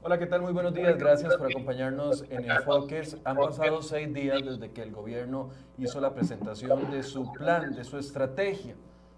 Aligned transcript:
Hola, 0.00 0.16
¿qué 0.16 0.26
tal? 0.26 0.42
Muy 0.42 0.52
buenos 0.52 0.72
días. 0.74 0.96
Gracias 0.96 1.36
por 1.36 1.50
acompañarnos 1.50 2.24
en 2.30 2.48
Enfoques. 2.48 3.16
Han 3.24 3.36
pasado 3.36 3.82
seis 3.82 4.14
días 4.14 4.40
desde 4.44 4.70
que 4.70 4.82
el 4.82 4.92
gobierno 4.92 5.50
hizo 5.76 6.00
la 6.00 6.14
presentación 6.14 6.88
de 6.92 7.02
su 7.02 7.32
plan, 7.32 7.74
de 7.74 7.82
su 7.82 7.98
estrategia 7.98 8.76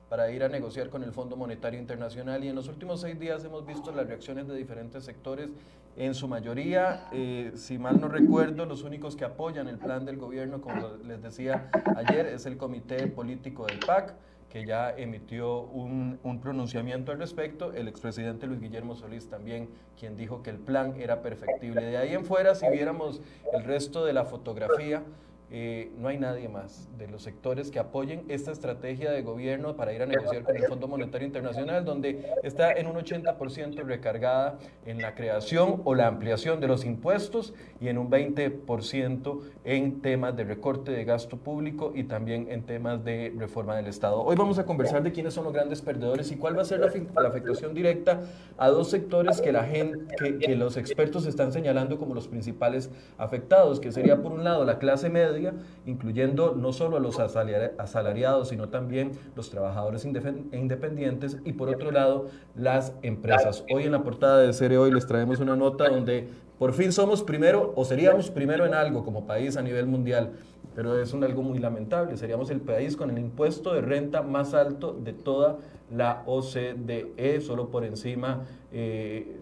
para 0.08 0.30
ir 0.30 0.42
a 0.42 0.48
negociar 0.48 0.88
con 0.88 1.02
el 1.02 1.12
Fondo 1.12 1.36
Monetario 1.36 1.78
Internacional 1.78 2.42
y 2.44 2.48
en 2.48 2.56
los 2.56 2.66
últimos 2.66 3.02
seis 3.02 3.20
días 3.20 3.44
hemos 3.44 3.66
visto 3.66 3.92
las 3.92 4.06
reacciones 4.06 4.48
de 4.48 4.56
diferentes 4.56 5.04
sectores, 5.04 5.50
en 5.96 6.14
su 6.14 6.26
mayoría, 6.28 7.08
eh, 7.12 7.52
si 7.56 7.78
mal 7.78 8.00
no 8.00 8.08
recuerdo, 8.08 8.64
los 8.64 8.82
únicos 8.82 9.16
que 9.16 9.26
apoyan 9.26 9.68
el 9.68 9.76
plan 9.76 10.06
del 10.06 10.16
gobierno, 10.16 10.62
como 10.62 10.96
les 11.04 11.22
decía 11.22 11.70
ayer, 11.94 12.26
es 12.26 12.46
el 12.46 12.56
Comité 12.56 13.06
Político 13.06 13.66
del 13.66 13.80
PAC, 13.80 14.14
que 14.50 14.66
ya 14.66 14.90
emitió 14.90 15.60
un, 15.60 16.18
un 16.24 16.40
pronunciamiento 16.40 17.12
al 17.12 17.18
respecto, 17.18 17.72
el 17.72 17.88
expresidente 17.88 18.46
Luis 18.46 18.60
Guillermo 18.60 18.96
Solís 18.96 19.28
también, 19.28 19.70
quien 19.98 20.16
dijo 20.16 20.42
que 20.42 20.50
el 20.50 20.58
plan 20.58 20.94
era 21.00 21.22
perfectible. 21.22 21.82
De 21.82 21.96
ahí 21.96 22.12
en 22.12 22.24
fuera, 22.24 22.54
si 22.54 22.68
viéramos 22.68 23.22
el 23.52 23.62
resto 23.62 24.04
de 24.04 24.12
la 24.12 24.24
fotografía, 24.24 25.04
eh, 25.52 25.90
no 25.98 26.06
hay 26.06 26.16
nadie 26.16 26.48
más 26.48 26.88
de 26.96 27.08
los 27.08 27.22
sectores 27.22 27.72
que 27.72 27.80
apoyen 27.80 28.22
esta 28.28 28.52
estrategia 28.52 29.10
de 29.10 29.22
gobierno 29.22 29.74
para 29.74 29.92
ir 29.92 30.00
a 30.00 30.06
negociar 30.06 30.44
con 30.44 30.56
el 30.56 30.64
Fondo 30.64 30.86
Monetario 30.86 31.26
Internacional, 31.26 31.84
donde 31.84 32.24
está 32.44 32.70
en 32.72 32.86
un 32.86 32.94
80% 32.94 33.82
recargada 33.84 34.58
en 34.86 35.02
la 35.02 35.16
creación 35.16 35.82
o 35.84 35.96
la 35.96 36.06
ampliación 36.06 36.60
de 36.60 36.68
los 36.68 36.84
impuestos 36.84 37.52
y 37.80 37.88
en 37.88 37.98
un 37.98 38.10
20% 38.10 39.40
en 39.64 40.00
temas 40.00 40.36
de 40.36 40.44
recorte 40.44 40.92
de 40.92 41.04
gasto 41.04 41.36
público 41.36 41.92
y 41.96 42.04
también 42.04 42.46
en 42.48 42.62
temas 42.62 43.04
de 43.04 43.34
reforma 43.36 43.74
del 43.74 43.88
Estado. 43.88 44.22
Hoy 44.22 44.36
vamos 44.36 44.60
a 44.60 44.64
conversar 44.64 45.02
de 45.02 45.10
quiénes 45.10 45.34
son 45.34 45.44
los 45.44 45.52
grandes 45.52 45.82
perdedores 45.82 46.30
y 46.30 46.36
cuál 46.36 46.56
va 46.56 46.62
a 46.62 46.64
ser 46.64 46.78
la, 46.78 46.86
afectación 47.26 47.74
directa 47.74 48.22
a 48.56 48.68
dos 48.68 48.88
sectores 48.90 49.40
que, 49.40 49.50
la 49.50 49.64
gente, 49.64 50.14
que, 50.16 50.38
que 50.38 50.54
los 50.54 50.76
expertos 50.76 51.26
están 51.26 51.50
señalando 51.50 51.98
como 51.98 52.14
los 52.14 52.28
principales 52.28 52.90
afectados, 53.18 53.80
que 53.80 53.90
sería 53.90 54.22
por 54.22 54.30
un 54.30 54.44
lado 54.44 54.64
la 54.64 54.78
clase 54.78 55.10
media, 55.10 55.39
incluyendo 55.86 56.54
no 56.54 56.72
solo 56.72 56.96
a 56.96 57.00
los 57.00 57.18
asalariados, 57.18 58.48
sino 58.48 58.68
también 58.68 59.12
los 59.36 59.50
trabajadores 59.50 60.04
independientes 60.04 61.38
y 61.44 61.52
por 61.52 61.68
otro 61.68 61.90
lado 61.90 62.28
las 62.54 62.92
empresas. 63.02 63.64
Hoy 63.72 63.84
en 63.84 63.92
la 63.92 64.02
portada 64.02 64.38
de 64.38 64.52
Cere 64.52 64.78
Hoy 64.78 64.90
les 64.90 65.06
traemos 65.06 65.40
una 65.40 65.56
nota 65.56 65.88
donde 65.88 66.28
por 66.58 66.74
fin 66.74 66.92
somos 66.92 67.22
primero 67.22 67.72
o 67.74 67.84
seríamos 67.84 68.30
primero 68.30 68.66
en 68.66 68.74
algo 68.74 69.02
como 69.02 69.26
país 69.26 69.56
a 69.56 69.62
nivel 69.62 69.86
mundial, 69.86 70.32
pero 70.74 71.00
es 71.00 71.12
un 71.14 71.24
algo 71.24 71.42
muy 71.42 71.58
lamentable. 71.58 72.16
Seríamos 72.18 72.50
el 72.50 72.60
país 72.60 72.96
con 72.96 73.10
el 73.10 73.18
impuesto 73.18 73.72
de 73.72 73.80
renta 73.80 74.20
más 74.20 74.52
alto 74.52 74.92
de 74.92 75.14
toda 75.14 75.56
la 75.90 76.22
OCDE, 76.26 77.40
solo 77.40 77.70
por 77.70 77.84
encima 77.84 78.42
eh, 78.72 79.38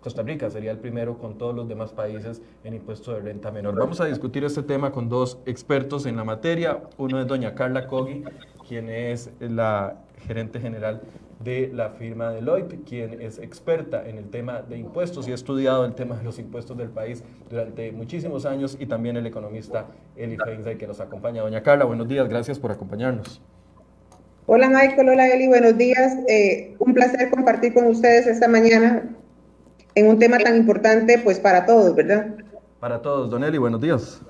Costa 0.00 0.22
Rica 0.22 0.48
sería 0.48 0.70
el 0.70 0.78
primero 0.78 1.18
con 1.18 1.36
todos 1.36 1.54
los 1.54 1.68
demás 1.68 1.92
países 1.92 2.40
en 2.64 2.74
impuesto 2.74 3.12
de 3.12 3.20
renta 3.20 3.50
menor. 3.50 3.74
Vamos 3.78 4.00
a 4.00 4.06
discutir 4.06 4.44
este 4.44 4.62
tema 4.62 4.92
con 4.92 5.08
dos 5.10 5.38
expertos 5.44 6.06
en 6.06 6.16
la 6.16 6.24
materia. 6.24 6.80
Uno 6.96 7.20
es 7.20 7.26
doña 7.26 7.54
Carla 7.54 7.86
Cogi, 7.86 8.24
quien 8.66 8.88
es 8.88 9.30
la 9.40 9.96
gerente 10.26 10.58
general 10.58 11.02
de 11.44 11.70
la 11.72 11.90
firma 11.90 12.30
Deloitte, 12.30 12.82
quien 12.84 13.20
es 13.20 13.38
experta 13.38 14.06
en 14.08 14.16
el 14.16 14.28
tema 14.30 14.62
de 14.62 14.78
impuestos 14.78 15.28
y 15.28 15.32
ha 15.32 15.34
estudiado 15.34 15.84
el 15.84 15.94
tema 15.94 16.16
de 16.16 16.24
los 16.24 16.38
impuestos 16.38 16.76
del 16.76 16.90
país 16.90 17.22
durante 17.48 17.92
muchísimos 17.92 18.46
años, 18.46 18.76
y 18.78 18.86
también 18.86 19.16
el 19.16 19.26
economista 19.26 19.86
Eli 20.16 20.36
Feinstein, 20.36 20.78
que 20.78 20.86
nos 20.86 21.00
acompaña. 21.00 21.42
Doña 21.42 21.62
Carla, 21.62 21.84
buenos 21.84 22.08
días, 22.08 22.28
gracias 22.28 22.58
por 22.58 22.70
acompañarnos. 22.70 23.40
Hola 24.46 24.68
Michael, 24.68 25.08
hola 25.08 25.28
Eli, 25.28 25.46
buenos 25.46 25.78
días. 25.78 26.16
Eh, 26.28 26.74
un 26.78 26.92
placer 26.92 27.30
compartir 27.30 27.72
con 27.72 27.86
ustedes 27.86 28.26
esta 28.26 28.48
mañana 28.48 29.16
en 30.00 30.08
un 30.08 30.18
tema 30.18 30.38
tan 30.38 30.56
importante 30.56 31.20
pues 31.22 31.38
para 31.38 31.66
todos, 31.66 31.94
¿verdad? 31.94 32.34
Para 32.80 33.00
todos. 33.02 33.30
Don 33.30 33.44
Eli, 33.44 33.58
buenos 33.58 33.80
días. 33.80 34.20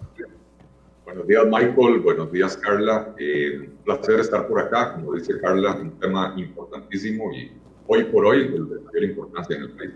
Buenos 1.05 1.27
días, 1.27 1.45
Michael. 1.45 2.01
Buenos 2.01 2.33
días, 2.33 2.57
Carla. 2.57 3.15
Eh, 3.19 3.69
un 3.69 3.77
placer 3.85 4.21
estar 4.21 4.47
por 4.49 4.61
acá. 4.61 4.95
Como 4.95 5.15
dice 5.15 5.41
Carla, 5.41 5.77
un 5.81 5.93
tema 6.01 6.35
importantísimo 6.37 7.33
y 7.33 7.53
hoy 7.87 8.05
por 8.05 8.27
hoy 8.27 8.49
de 8.49 8.59
mayor 8.59 9.05
importancia 9.05 9.57
en 9.57 9.63
el 9.63 9.71
país. 9.71 9.91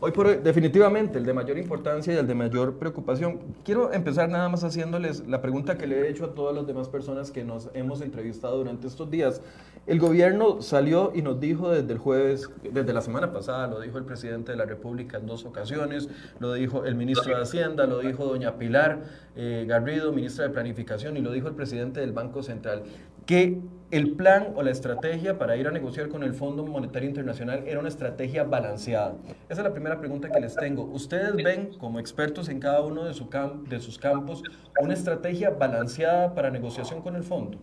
Hoy 0.00 0.12
por 0.12 0.28
hoy, 0.28 0.36
definitivamente, 0.36 1.18
el 1.18 1.26
de 1.26 1.34
mayor 1.34 1.58
importancia 1.58 2.14
y 2.14 2.16
el 2.16 2.26
de 2.28 2.34
mayor 2.36 2.74
preocupación. 2.78 3.40
Quiero 3.64 3.92
empezar 3.92 4.28
nada 4.28 4.48
más 4.48 4.62
haciéndoles 4.62 5.26
la 5.26 5.42
pregunta 5.42 5.76
que 5.76 5.88
le 5.88 6.02
he 6.02 6.08
hecho 6.08 6.26
a 6.26 6.34
todas 6.34 6.54
las 6.54 6.68
demás 6.68 6.88
personas 6.88 7.32
que 7.32 7.42
nos 7.42 7.68
hemos 7.74 8.00
entrevistado 8.00 8.58
durante 8.58 8.86
estos 8.86 9.10
días. 9.10 9.40
El 9.88 9.98
gobierno 9.98 10.62
salió 10.62 11.10
y 11.16 11.22
nos 11.22 11.40
dijo 11.40 11.70
desde 11.70 11.94
el 11.94 11.98
jueves, 11.98 12.48
desde 12.62 12.92
la 12.92 13.00
semana 13.00 13.32
pasada, 13.32 13.66
lo 13.66 13.80
dijo 13.80 13.98
el 13.98 14.04
presidente 14.04 14.52
de 14.52 14.58
la 14.58 14.66
República 14.66 15.18
en 15.18 15.26
dos 15.26 15.44
ocasiones, 15.44 16.08
lo 16.38 16.52
dijo 16.52 16.84
el 16.84 16.94
ministro 16.94 17.34
de 17.34 17.42
Hacienda, 17.42 17.86
lo 17.86 17.98
dijo 17.98 18.24
doña 18.24 18.56
Pilar 18.56 19.02
eh, 19.34 19.64
Garrido, 19.66 20.12
ministra 20.12 20.44
de 20.44 20.50
Planificación, 20.50 21.16
y 21.16 21.22
lo 21.22 21.32
dijo 21.32 21.48
el 21.48 21.56
presidente 21.56 21.98
del 21.98 22.12
Banco 22.12 22.44
Central, 22.44 22.84
que 23.28 23.58
el 23.90 24.12
plan 24.12 24.54
o 24.56 24.62
la 24.62 24.70
estrategia 24.70 25.38
para 25.38 25.54
ir 25.58 25.68
a 25.68 25.70
negociar 25.70 26.08
con 26.08 26.22
el 26.22 26.32
Fondo 26.32 26.64
Monetario 26.64 27.10
Internacional 27.10 27.64
era 27.66 27.78
una 27.78 27.90
estrategia 27.90 28.42
balanceada. 28.42 29.16
Esa 29.50 29.60
es 29.60 29.64
la 29.64 29.72
primera 29.74 30.00
pregunta 30.00 30.30
que 30.30 30.40
les 30.40 30.56
tengo. 30.56 30.84
¿Ustedes 30.84 31.34
ven, 31.36 31.74
como 31.78 32.00
expertos 32.00 32.48
en 32.48 32.58
cada 32.58 32.80
uno 32.80 33.04
de, 33.04 33.12
su 33.12 33.28
de 33.68 33.80
sus 33.80 33.98
campos, 33.98 34.42
una 34.80 34.94
estrategia 34.94 35.50
balanceada 35.50 36.34
para 36.34 36.50
negociación 36.50 37.02
con 37.02 37.16
el 37.16 37.22
fondo? 37.22 37.58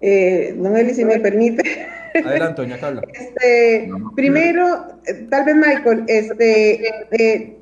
Eh, 0.00 0.54
don 0.56 0.76
Eli, 0.76 0.94
si 0.94 1.04
me 1.04 1.18
permite. 1.18 1.88
Adelante, 2.24 2.62
doña 2.62 2.78
Carla. 2.78 3.02
Este, 3.12 3.90
primero, 4.14 4.86
tal 5.30 5.46
vez 5.46 5.56
Michael, 5.56 6.04
este, 6.06 6.86
eh, 7.10 7.58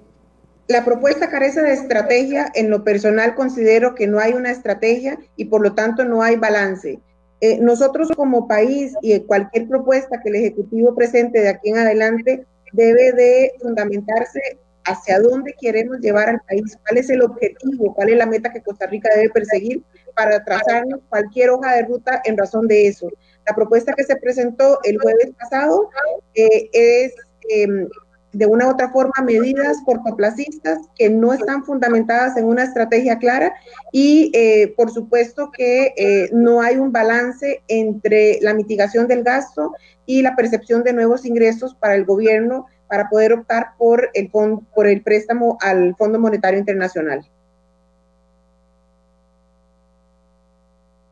la 0.68 0.84
propuesta 0.84 1.28
carece 1.28 1.60
de 1.62 1.72
estrategia. 1.72 2.50
En 2.54 2.70
lo 2.70 2.84
personal 2.84 3.34
considero 3.34 3.94
que 3.94 4.06
no 4.06 4.18
hay 4.18 4.32
una 4.32 4.50
estrategia 4.50 5.18
y 5.36 5.46
por 5.46 5.62
lo 5.62 5.74
tanto 5.74 6.04
no 6.04 6.22
hay 6.22 6.36
balance. 6.36 7.00
Eh, 7.40 7.58
nosotros 7.60 8.08
como 8.14 8.46
país 8.46 8.94
y 9.02 9.18
cualquier 9.20 9.68
propuesta 9.68 10.20
que 10.22 10.28
el 10.28 10.36
Ejecutivo 10.36 10.94
presente 10.94 11.40
de 11.40 11.48
aquí 11.48 11.70
en 11.70 11.78
adelante 11.78 12.46
debe 12.72 13.12
de 13.12 13.52
fundamentarse 13.60 14.40
hacia 14.84 15.20
dónde 15.20 15.54
queremos 15.60 15.98
llevar 15.98 16.28
al 16.28 16.40
país, 16.48 16.76
cuál 16.86 16.98
es 16.98 17.10
el 17.10 17.22
objetivo, 17.22 17.94
cuál 17.94 18.10
es 18.10 18.16
la 18.16 18.26
meta 18.26 18.52
que 18.52 18.62
Costa 18.62 18.86
Rica 18.86 19.10
debe 19.14 19.30
perseguir 19.30 19.82
para 20.14 20.44
trazarnos 20.44 21.00
cualquier 21.08 21.50
hoja 21.50 21.74
de 21.74 21.82
ruta 21.82 22.20
en 22.24 22.36
razón 22.36 22.66
de 22.68 22.86
eso. 22.86 23.10
La 23.46 23.54
propuesta 23.54 23.92
que 23.92 24.04
se 24.04 24.16
presentó 24.16 24.78
el 24.84 24.98
jueves 24.98 25.30
pasado 25.38 25.90
eh, 26.34 26.68
es 26.72 27.14
em, 27.48 27.88
de 28.32 28.46
una 28.46 28.66
u 28.66 28.70
otra 28.70 28.90
forma 28.90 29.12
medidas 29.24 29.78
cortoplacistas 29.84 30.78
que 30.96 31.10
no 31.10 31.32
están 31.32 31.64
fundamentadas 31.64 32.36
en 32.36 32.46
una 32.46 32.64
estrategia 32.64 33.18
clara 33.18 33.52
y 33.92 34.30
eh, 34.34 34.72
por 34.76 34.90
supuesto 34.90 35.50
que 35.50 35.92
eh, 35.96 36.30
no 36.32 36.62
hay 36.62 36.76
un 36.76 36.92
balance 36.92 37.62
entre 37.68 38.38
la 38.40 38.54
mitigación 38.54 39.06
del 39.06 39.22
gasto 39.22 39.74
y 40.06 40.22
la 40.22 40.34
percepción 40.34 40.82
de 40.82 40.92
nuevos 40.92 41.24
ingresos 41.24 41.74
para 41.74 41.94
el 41.94 42.04
gobierno 42.04 42.66
para 42.88 43.08
poder 43.08 43.32
optar 43.32 43.68
por 43.78 44.10
el, 44.12 45.02
préstamo 45.02 45.56
al 45.60 45.96
Fondo 45.96 46.18
Monetario 46.18 46.58
Internacional. 46.58 47.26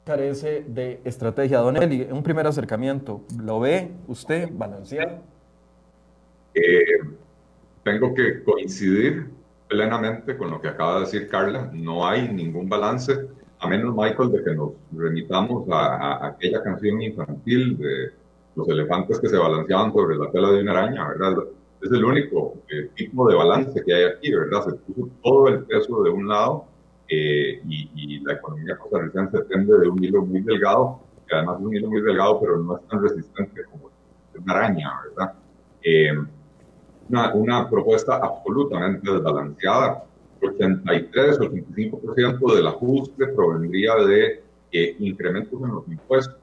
carece 0.04 0.64
de 0.66 1.00
estrategia. 1.04 1.58
Don 1.58 1.76
Eli, 1.76 2.02
un 2.10 2.24
primer 2.24 2.44
acercamiento, 2.44 3.22
¿lo 3.38 3.60
ve 3.60 3.92
usted 4.08 4.48
balanceado? 4.52 5.20
Eh, 6.54 7.00
tengo 7.82 8.14
que 8.14 8.42
coincidir 8.42 9.30
plenamente 9.68 10.36
con 10.36 10.50
lo 10.50 10.60
que 10.60 10.68
acaba 10.68 10.96
de 10.96 11.00
decir 11.00 11.28
Carla. 11.28 11.70
No 11.72 12.06
hay 12.06 12.28
ningún 12.28 12.68
balance, 12.68 13.28
a 13.60 13.68
menos, 13.68 13.94
Michael, 13.94 14.32
de 14.32 14.44
que 14.44 14.54
nos 14.54 14.72
remitamos 14.92 15.68
a, 15.70 16.26
aquella 16.26 16.62
canción 16.62 17.00
infantil 17.00 17.78
de 17.78 18.12
los 18.56 18.68
elefantes 18.68 19.20
que 19.20 19.28
se 19.28 19.38
balanceaban 19.38 19.92
sobre 19.92 20.16
la 20.16 20.30
tela 20.30 20.50
de 20.50 20.62
una 20.62 20.72
araña, 20.72 21.08
¿verdad? 21.08 21.44
Es 21.80 21.90
el 21.92 22.04
único 22.04 22.56
eh, 22.68 22.90
tipo 22.94 23.28
de 23.28 23.36
balance 23.36 23.82
que 23.84 23.94
hay 23.94 24.04
aquí, 24.04 24.32
¿verdad? 24.32 24.64
Se 24.64 24.72
puso 24.72 25.08
todo 25.22 25.48
el 25.48 25.64
peso 25.64 26.02
de 26.02 26.10
un 26.10 26.28
lado 26.28 26.66
eh, 27.08 27.60
y, 27.66 28.20
la 28.20 28.34
economía 28.34 28.76
costarricense 28.76 29.38
depende 29.38 29.78
de 29.78 29.88
un 29.88 30.02
hilo 30.02 30.24
muy 30.24 30.42
delgado, 30.42 31.00
que 31.26 31.34
además 31.34 31.58
es 31.58 31.66
un 31.66 31.74
hilo 31.74 31.88
muy 31.88 32.02
delgado, 32.02 32.40
pero 32.40 32.58
no 32.58 32.76
es 32.76 32.86
tan 32.88 33.02
resistente 33.02 33.64
como 33.64 33.90
una 34.44 34.52
araña, 34.52 35.00
¿verdad? 35.08 35.34
Eh, 35.82 36.12
una, 37.10 37.34
una, 37.34 37.68
propuesta 37.68 38.16
absolutamente 38.16 39.10
desbalanceada. 39.10 40.04
83-85% 40.40 42.54
del 42.54 42.66
ajuste 42.66 43.26
provendría 43.26 43.94
de 43.96 44.42
eh, 44.72 44.96
incrementos 44.98 45.60
en 45.62 45.68
los 45.68 45.86
impuestos 45.86 46.38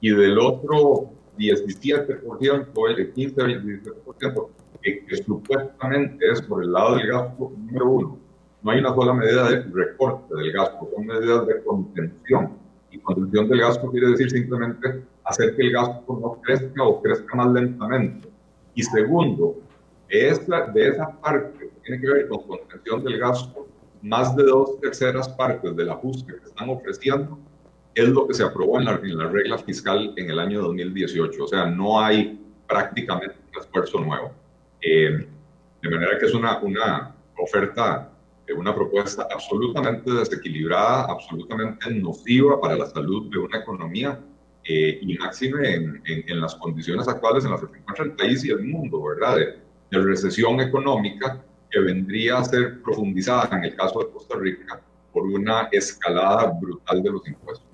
y 0.00 0.08
del 0.10 0.38
otro 0.38 1.10
17%, 1.36 2.88
el 2.88 3.14
15-17%, 3.14 4.48
que, 4.80 5.04
que 5.04 5.16
supuestamente 5.16 6.30
es 6.30 6.40
por 6.42 6.62
el 6.62 6.72
lado 6.72 6.96
del 6.96 7.08
gasto 7.08 7.52
número 7.56 7.90
uno 7.90 8.26
no 8.66 8.72
hay 8.72 8.80
una 8.80 8.92
sola 8.96 9.14
medida 9.14 9.48
de 9.48 9.62
recorte 9.62 10.34
del 10.34 10.50
gasto, 10.50 10.90
son 10.92 11.06
medidas 11.06 11.46
de 11.46 11.62
contención. 11.62 12.50
Y 12.90 12.98
contención 12.98 13.48
del 13.48 13.60
gasto 13.60 13.88
quiere 13.92 14.08
decir 14.08 14.28
simplemente 14.28 15.04
hacer 15.22 15.54
que 15.54 15.62
el 15.62 15.72
gasto 15.72 16.18
no 16.20 16.42
crezca 16.42 16.82
o 16.82 17.00
crezca 17.00 17.36
más 17.36 17.52
lentamente. 17.52 18.28
Y 18.74 18.82
segundo, 18.82 19.54
esa, 20.08 20.66
de 20.66 20.88
esa 20.88 21.20
parte 21.20 21.58
que 21.58 21.80
tiene 21.82 22.00
que 22.00 22.06
ver 22.08 22.28
con 22.28 22.42
contención 22.42 23.02
del 23.04 23.18
gasto, 23.18 23.66
más 24.02 24.36
de 24.36 24.44
dos 24.44 24.80
terceras 24.80 25.28
partes 25.30 25.74
del 25.76 25.90
ajuste 25.90 26.34
que 26.34 26.46
están 26.46 26.68
ofreciendo 26.68 27.38
es 27.94 28.08
lo 28.10 28.28
que 28.28 28.34
se 28.34 28.44
aprobó 28.44 28.78
en 28.78 28.84
la, 28.84 29.00
en 29.02 29.18
la 29.18 29.28
regla 29.28 29.58
fiscal 29.58 30.12
en 30.16 30.30
el 30.30 30.38
año 30.38 30.60
2018. 30.62 31.42
O 31.42 31.48
sea, 31.48 31.66
no 31.66 31.98
hay 31.98 32.38
prácticamente 32.68 33.36
un 33.54 33.62
esfuerzo 33.62 34.00
nuevo. 34.00 34.32
Eh, 34.82 35.26
de 35.82 35.90
manera 35.90 36.18
que 36.18 36.26
es 36.26 36.34
una, 36.34 36.58
una 36.58 37.14
oferta, 37.38 38.12
eh, 38.46 38.52
una 38.52 38.74
propuesta 38.74 39.26
absolutamente 39.32 40.10
desequilibrada, 40.12 41.06
absolutamente 41.10 41.90
nociva 41.94 42.60
para 42.60 42.76
la 42.76 42.86
salud 42.86 43.30
de 43.30 43.38
una 43.38 43.58
economía 43.58 44.20
eh, 44.64 44.98
y 45.00 45.16
máxime 45.16 45.74
en, 45.74 46.02
en, 46.04 46.40
las 46.40 46.54
condiciones 46.56 47.08
actuales 47.08 47.44
en 47.44 47.52
las 47.52 47.60
que 47.60 47.68
se 47.68 47.78
encuentra 47.78 48.04
el 48.04 48.12
país 48.12 48.44
y 48.44 48.50
el 48.50 48.64
mundo, 48.64 49.02
¿verdad? 49.02 49.38
De 49.90 49.98
recesión 49.98 50.60
económica 50.60 51.42
que 51.70 51.80
vendría 51.80 52.38
a 52.38 52.44
ser 52.44 52.82
profundizada 52.82 53.56
en 53.56 53.64
el 53.64 53.76
caso 53.76 54.00
de 54.00 54.10
Costa 54.10 54.36
Rica 54.36 54.80
por 55.12 55.24
una 55.24 55.68
escalada 55.72 56.52
brutal 56.60 57.02
de 57.02 57.10
los 57.10 57.26
impuestos. 57.26 57.66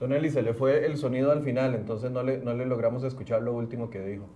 Don 0.00 0.12
Eli, 0.12 0.30
se 0.30 0.42
le 0.42 0.52
fue 0.52 0.84
el 0.84 0.98
sonido 0.98 1.32
al 1.32 1.42
final, 1.42 1.74
entonces 1.74 2.10
no 2.10 2.22
le, 2.22 2.38
no 2.38 2.52
le 2.52 2.66
logramos 2.66 3.02
escuchar 3.04 3.42
lo 3.42 3.54
último 3.54 3.88
que 3.88 4.00
dijo. 4.00 4.26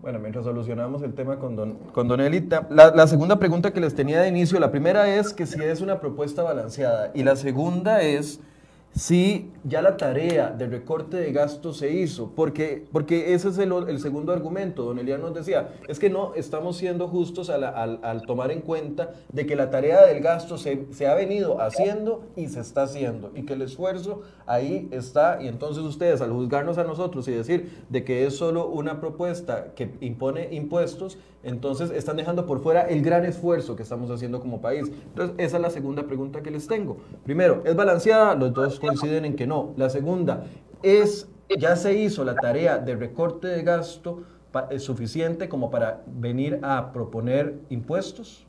Bueno, 0.00 0.18
mientras 0.18 0.44
solucionamos 0.44 1.02
el 1.02 1.14
tema 1.14 1.38
con 1.38 1.56
Don, 1.56 1.78
con 1.92 2.06
don 2.06 2.20
Eli, 2.20 2.46
la, 2.68 2.94
la, 2.94 3.06
segunda 3.06 3.38
pregunta 3.38 3.72
que 3.72 3.80
les 3.80 3.94
tenía 3.94 4.20
de 4.20 4.28
inicio, 4.28 4.60
la 4.60 4.70
primera 4.70 5.16
es 5.16 5.32
que 5.32 5.46
si 5.46 5.62
es 5.62 5.80
una 5.80 5.98
propuesta 5.98 6.42
balanceada 6.42 7.10
y 7.14 7.22
la 7.22 7.36
segunda 7.36 8.02
es 8.02 8.38
si 8.94 9.50
ya 9.64 9.82
la 9.82 9.96
tarea 9.96 10.50
de 10.50 10.68
recorte 10.68 11.16
de 11.16 11.32
gastos 11.32 11.78
se 11.78 11.90
hizo, 11.90 12.30
porque, 12.36 12.86
porque 12.92 13.34
ese 13.34 13.48
es 13.48 13.58
el, 13.58 13.72
el 13.88 13.98
segundo 13.98 14.32
argumento, 14.32 14.84
don 14.84 15.00
Elian 15.00 15.20
nos 15.20 15.34
decía, 15.34 15.74
es 15.88 15.98
que 15.98 16.10
no 16.10 16.32
estamos 16.36 16.76
siendo 16.76 17.08
justos 17.08 17.50
al, 17.50 17.64
al, 17.64 17.98
al 18.04 18.22
tomar 18.22 18.52
en 18.52 18.60
cuenta 18.60 19.14
de 19.32 19.46
que 19.46 19.56
la 19.56 19.70
tarea 19.70 20.06
del 20.06 20.22
gasto 20.22 20.58
se, 20.58 20.86
se, 20.92 21.08
ha 21.08 21.14
venido 21.14 21.60
haciendo 21.60 22.24
y 22.36 22.46
se 22.46 22.60
está 22.60 22.84
haciendo, 22.84 23.32
y 23.34 23.42
que 23.42 23.54
el 23.54 23.62
esfuerzo 23.62 24.22
ahí 24.46 24.88
está, 24.92 25.42
y 25.42 25.48
entonces 25.48 25.82
ustedes 25.82 26.20
al 26.20 26.30
juzgarnos 26.30 26.78
a 26.78 26.84
nosotros 26.84 27.26
y 27.26 27.32
decir 27.32 27.84
de 27.88 28.04
que 28.04 28.26
es 28.26 28.36
solo 28.36 28.68
una 28.68 29.00
propuesta 29.00 29.74
que 29.74 29.90
impone 30.02 30.54
impuestos, 30.54 31.18
entonces 31.44 31.90
están 31.90 32.16
dejando 32.16 32.46
por 32.46 32.62
fuera 32.62 32.82
el 32.82 33.02
gran 33.02 33.24
esfuerzo 33.24 33.76
que 33.76 33.82
estamos 33.82 34.10
haciendo 34.10 34.40
como 34.40 34.60
país. 34.60 34.90
Entonces 35.08 35.36
esa 35.38 35.56
es 35.56 35.62
la 35.62 35.70
segunda 35.70 36.04
pregunta 36.04 36.42
que 36.42 36.50
les 36.50 36.66
tengo. 36.66 36.98
Primero, 37.24 37.62
¿es 37.64 37.74
balanceada? 37.74 38.34
Los 38.34 38.52
dos 38.52 38.80
coinciden 38.80 39.24
en 39.24 39.36
que 39.36 39.46
no. 39.46 39.72
La 39.76 39.90
segunda 39.90 40.44
es, 40.82 41.28
ya 41.58 41.76
se 41.76 41.94
hizo 41.94 42.24
la 42.24 42.34
tarea 42.34 42.78
de 42.78 42.96
recorte 42.96 43.48
de 43.48 43.62
gasto 43.62 44.22
suficiente 44.78 45.48
como 45.48 45.70
para 45.70 46.02
venir 46.06 46.60
a 46.62 46.92
proponer 46.92 47.60
impuestos? 47.70 48.46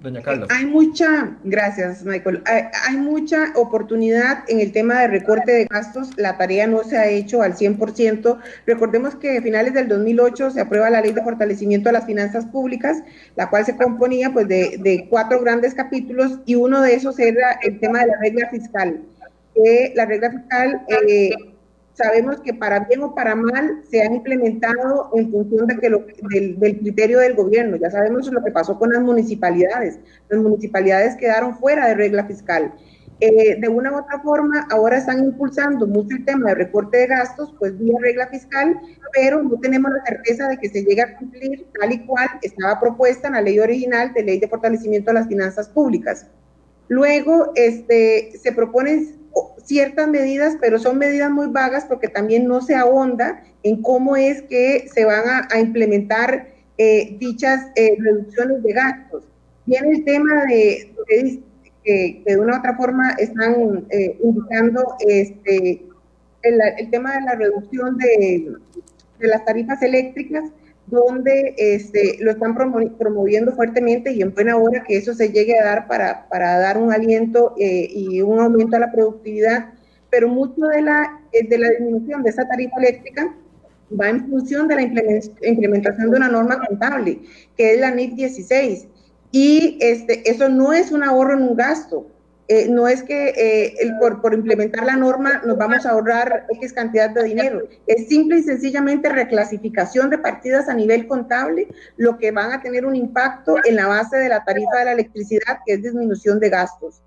Doña 0.00 0.22
Carla. 0.22 0.46
Hay 0.50 0.66
mucha, 0.66 1.36
gracias 1.44 2.04
Michael, 2.04 2.42
hay, 2.44 2.64
hay, 2.86 2.96
mucha 2.96 3.52
oportunidad 3.54 4.44
en 4.48 4.60
el 4.60 4.70
tema 4.70 5.00
de 5.00 5.08
recorte 5.08 5.52
de 5.52 5.64
gastos, 5.64 6.10
la 6.16 6.36
tarea 6.36 6.66
no 6.66 6.84
se 6.84 6.98
ha 6.98 7.08
hecho 7.08 7.42
al 7.42 7.54
100%. 7.54 8.38
Recordemos 8.66 9.14
que 9.14 9.38
a 9.38 9.42
finales 9.42 9.72
del 9.72 9.88
2008 9.88 10.50
se 10.50 10.60
aprueba 10.60 10.90
la 10.90 11.00
ley 11.00 11.12
de 11.12 11.22
fortalecimiento 11.22 11.88
de 11.88 11.94
las 11.94 12.04
finanzas 12.04 12.44
públicas, 12.44 13.02
la 13.36 13.48
cual 13.48 13.64
se 13.64 13.76
componía 13.76 14.32
pues 14.32 14.46
de, 14.48 14.78
de 14.78 15.06
cuatro 15.08 15.40
grandes 15.40 15.74
capítulos 15.74 16.40
y 16.44 16.56
uno 16.56 16.82
de 16.82 16.94
esos 16.94 17.18
era 17.18 17.58
el 17.62 17.80
tema 17.80 18.00
de 18.00 18.06
la 18.08 18.18
regla 18.20 18.48
fiscal. 18.50 19.02
Que 19.54 19.92
la 19.96 20.04
regla 20.04 20.30
fiscal 20.30 20.82
eh, 21.08 21.30
sabemos 21.96 22.40
que 22.40 22.52
para 22.52 22.80
bien 22.80 23.02
o 23.02 23.14
para 23.14 23.34
mal 23.34 23.82
se 23.90 24.02
han 24.02 24.14
implementado 24.14 25.10
en 25.14 25.30
función 25.30 25.66
de 25.66 25.78
que 25.78 25.88
lo, 25.88 26.04
del, 26.30 26.58
del, 26.58 26.78
criterio 26.78 27.20
del 27.20 27.34
gobierno. 27.34 27.76
Ya 27.76 27.90
sabemos 27.90 28.30
lo 28.30 28.44
que 28.44 28.50
pasó 28.50 28.78
con 28.78 28.92
las 28.92 29.02
municipalidades. 29.02 29.98
Las 30.28 30.40
municipalidades 30.40 31.16
quedaron 31.16 31.56
fuera 31.58 31.88
de 31.88 31.94
regla 31.94 32.24
fiscal. 32.26 32.74
Eh, 33.18 33.58
de 33.58 33.68
una 33.68 33.92
u 33.92 33.96
otra 34.00 34.20
forma, 34.20 34.66
ahora 34.70 34.98
están 34.98 35.24
impulsando 35.24 35.86
mucho 35.86 36.16
el 36.16 36.24
tema 36.26 36.50
de 36.50 36.56
recorte 36.56 36.98
de 36.98 37.06
gastos, 37.06 37.54
pues 37.58 37.78
vía 37.78 37.94
regla 37.98 38.26
fiscal, 38.28 38.78
pero 39.14 39.42
no 39.42 39.58
tenemos 39.58 39.90
la 39.90 40.04
certeza 40.04 40.48
de 40.48 40.58
que 40.58 40.68
se 40.68 40.84
llegue 40.84 41.00
a 41.00 41.16
cumplir 41.16 41.66
tal 41.80 41.92
y 41.92 42.04
cual 42.04 42.28
estaba 42.42 42.78
propuesta 42.78 43.28
en 43.28 43.34
la 43.34 43.40
ley 43.40 43.58
original 43.58 44.12
de 44.12 44.22
ley 44.22 44.38
de 44.38 44.48
fortalecimiento 44.48 45.10
de 45.10 45.14
las 45.14 45.28
finanzas 45.28 45.66
públicas. 45.66 46.26
Luego, 46.88 47.52
este, 47.54 48.32
se 48.38 48.52
proponen 48.52 49.25
ciertas 49.64 50.08
medidas, 50.08 50.56
pero 50.60 50.78
son 50.78 50.98
medidas 50.98 51.30
muy 51.30 51.48
vagas 51.48 51.84
porque 51.84 52.08
también 52.08 52.46
no 52.46 52.60
se 52.60 52.74
ahonda 52.74 53.42
en 53.62 53.82
cómo 53.82 54.16
es 54.16 54.42
que 54.42 54.88
se 54.92 55.04
van 55.04 55.24
a, 55.50 55.60
implementar 55.60 56.48
eh, 56.78 57.16
dichas 57.18 57.66
eh, 57.74 57.96
reducciones 57.98 58.62
de 58.62 58.72
gastos. 58.72 59.24
Viene 59.66 59.90
el 59.90 60.04
tema 60.04 60.44
de, 60.46 60.92
que, 61.84 62.22
de 62.24 62.36
una 62.38 62.56
u 62.56 62.58
otra 62.58 62.76
forma 62.76 63.10
están 63.18 63.86
eh, 63.90 64.16
indicando 64.22 64.96
este, 65.00 65.84
el, 66.42 66.90
tema 66.90 67.14
de 67.14 67.20
la 67.22 67.34
reducción 67.34 67.96
de 67.98 68.56
las 69.20 69.44
tarifas 69.44 69.82
eléctricas, 69.82 70.44
donde 70.86 71.54
este, 71.56 72.16
lo 72.20 72.30
están 72.30 72.54
promoviendo 72.54 73.52
fuertemente 73.52 74.12
y 74.12 74.22
en 74.22 74.32
buena 74.32 74.56
hora 74.56 74.84
que 74.86 74.96
eso 74.96 75.14
se 75.14 75.30
llegue 75.30 75.58
a 75.58 75.64
dar 75.64 75.88
para, 75.88 76.28
para 76.28 76.58
dar 76.58 76.78
un 76.78 76.92
aliento 76.92 77.54
eh, 77.58 77.88
y 77.90 78.22
un 78.22 78.38
aumento 78.38 78.76
a 78.76 78.80
la 78.80 78.92
productividad, 78.92 79.72
pero 80.10 80.28
mucho 80.28 80.66
de 80.66 80.82
la, 80.82 81.20
eh, 81.32 81.46
de 81.48 81.58
la 81.58 81.70
disminución 81.70 82.22
de 82.22 82.30
esa 82.30 82.46
tarifa 82.46 82.76
eléctrica 82.78 83.34
va 83.98 84.08
en 84.08 84.28
función 84.28 84.68
de 84.68 84.74
la 84.76 84.82
implementación 84.82 86.10
de 86.10 86.16
una 86.16 86.28
norma 86.28 86.60
contable, 86.66 87.20
que 87.56 87.74
es 87.74 87.80
la 87.80 87.90
NIF 87.90 88.14
16. 88.14 88.86
Y 89.32 89.78
este, 89.80 90.28
eso 90.28 90.48
no 90.48 90.72
es 90.72 90.92
un 90.92 91.02
ahorro 91.02 91.34
en 91.34 91.42
un 91.42 91.56
gasto, 91.56 92.06
eh, 92.48 92.68
no 92.68 92.86
es 92.86 93.02
que 93.02 93.30
eh, 93.30 93.90
por, 94.00 94.32
implementar 94.32 94.84
la 94.84 94.96
norma 94.96 95.42
nos 95.44 95.58
vamos 95.58 95.84
a 95.84 95.90
ahorrar 95.90 96.46
X 96.50 96.72
cantidad 96.72 97.10
de 97.10 97.24
dinero, 97.24 97.62
es 97.88 98.08
simple 98.08 98.38
y 98.38 98.42
sencillamente 98.44 99.08
reclasificación 99.08 100.10
de 100.10 100.18
partidas 100.18 100.68
a 100.68 100.74
nivel 100.74 101.08
contable, 101.08 101.66
lo 101.96 102.18
que 102.18 102.30
van 102.30 102.52
a 102.52 102.62
tener 102.62 102.86
un 102.86 102.94
impacto 102.94 103.56
en 103.64 103.74
la 103.74 103.88
base 103.88 104.18
de 104.18 104.28
la 104.28 104.44
tarifa 104.44 104.78
de 104.78 104.84
la 104.84 104.92
electricidad, 104.92 105.58
que 105.66 105.74
es 105.74 105.82
disminución 105.82 106.38
de 106.38 106.50
gastos. 106.50 107.02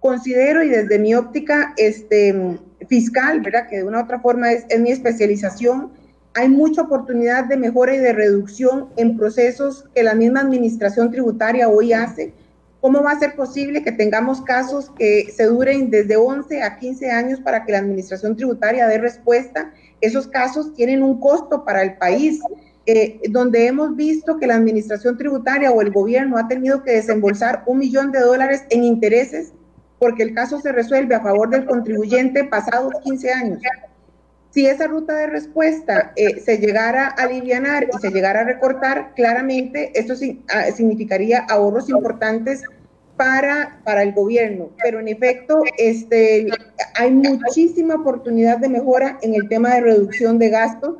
Considero 0.00 0.64
y 0.64 0.68
desde 0.68 0.98
mi 0.98 1.14
óptica 1.14 1.74
este, 1.76 2.58
fiscal, 2.88 3.40
¿verdad? 3.40 3.68
que 3.68 3.76
de 3.76 3.84
una 3.84 4.00
u 4.00 4.02
otra 4.02 4.18
forma 4.18 4.50
es 4.50 4.80
mi 4.80 4.90
especialización, 4.90 5.92
hay 6.34 6.48
mucha 6.48 6.82
oportunidad 6.82 7.44
de 7.44 7.56
mejora 7.56 7.94
y 7.94 7.98
de 7.98 8.12
reducción 8.12 8.88
en 8.96 9.16
procesos 9.16 9.84
que 9.94 10.02
la 10.02 10.14
misma 10.14 10.40
administración 10.40 11.12
tributaria 11.12 11.68
hoy 11.68 11.92
hace 11.92 12.32
¿Cómo 12.82 13.00
va 13.00 13.12
a 13.12 13.18
ser 13.18 13.36
posible 13.36 13.84
que 13.84 13.92
tengamos 13.92 14.40
casos 14.40 14.90
que 14.98 15.32
se 15.32 15.44
duren 15.44 15.88
desde 15.88 16.16
11 16.16 16.64
a 16.64 16.78
15 16.80 17.12
años 17.12 17.40
para 17.40 17.64
que 17.64 17.70
la 17.70 17.78
administración 17.78 18.36
tributaria 18.36 18.88
dé 18.88 18.98
respuesta? 18.98 19.72
Esos 20.00 20.26
casos 20.26 20.74
tienen 20.74 21.04
un 21.04 21.20
costo 21.20 21.64
para 21.64 21.82
el 21.82 21.96
país, 21.96 22.40
eh, 22.86 23.20
donde 23.30 23.68
hemos 23.68 23.94
visto 23.94 24.36
que 24.36 24.48
la 24.48 24.56
administración 24.56 25.16
tributaria 25.16 25.70
o 25.70 25.80
el 25.80 25.92
gobierno 25.92 26.36
ha 26.36 26.48
tenido 26.48 26.82
que 26.82 26.90
desembolsar 26.90 27.62
un 27.66 27.78
millón 27.78 28.10
de 28.10 28.18
dólares 28.18 28.64
en 28.70 28.82
intereses 28.82 29.52
porque 30.00 30.24
el 30.24 30.34
caso 30.34 30.60
se 30.60 30.72
resuelve 30.72 31.14
a 31.14 31.20
favor 31.20 31.48
del 31.48 31.64
contribuyente 31.64 32.42
pasados 32.42 32.92
15 33.04 33.32
años. 33.32 33.62
Si 34.52 34.66
esa 34.66 34.86
ruta 34.86 35.16
de 35.16 35.28
respuesta 35.28 36.12
eh, 36.14 36.38
se 36.40 36.58
llegara 36.58 37.06
a 37.06 37.24
aliviar 37.24 37.84
y 37.84 37.98
se 38.00 38.10
llegara 38.10 38.40
a 38.40 38.44
recortar, 38.44 39.14
claramente 39.14 39.92
esto 39.94 40.12
ah, 40.48 40.70
significaría 40.70 41.46
ahorros 41.48 41.88
importantes 41.88 42.62
para, 43.16 43.80
para 43.82 44.02
el 44.02 44.12
gobierno. 44.12 44.68
Pero 44.82 45.00
en 45.00 45.08
efecto, 45.08 45.62
este, 45.78 46.48
hay 46.96 47.10
muchísima 47.10 47.94
oportunidad 47.94 48.58
de 48.58 48.68
mejora 48.68 49.18
en 49.22 49.34
el 49.34 49.48
tema 49.48 49.74
de 49.74 49.80
reducción 49.80 50.38
de 50.38 50.50
gastos. 50.50 50.96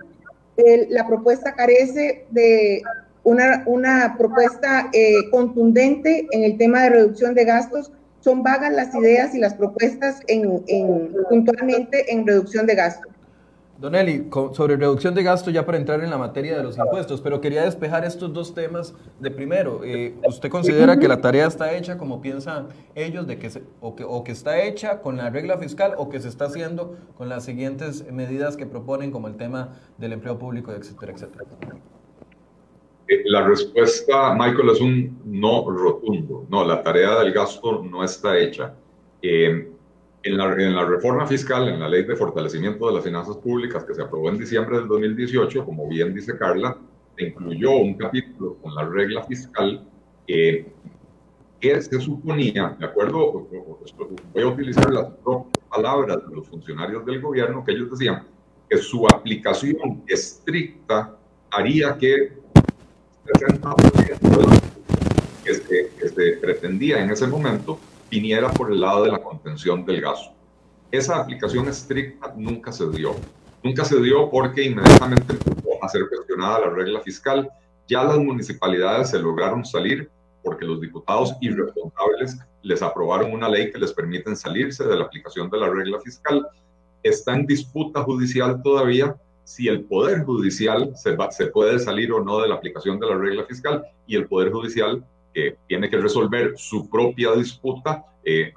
El, 0.56 0.86
la 0.88 1.06
propuesta 1.06 1.54
carece 1.54 2.24
de 2.30 2.82
una, 3.22 3.64
una 3.66 4.14
propuesta 4.16 4.88
eh, 4.94 5.28
contundente 5.30 6.26
en 6.30 6.44
el 6.44 6.56
tema 6.56 6.84
de 6.84 6.90
reducción 6.90 7.34
de 7.34 7.44
gastos. 7.44 7.92
Son 8.20 8.42
vagas 8.42 8.72
las 8.72 8.94
ideas 8.94 9.34
y 9.34 9.38
las 9.38 9.52
propuestas 9.52 10.20
en, 10.28 10.62
en 10.68 11.12
puntualmente 11.28 12.10
en 12.10 12.26
reducción 12.26 12.64
de 12.66 12.76
gastos. 12.76 13.12
Don 13.82 13.96
Eli, 13.96 14.28
sobre 14.52 14.76
reducción 14.76 15.12
de 15.12 15.24
gasto 15.24 15.50
ya 15.50 15.66
para 15.66 15.76
entrar 15.76 16.04
en 16.04 16.10
la 16.10 16.16
materia 16.16 16.56
de 16.56 16.62
los 16.62 16.78
impuestos, 16.78 17.20
pero 17.20 17.40
quería 17.40 17.64
despejar 17.64 18.04
estos 18.04 18.32
dos 18.32 18.54
temas 18.54 18.94
de 19.18 19.28
primero. 19.28 19.80
Eh, 19.82 20.14
¿Usted 20.24 20.50
considera 20.50 21.00
que 21.00 21.08
la 21.08 21.20
tarea 21.20 21.48
está 21.48 21.76
hecha 21.76 21.98
como 21.98 22.22
piensan 22.22 22.68
ellos, 22.94 23.26
de 23.26 23.40
que, 23.40 23.50
se, 23.50 23.64
o, 23.80 23.96
que 23.96 24.04
o 24.04 24.22
que 24.22 24.30
está 24.30 24.62
hecha 24.62 25.00
con 25.00 25.16
la 25.16 25.30
regla 25.30 25.58
fiscal 25.58 25.94
o 25.98 26.08
que 26.08 26.20
se 26.20 26.28
está 26.28 26.44
haciendo 26.44 26.96
con 27.18 27.28
las 27.28 27.44
siguientes 27.44 28.08
medidas 28.12 28.56
que 28.56 28.66
proponen 28.66 29.10
como 29.10 29.26
el 29.26 29.34
tema 29.34 29.70
del 29.98 30.12
empleo 30.12 30.38
público, 30.38 30.70
etcétera, 30.70 31.14
etcétera? 31.14 31.44
Eh, 33.08 33.22
la 33.24 33.44
respuesta, 33.44 34.32
Michael, 34.32 34.70
es 34.70 34.80
un 34.80 35.20
no 35.24 35.68
rotundo. 35.68 36.46
No, 36.48 36.64
la 36.64 36.84
tarea 36.84 37.18
del 37.18 37.32
gasto 37.32 37.82
no 37.82 38.04
está 38.04 38.38
hecha. 38.38 38.74
Eh, 39.22 39.71
En 40.24 40.36
la, 40.36 40.52
en 40.52 40.76
la, 40.76 40.84
reforma 40.84 41.26
fiscal, 41.26 41.68
en 41.68 41.80
la 41.80 41.88
ley 41.88 42.04
de 42.04 42.14
fortalecimiento 42.14 42.86
de 42.86 42.94
las 42.94 43.04
finanzas 43.04 43.36
públicas 43.38 43.84
que 43.84 43.94
se 43.94 44.02
aprobó 44.02 44.28
en 44.28 44.38
diciembre 44.38 44.78
del 44.78 44.86
2018, 44.86 45.64
como 45.64 45.88
bien 45.88 46.14
dice 46.14 46.38
Carla, 46.38 46.76
incluyó 47.18 47.72
un 47.72 47.94
capítulo 47.94 48.56
con 48.62 48.74
la 48.74 48.84
regla 48.84 49.24
fiscal 49.24 49.84
que 50.26 50.72
se 51.60 52.00
suponía, 52.00 52.76
de 52.78 52.86
acuerdo, 52.86 53.46
voy 54.32 54.42
a 54.42 54.46
utilizar 54.46 54.90
las 54.92 55.06
palabras 55.68 56.18
de 56.28 56.36
los 56.36 56.48
funcionarios 56.48 57.04
del 57.06 57.20
gobierno, 57.20 57.64
que 57.64 57.72
ellos 57.72 57.90
decían 57.90 58.24
que 58.68 58.78
su 58.78 59.06
aplicación 59.06 60.02
estricta 60.06 61.16
haría 61.50 61.96
que 61.98 62.32
60% 63.24 64.60
que 65.44 65.54
se, 65.54 65.90
que 65.98 66.08
se 66.08 66.32
pretendía 66.38 67.02
en 67.02 67.10
ese 67.10 67.26
momento 67.26 67.78
viniera 68.12 68.52
por 68.52 68.70
el 68.70 68.78
lado 68.78 69.04
de 69.04 69.10
la 69.10 69.22
contención 69.22 69.86
del 69.86 70.02
gasto. 70.02 70.34
Esa 70.90 71.16
aplicación 71.16 71.66
estricta 71.66 72.34
nunca 72.36 72.70
se 72.70 72.86
dio. 72.90 73.16
Nunca 73.62 73.86
se 73.86 73.98
dio 74.02 74.28
porque 74.30 74.64
inmediatamente 74.64 75.32
empezó 75.32 75.82
a 75.82 75.88
ser 75.88 76.02
cuestionada 76.10 76.60
la 76.60 76.70
regla 76.74 77.00
fiscal. 77.00 77.48
Ya 77.88 78.04
las 78.04 78.18
municipalidades 78.18 79.08
se 79.08 79.18
lograron 79.18 79.64
salir 79.64 80.10
porque 80.42 80.66
los 80.66 80.78
diputados 80.78 81.34
irresponsables 81.40 82.36
les 82.60 82.82
aprobaron 82.82 83.32
una 83.32 83.48
ley 83.48 83.72
que 83.72 83.78
les 83.78 83.94
permite 83.94 84.36
salirse 84.36 84.84
de 84.84 84.94
la 84.94 85.04
aplicación 85.04 85.48
de 85.48 85.58
la 85.60 85.70
regla 85.70 85.98
fiscal. 86.00 86.46
Está 87.02 87.34
en 87.34 87.46
disputa 87.46 88.02
judicial 88.02 88.60
todavía 88.62 89.16
si 89.44 89.68
el 89.68 89.84
Poder 89.84 90.24
Judicial 90.24 90.92
se, 90.96 91.16
se 91.30 91.46
puede 91.46 91.78
salir 91.78 92.12
o 92.12 92.22
no 92.22 92.40
de 92.40 92.48
la 92.48 92.56
aplicación 92.56 93.00
de 93.00 93.06
la 93.06 93.16
regla 93.16 93.44
fiscal 93.44 93.82
y 94.06 94.16
el 94.16 94.26
Poder 94.26 94.52
Judicial 94.52 95.02
que 95.32 95.56
tiene 95.66 95.88
que 95.88 95.96
resolver 95.96 96.54
su 96.56 96.88
propia 96.88 97.32
disputa, 97.32 98.04
eh, 98.24 98.52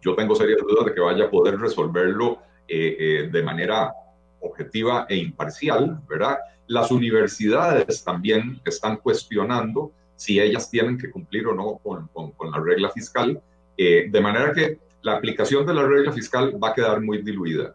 yo 0.00 0.14
tengo 0.14 0.34
serias 0.34 0.58
dudas 0.60 0.86
de 0.86 0.94
que 0.94 1.00
vaya 1.00 1.26
a 1.26 1.30
poder 1.30 1.58
resolverlo 1.58 2.38
eh, 2.66 2.96
eh, 2.98 3.28
de 3.30 3.42
manera 3.42 3.92
objetiva 4.40 5.06
e 5.08 5.16
imparcial, 5.16 6.00
¿verdad? 6.08 6.38
Las 6.66 6.90
universidades 6.90 8.02
también 8.02 8.60
están 8.64 8.96
cuestionando 8.96 9.92
si 10.16 10.40
ellas 10.40 10.70
tienen 10.70 10.96
que 10.96 11.10
cumplir 11.10 11.46
o 11.46 11.54
no 11.54 11.78
con, 11.82 12.08
con, 12.08 12.50
la 12.50 12.58
regla 12.58 12.90
fiscal, 12.90 13.40
de 13.76 14.20
manera 14.20 14.52
que 14.52 14.78
la 15.00 15.14
aplicación 15.14 15.64
de 15.64 15.72
la 15.72 15.82
regla 15.86 16.12
fiscal 16.12 16.62
va 16.62 16.68
a 16.68 16.74
quedar 16.74 17.00
muy 17.00 17.22
diluida. 17.22 17.74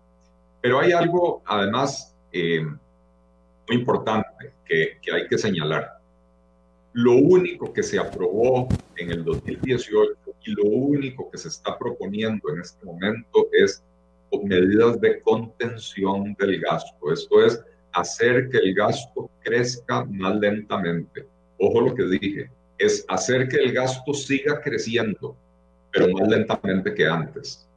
Pero 0.62 0.80
hay 0.80 0.92
algo, 0.92 1.42
además, 1.46 2.16
muy 2.32 3.76
importante 3.78 4.54
que, 4.64 5.00
que 5.02 5.12
hay 5.12 5.28
que 5.28 5.38
señalar. 5.40 5.95
Lo 6.96 7.12
único 7.12 7.74
que 7.74 7.84
se 7.84 8.00
aprobó 8.00 8.70
en 8.96 9.12
el 9.12 9.26
2018 9.26 10.14
y 10.46 10.52
lo 10.52 10.64
único 10.64 11.30
que 11.30 11.38
se 11.38 11.50
está 11.50 11.78
proponiendo 11.78 12.48
en 12.54 12.62
este 12.62 12.86
momento 12.86 13.50
es 13.52 13.84
medidas 14.42 15.02
de 15.02 15.20
contención 15.20 16.34
del 16.40 16.62
gasto. 16.62 17.12
Esto 17.12 17.44
es 17.44 17.62
hacer 17.92 18.48
que 18.48 18.60
el 18.60 18.74
gasto 18.74 19.30
crezca 19.44 20.06
más 20.06 20.38
lentamente. 20.38 21.28
Ojo 21.60 21.82
lo 21.82 21.94
que 21.94 22.06
dije, 22.06 22.50
es 22.78 23.04
hacer 23.10 23.50
que 23.50 23.58
el 23.58 23.74
gasto 23.74 24.14
siga 24.14 24.62
creciendo, 24.62 25.36
pero 25.92 26.08
más 26.14 26.30
lentamente 26.30 26.94
que 26.94 27.06
antes. 27.06 27.68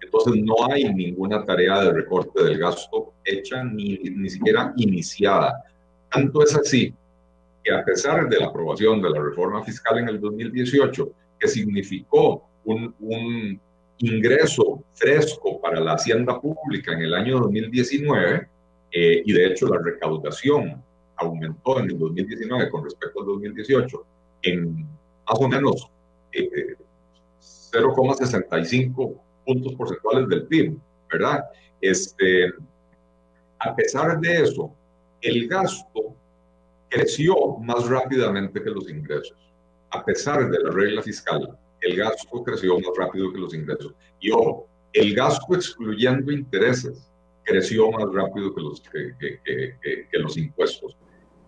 Entonces 0.00 0.42
no 0.42 0.68
hay 0.68 0.92
ninguna 0.92 1.44
tarea 1.44 1.84
de 1.84 1.92
recorte 1.92 2.42
del 2.42 2.58
gasto 2.58 3.12
hecha 3.24 3.62
ni, 3.62 3.98
ni 3.98 4.28
siquiera 4.28 4.72
iniciada. 4.76 5.62
Tanto 6.10 6.42
es 6.42 6.56
así 6.56 6.92
a 7.70 7.84
pesar 7.84 8.28
de 8.28 8.38
la 8.38 8.46
aprobación 8.46 9.02
de 9.02 9.10
la 9.10 9.20
reforma 9.20 9.64
fiscal 9.64 9.98
en 9.98 10.08
el 10.08 10.20
2018, 10.20 11.10
que 11.38 11.48
significó 11.48 12.48
un, 12.64 12.94
un 13.00 13.60
ingreso 13.98 14.82
fresco 14.94 15.60
para 15.60 15.80
la 15.80 15.94
hacienda 15.94 16.40
pública 16.40 16.92
en 16.92 17.02
el 17.02 17.14
año 17.14 17.40
2019, 17.40 18.48
eh, 18.90 19.22
y 19.24 19.32
de 19.32 19.46
hecho 19.46 19.66
la 19.66 19.80
recaudación 19.82 20.84
aumentó 21.16 21.80
en 21.80 21.90
el 21.90 21.98
2019 21.98 22.68
con 22.70 22.84
respecto 22.84 23.20
al 23.20 23.26
2018 23.26 24.06
en 24.42 24.82
más 24.82 25.40
o 25.40 25.48
menos 25.48 25.90
0,65 26.32 29.10
eh, 29.10 29.16
puntos 29.44 29.74
porcentuales 29.74 30.28
del 30.28 30.46
PIB, 30.46 30.78
¿verdad? 31.12 31.44
Este, 31.80 32.52
a 33.58 33.74
pesar 33.74 34.20
de 34.20 34.42
eso, 34.42 34.70
el 35.20 35.48
gasto 35.48 36.14
creció 36.88 37.34
más 37.58 37.88
rápidamente 37.88 38.62
que 38.62 38.70
los 38.70 38.88
ingresos. 38.90 39.36
A 39.90 40.04
pesar 40.04 40.50
de 40.50 40.58
la 40.60 40.70
regla 40.70 41.02
fiscal, 41.02 41.58
el 41.80 41.96
gasto 41.96 42.42
creció 42.42 42.78
más 42.78 42.90
rápido 42.96 43.32
que 43.32 43.38
los 43.38 43.54
ingresos. 43.54 43.94
Y 44.20 44.30
ojo, 44.30 44.68
el 44.92 45.14
gasto 45.14 45.54
excluyendo 45.54 46.32
intereses 46.32 47.08
creció 47.44 47.90
más 47.90 48.12
rápido 48.12 48.54
que 48.54 48.60
los, 48.60 48.80
que, 48.80 49.14
que, 49.18 50.18
los 50.18 50.36
impuestos. 50.36 50.96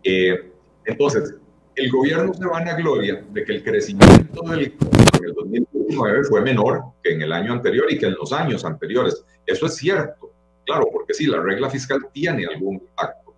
Eh, 0.03 0.51
entonces, 0.87 1.35
el 1.77 1.91
gobierno 1.91 2.33
se 2.33 2.47
van 2.47 2.69
a 2.69 2.75
gloria 2.75 3.23
de 3.31 3.45
que 3.45 3.53
el 3.53 3.63
crecimiento 3.63 4.43
del 4.49 4.75
en 5.19 5.25
el 5.25 5.35
2019 5.35 6.25
fue 6.25 6.41
menor 6.41 6.83
que 7.03 7.13
en 7.13 7.23
el 7.23 7.33
año 7.33 7.53
anterior 7.53 7.91
y 7.91 7.99
que 7.99 8.07
en 8.07 8.15
los 8.15 8.33
años 8.33 8.65
anteriores. 8.65 9.25
Eso 9.47 9.67
es 9.67 9.77
cierto, 9.77 10.33
claro, 10.65 10.87
porque 10.91 11.13
sí, 11.15 11.27
la 11.27 11.41
regla 11.41 11.69
fiscal 11.69 12.01
tiene 12.13 12.47
algún 12.47 12.77
impacto 12.77 13.30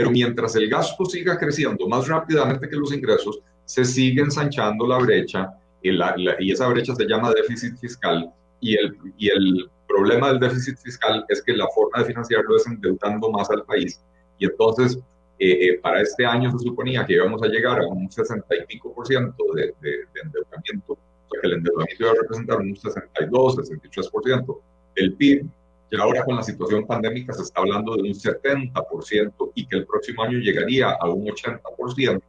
pero 0.00 0.12
mientras 0.12 0.56
el 0.56 0.66
gasto 0.70 1.04
siga 1.04 1.38
creciendo 1.38 1.86
más 1.86 2.08
rápidamente 2.08 2.66
que 2.66 2.76
los 2.76 2.90
ingresos, 2.90 3.42
se 3.66 3.84
sigue 3.84 4.22
ensanchando 4.22 4.86
la 4.86 4.96
brecha 4.96 5.50
y, 5.82 5.90
y 6.38 6.52
esa 6.52 6.68
brecha 6.68 6.94
se 6.94 7.04
llama 7.04 7.34
déficit 7.34 7.76
fiscal. 7.76 8.32
Y 8.60 8.78
el, 8.78 8.96
y 9.18 9.28
el 9.28 9.70
problema 9.86 10.28
del 10.28 10.40
déficit 10.40 10.78
fiscal 10.78 11.22
es 11.28 11.42
que 11.42 11.52
la 11.52 11.68
forma 11.74 11.98
de 11.98 12.06
financiarlo 12.06 12.56
es 12.56 12.66
endeudando 12.66 13.30
más 13.30 13.50
al 13.50 13.62
país. 13.64 14.02
Y 14.38 14.46
entonces, 14.46 14.98
eh, 15.38 15.66
eh, 15.68 15.80
para 15.82 16.00
este 16.00 16.24
año 16.24 16.50
se 16.50 16.64
suponía 16.64 17.04
que 17.04 17.12
íbamos 17.12 17.42
a 17.42 17.48
llegar 17.48 17.82
a 17.82 17.86
un 17.86 18.10
60 18.10 18.46
y 18.56 18.64
pico 18.64 18.94
por 18.94 19.06
ciento 19.06 19.44
de, 19.54 19.74
de, 19.82 19.90
de 19.90 20.20
endeudamiento, 20.24 20.94
o 20.94 21.28
sea 21.30 21.40
que 21.42 21.46
el 21.46 21.52
endeudamiento 21.56 22.04
iba 22.04 22.12
a 22.12 22.22
representar 22.22 22.58
un 22.58 22.74
62, 22.74 23.56
63% 23.58 24.60
del 24.96 25.12
PIB 25.12 25.46
y 25.90 26.00
ahora 26.00 26.24
con 26.24 26.36
la 26.36 26.42
situación 26.42 26.86
pandémica 26.86 27.32
se 27.32 27.42
está 27.42 27.60
hablando 27.60 27.96
de 27.96 28.02
un 28.02 28.14
70% 28.14 29.52
y 29.54 29.66
que 29.66 29.76
el 29.76 29.86
próximo 29.86 30.22
año 30.22 30.38
llegaría 30.38 30.90
a 30.90 31.08
un 31.08 31.26
80%. 31.26 32.22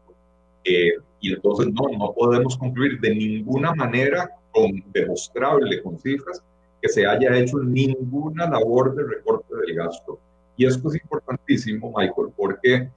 Eh, 0.63 0.93
y 1.19 1.33
entonces 1.33 1.67
no, 1.67 1.87
no 1.97 2.13
podemos 2.13 2.57
concluir 2.57 2.99
de 2.99 3.13
ninguna 3.13 3.73
manera 3.75 4.29
con 4.51 4.71
demostrable 4.91 5.81
con 5.81 5.99
cifras 5.99 6.41
que 6.81 6.89
se 6.89 7.05
haya 7.05 7.37
hecho 7.37 7.59
ninguna 7.59 8.49
labor 8.49 8.95
de 8.95 9.03
recorte 9.03 9.55
del 9.55 9.75
gasto. 9.75 10.19
Y 10.57 10.65
esto 10.65 10.89
es 10.89 10.95
importantísimo, 10.95 11.93
Michael, 11.95 12.29
porque 12.35 12.89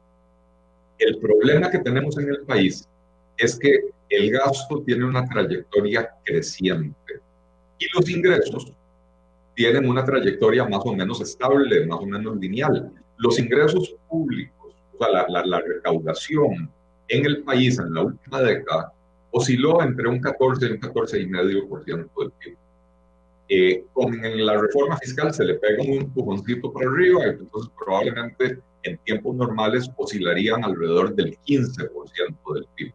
el 0.99 1.19
problema 1.19 1.71
que 1.71 1.79
tenemos 1.79 2.17
en 2.19 2.31
el 2.31 2.41
país 2.41 2.89
es 3.37 3.59
que 3.59 3.81
el 4.09 4.31
gasto 4.31 4.83
tiene 4.83 5.05
una 5.05 5.29
trayectoria 5.29 6.09
creciente 6.25 7.21
y 7.79 7.87
los 7.95 8.09
ingresos 8.09 8.73
tienen 9.55 9.89
una 9.89 10.05
trayectoria 10.05 10.65
más 10.69 10.81
o 10.85 10.95
menos 10.95 11.21
estable, 11.21 11.87
más 11.87 12.01
o 12.01 12.07
menos 12.07 12.37
lineal. 12.37 12.93
Los 13.19 13.39
ingresos 13.39 13.95
públicos, 14.09 14.75
o 14.95 14.99
sea, 14.99 15.27
la, 15.29 15.45
la, 15.45 15.61
recaudación 15.61 16.71
en 17.09 17.27
el 17.27 17.43
país 17.43 17.79
en 17.79 17.95
la 17.95 18.03
última 18.03 18.41
década 18.41 18.93
osciló 19.31 19.83
entre 19.83 20.09
un 20.09 20.21
14 20.21 20.67
y 20.67 20.71
un 20.73 20.81
14,5% 20.81 22.11
del 22.19 22.33
PIB. 22.39 22.57
Eh, 23.49 23.85
con 23.93 24.19
la 24.21 24.57
reforma 24.59 24.97
fiscal 24.97 25.33
se 25.35 25.45
le 25.45 25.55
pega 25.55 25.83
un 25.83 26.03
empujoncito 26.03 26.73
para 26.73 26.89
arriba, 26.89 27.25
entonces 27.27 27.71
probablemente 27.79 28.59
en 28.85 28.99
tiempos 28.99 29.35
normales 29.35 29.91
oscilarían 29.97 30.65
alrededor 30.65 31.15
del 31.15 31.37
15% 31.47 32.55
del 32.55 32.67
PIB. 32.75 32.93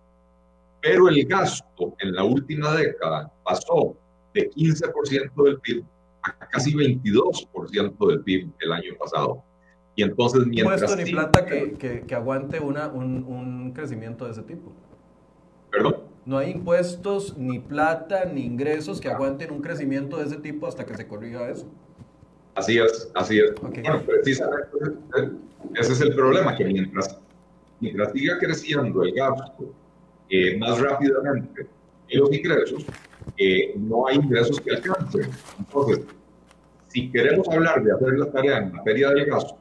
Pero 0.82 1.10
el 1.10 1.26
gasto 1.26 1.94
en 2.00 2.16
la 2.16 2.24
última 2.24 2.76
década 2.76 3.32
pasó 3.44 3.96
de 4.34 4.50
15% 4.50 5.44
del 5.44 5.60
PIB 5.60 5.84
a 6.24 6.48
casi 6.48 6.74
22% 6.74 8.08
del 8.08 8.22
PIB 8.22 8.50
el 8.60 8.72
año 8.72 8.94
pasado. 9.00 9.44
Y 9.96 10.04
entonces, 10.04 10.46
mientras... 10.46 10.82
Puesto 10.82 10.96
ni 10.96 11.12
plata 11.12 11.46
que, 11.46 12.04
que, 12.06 12.16
aguante 12.16 12.60
una, 12.60 12.88
un, 12.88 13.24
un, 13.24 13.72
crecimiento 13.74 14.26
de 14.26 14.32
ese 14.32 14.44
tipo. 14.44 14.72
¿Perdón? 15.72 15.98
No 16.26 16.38
hay 16.38 16.52
impuestos, 16.52 17.38
ni 17.38 17.60
plata, 17.60 18.26
ni 18.26 18.46
ingresos 18.46 19.02
que 19.02 19.10
aguanten 19.10 19.52
un 19.52 19.62
crecimiento 19.62 20.18
de 20.18 20.26
ese 20.26 20.38
tipo 20.38 20.68
hasta 20.68 20.86
que 20.86 20.96
se 20.96 21.08
corrija 21.08 21.50
eso. 21.50 21.68
Así 22.56 22.78
es, 22.78 23.12
así 23.16 23.40
es. 23.40 23.54
Bueno, 23.62 24.02
precisamente 24.06 24.70
ese 25.76 25.94
es 25.94 26.02
el 26.02 26.14
problema, 26.14 26.56
que 26.56 26.66
mientras, 26.66 27.18
mientras 27.80 28.12
siga 28.12 28.38
creciendo 28.40 29.04
el 29.04 29.14
gasto 29.14 29.74
eh, 30.30 30.58
más 30.58 30.80
rápidamente 30.80 31.68
que 32.08 32.18
los 32.18 32.32
ingresos, 32.34 32.86
eh, 33.38 33.74
no 33.78 34.08
hay 34.08 34.18
ingresos 34.18 34.60
que 34.62 34.72
alcancen. 34.72 35.30
Entonces, 35.58 36.06
si 36.88 37.12
queremos 37.12 37.48
hablar 37.50 37.84
de 37.84 37.94
hacer 37.94 38.18
la 38.18 38.32
tarea 38.32 38.58
en 38.58 38.72
materia 38.74 39.10
del 39.10 39.26
gasto, 39.26 39.58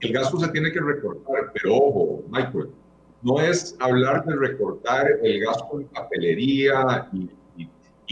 el 0.00 0.12
gasto 0.12 0.38
se 0.38 0.48
tiene 0.48 0.72
que 0.72 0.80
recortar, 0.80 1.50
pero 1.54 1.76
ojo, 1.76 2.24
Michael, 2.28 2.68
no 3.22 3.40
es 3.40 3.74
hablar 3.80 4.24
de 4.26 4.36
recortar 4.36 5.06
el 5.22 5.40
gasto 5.40 5.80
en 5.80 5.86
papelería 5.88 7.08
y, 7.12 7.30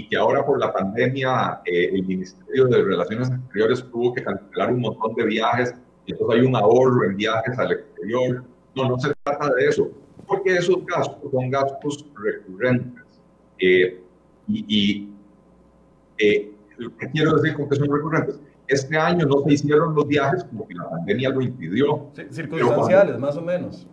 que 0.09 0.17
ahora 0.17 0.45
por 0.45 0.59
la 0.59 0.73
pandemia 0.73 1.61
eh, 1.65 1.91
el 1.93 2.05
Ministerio 2.05 2.67
de 2.67 2.83
Relaciones 2.83 3.31
Exteriores 3.31 3.85
tuvo 3.93 4.13
que 4.15 4.25
cancelar 4.25 4.73
un 4.73 4.81
montón 4.81 5.15
de 5.15 5.25
viajes 5.25 5.75
y 6.07 6.13
entonces 6.13 6.41
hay 6.41 6.47
un 6.47 6.57
ahorro 6.57 7.05
en 7.05 7.17
viajes 7.17 7.59
al 7.59 7.73
exterior. 7.73 8.45
No, 8.75 8.89
no 8.89 8.99
se 8.99 9.13
trata 9.23 9.55
de 9.55 9.67
eso, 9.67 9.91
porque 10.27 10.57
esos 10.57 10.85
gastos 10.87 11.31
son 11.31 11.51
gastos 11.51 12.07
recurrentes. 12.17 13.05
Eh, 13.59 14.02
y, 14.49 15.09
eh, 16.19 16.53
¿qué 16.99 17.11
quiero 17.11 17.37
decir 17.37 17.57
con 17.57 17.69
que 17.69 17.77
son 17.77 17.91
recurrentes? 17.91 18.41
Este 18.69 18.97
año 18.97 19.27
no 19.27 19.43
se 19.45 19.55
hicieron 19.55 19.95
los 19.95 20.07
viajes 20.07 20.45
como 20.45 20.67
que 20.67 20.75
la 20.75 20.89
pandemia 20.89 21.31
lo 21.31 21.43
impidió. 21.43 22.11
circunstanciales, 22.31 23.19
más 23.19 23.37
o 23.37 23.43
menos. 23.43 23.87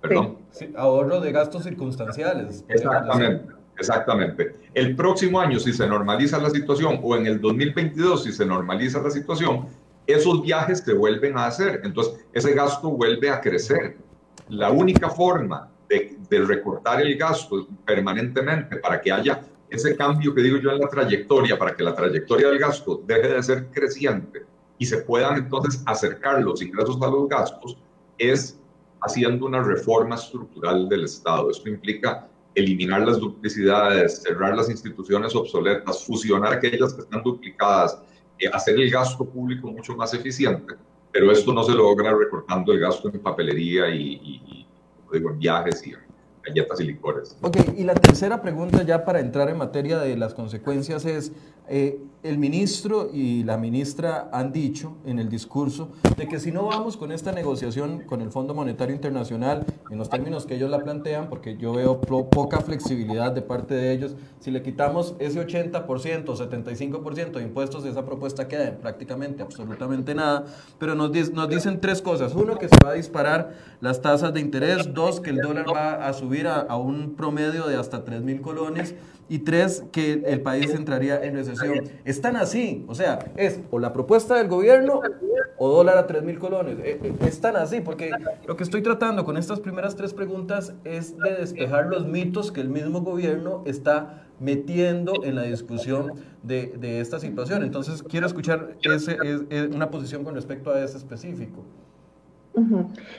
Perdón. 0.00 0.38
ahorro 0.76 1.20
de 1.20 1.32
gastos 1.32 1.64
circunstanciales. 1.64 2.64
Exactamente. 2.68 3.54
Exactamente. 3.78 4.54
El 4.74 4.94
próximo 4.94 5.40
año, 5.40 5.58
si 5.58 5.72
se 5.72 5.86
normaliza 5.86 6.38
la 6.38 6.50
situación, 6.50 7.00
o 7.02 7.16
en 7.16 7.26
el 7.26 7.40
2022, 7.40 8.24
si 8.24 8.32
se 8.32 8.46
normaliza 8.46 9.00
la 9.02 9.10
situación, 9.10 9.66
esos 10.06 10.42
viajes 10.42 10.80
se 10.80 10.94
vuelven 10.94 11.36
a 11.36 11.46
hacer. 11.46 11.80
Entonces, 11.84 12.24
ese 12.32 12.54
gasto 12.54 12.90
vuelve 12.90 13.30
a 13.30 13.40
crecer. 13.40 13.96
La 14.48 14.70
única 14.70 15.08
forma 15.08 15.70
de, 15.88 16.16
recortar 16.44 17.00
el 17.00 17.16
gasto 17.16 17.66
permanentemente 17.84 18.76
para 18.76 19.00
que 19.00 19.12
haya 19.12 19.42
ese 19.68 19.96
cambio 19.96 20.34
que 20.34 20.42
digo 20.42 20.58
yo 20.58 20.70
en 20.70 20.80
la 20.80 20.88
trayectoria, 20.88 21.58
para 21.58 21.74
que 21.74 21.82
la 21.82 21.94
trayectoria 21.94 22.48
del 22.48 22.58
gasto 22.58 23.02
deje 23.06 23.28
de 23.28 23.42
ser 23.42 23.66
creciente 23.70 24.44
y 24.78 24.86
se 24.86 24.98
puedan 24.98 25.36
entonces 25.36 25.82
acercar 25.86 26.42
los 26.42 26.60
ingresos 26.62 27.00
a 27.00 27.06
los 27.08 27.28
gastos, 27.28 27.76
es 28.18 28.58
haciendo 29.00 29.46
una 29.46 29.62
reforma 29.62 30.14
estructural 30.14 30.88
del 30.88 31.04
Estado. 31.04 31.50
Esto 31.50 31.68
implica 31.68 32.28
eliminar 32.54 33.02
las 33.02 33.18
duplicidades, 33.18 34.22
cerrar 34.22 34.56
las 34.56 34.70
instituciones 34.70 35.34
obsoletas, 35.34 36.04
fusionar 36.04 36.54
aquellas 36.54 36.94
que 36.94 37.02
están 37.02 37.22
duplicadas, 37.22 37.98
eh, 38.38 38.48
hacer 38.52 38.76
el 38.76 38.90
gasto 38.90 39.24
público 39.24 39.68
mucho 39.68 39.94
más 39.96 40.14
eficiente, 40.14 40.74
pero 41.12 41.30
esto 41.30 41.52
no 41.52 41.62
se 41.62 41.74
logra 41.74 42.14
recortando 42.14 42.72
el 42.72 42.80
gasto 42.80 43.08
en 43.08 43.20
papelería 43.20 43.88
y, 43.90 44.63
digo, 45.14 45.30
en 45.30 45.38
viajes 45.38 45.86
y 45.86 45.94
galletas 46.46 46.80
y 46.80 46.84
licores. 46.84 47.36
Ok, 47.42 47.56
y 47.76 47.84
la 47.84 47.94
tercera 47.94 48.42
pregunta 48.42 48.82
ya 48.82 49.04
para 49.04 49.20
entrar 49.20 49.48
en 49.48 49.58
materia 49.58 49.98
de 49.98 50.16
las 50.16 50.34
consecuencias 50.34 51.04
es, 51.04 51.32
eh, 51.66 51.98
el 52.22 52.38
ministro 52.38 53.10
y 53.12 53.42
la 53.42 53.56
ministra 53.56 54.28
han 54.32 54.52
dicho 54.52 54.96
en 55.06 55.18
el 55.18 55.28
discurso 55.28 55.90
de 56.16 56.26
que 56.26 56.38
si 56.38 56.52
no 56.52 56.66
vamos 56.66 56.96
con 56.96 57.12
esta 57.12 57.32
negociación 57.32 58.00
con 58.00 58.22
el 58.22 58.30
Fondo 58.30 58.54
Monetario 58.54 58.94
Internacional 58.94 59.64
en 59.90 59.98
los 59.98 60.08
términos 60.08 60.46
que 60.46 60.56
ellos 60.56 60.70
la 60.70 60.82
plantean, 60.82 61.28
porque 61.28 61.56
yo 61.56 61.74
veo 61.74 62.00
poca 62.00 62.60
flexibilidad 62.60 63.32
de 63.32 63.42
parte 63.42 63.74
de 63.74 63.92
ellos, 63.92 64.14
si 64.40 64.50
le 64.50 64.62
quitamos 64.62 65.14
ese 65.18 65.46
80%, 65.46 65.86
75% 65.86 67.32
de 67.32 67.42
impuestos, 67.42 67.84
esa 67.84 68.04
propuesta 68.04 68.48
queda 68.48 68.68
en 68.68 68.76
prácticamente 68.76 69.42
absolutamente 69.42 70.14
nada, 70.14 70.44
pero 70.78 70.94
nos, 70.94 71.10
nos 71.32 71.48
dicen 71.48 71.80
tres 71.80 72.02
cosas. 72.02 72.34
Uno, 72.34 72.58
que 72.58 72.68
se 72.68 72.76
va 72.84 72.90
a 72.90 72.94
disparar 72.94 73.54
las 73.80 74.00
tasas 74.02 74.32
de 74.32 74.40
interés. 74.40 74.92
Dos, 74.92 75.20
que 75.20 75.30
el 75.30 75.38
dólar 75.38 75.66
va 75.74 76.06
a 76.06 76.12
subir 76.12 76.33
a, 76.42 76.60
a 76.60 76.76
un 76.76 77.14
promedio 77.14 77.66
de 77.66 77.76
hasta 77.76 78.04
3 78.04 78.22
mil 78.22 78.40
colones 78.40 78.94
y 79.28 79.38
tres, 79.38 79.84
que 79.90 80.22
el 80.26 80.42
país 80.42 80.70
entraría 80.74 81.22
en 81.24 81.34
recesión. 81.34 81.84
Están 82.04 82.36
así, 82.36 82.84
o 82.88 82.94
sea, 82.94 83.32
es 83.36 83.60
o 83.70 83.78
la 83.78 83.92
propuesta 83.92 84.36
del 84.36 84.48
gobierno 84.48 85.00
o 85.56 85.68
dólar 85.68 85.96
a 85.96 86.06
3 86.06 86.22
mil 86.22 86.38
colones. 86.38 86.78
Eh, 86.80 87.00
eh, 87.02 87.12
están 87.26 87.56
así, 87.56 87.80
porque 87.80 88.10
lo 88.46 88.56
que 88.56 88.64
estoy 88.64 88.82
tratando 88.82 89.24
con 89.24 89.36
estas 89.36 89.60
primeras 89.60 89.96
tres 89.96 90.12
preguntas 90.12 90.74
es 90.84 91.16
de 91.18 91.36
despejar 91.36 91.86
los 91.86 92.06
mitos 92.06 92.52
que 92.52 92.60
el 92.60 92.68
mismo 92.68 93.00
gobierno 93.00 93.62
está 93.64 94.24
metiendo 94.40 95.24
en 95.24 95.36
la 95.36 95.44
discusión 95.44 96.12
de, 96.42 97.00
esta 97.00 97.18
situación. 97.18 97.62
Entonces, 97.62 98.02
quiero 98.02 98.26
escuchar 98.26 98.76
ese, 98.82 99.16
una 99.72 99.90
posición 99.90 100.24
con 100.24 100.34
respecto 100.34 100.70
a 100.70 100.82
ese 100.82 100.98
específico. 100.98 101.64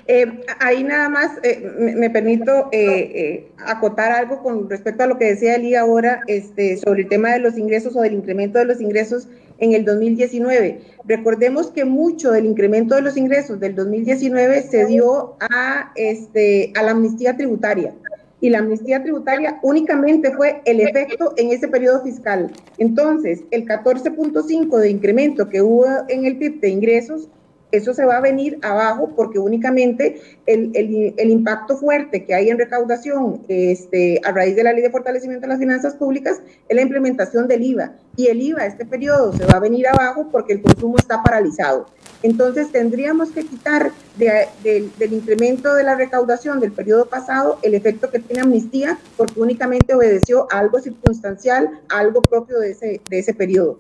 Eh, 0.08 0.26
ahí 0.60 0.84
nada 0.84 1.10
más 1.10 1.32
eh, 1.44 1.70
me, 1.78 2.10
permito 2.10 2.70
eh, 2.72 3.50
acotar 3.58 4.12
algo 4.12 4.42
con 4.42 4.70
respecto 4.70 5.04
a 5.04 5.08
lo 5.08 5.18
que 5.18 5.26
decía 5.26 5.56
Eli 5.56 5.76
ahora 5.76 6.22
este, 6.28 6.78
sobre 6.78 7.02
el 7.02 7.10
tema 7.10 7.34
de 7.34 7.40
los 7.40 7.58
ingresos 7.58 7.96
o 7.96 8.02
del 8.02 8.14
incremento 8.14 8.60
de 8.60 8.66
los 8.66 8.80
ingresos 8.80 9.28
en 9.58 9.74
el 9.74 9.84
2019. 9.84 10.80
Recordemos 11.06 11.72
que 11.72 11.86
mucho 11.86 12.32
del 12.32 12.46
incremento 12.46 12.96
de 12.96 13.02
los 13.02 13.18
ingresos 13.18 13.60
del 13.60 13.76
2019 13.76 14.62
se 14.64 14.86
dio 14.86 15.36
a, 15.40 15.92
este, 15.96 16.72
a 16.76 16.84
la 16.84 16.92
amnistía 16.92 17.36
tributaria. 17.36 17.94
Y 18.42 18.50
la 18.50 18.60
amnistía 18.60 19.02
tributaria 19.02 19.60
únicamente 19.64 20.32
fue 20.32 20.62
el 20.66 20.82
efecto 20.82 21.34
en 21.38 21.52
ese 21.52 21.68
periodo 21.68 22.04
fiscal. 22.04 22.52
Entonces, 22.78 23.44
el 23.52 23.66
14.5 23.66 24.78
de 24.78 24.90
incremento 24.90 25.50
que 25.50 25.62
hubo 25.62 25.86
en 26.10 26.26
el 26.26 26.38
PIB 26.38 26.60
de 26.60 26.70
ingresos 26.70 27.30
eso 27.72 27.94
se 27.94 28.06
va 28.06 28.18
a 28.18 28.22
venir 28.22 28.60
abajo 28.62 29.12
porque 29.16 29.40
únicamente 29.40 30.22
el, 30.46 30.72
el, 30.76 31.30
impacto 31.30 31.78
fuerte 31.78 32.24
que 32.24 32.34
hay 32.34 32.50
en 32.50 32.58
recaudación 32.58 33.42
este, 33.48 34.22
a 34.24 34.32
raíz 34.32 34.56
de 34.56 34.64
la 34.64 34.74
ley 34.74 34.82
de 34.82 34.90
fortalecimiento 34.90 35.42
de 35.42 35.50
las 35.50 35.60
finanzas 35.60 35.96
públicas 35.96 36.42
es 36.70 36.76
la 36.76 36.82
implementación 36.82 37.48
del 37.48 37.64
IVA. 37.64 37.94
Y 38.16 38.28
el 38.28 38.42
IVA 38.42 38.66
este 38.66 38.86
periodo 38.86 39.34
se 39.34 39.46
va 39.46 39.58
a 39.58 39.60
venir 39.60 39.88
abajo 39.88 40.30
porque 40.32 40.54
el 40.54 40.62
consumo 40.62 40.98
está 40.98 41.22
paralizado. 41.22 41.88
Entonces 42.24 42.72
tendríamos 42.72 43.32
que 43.32 43.46
quitar 43.46 43.92
del 44.18 45.14
incremento 45.14 45.76
de 45.76 45.84
la 45.84 45.96
recaudación 45.96 46.60
del 46.60 46.72
periodo 46.72 47.08
pasado 47.08 47.60
el 47.62 47.74
efecto 47.74 48.10
que 48.10 48.20
tiene 48.20 48.42
amnistía 48.42 48.98
porque 49.18 49.40
únicamente 49.40 49.94
obedeció 49.94 50.48
a 50.52 50.60
algo 50.60 50.80
circunstancial, 50.80 51.82
a 51.90 52.00
algo 52.00 52.22
propio 52.22 52.60
de 52.60 52.72
ese, 52.72 53.02
de 53.10 53.20
ese 53.20 53.34
periodo. 53.34 53.78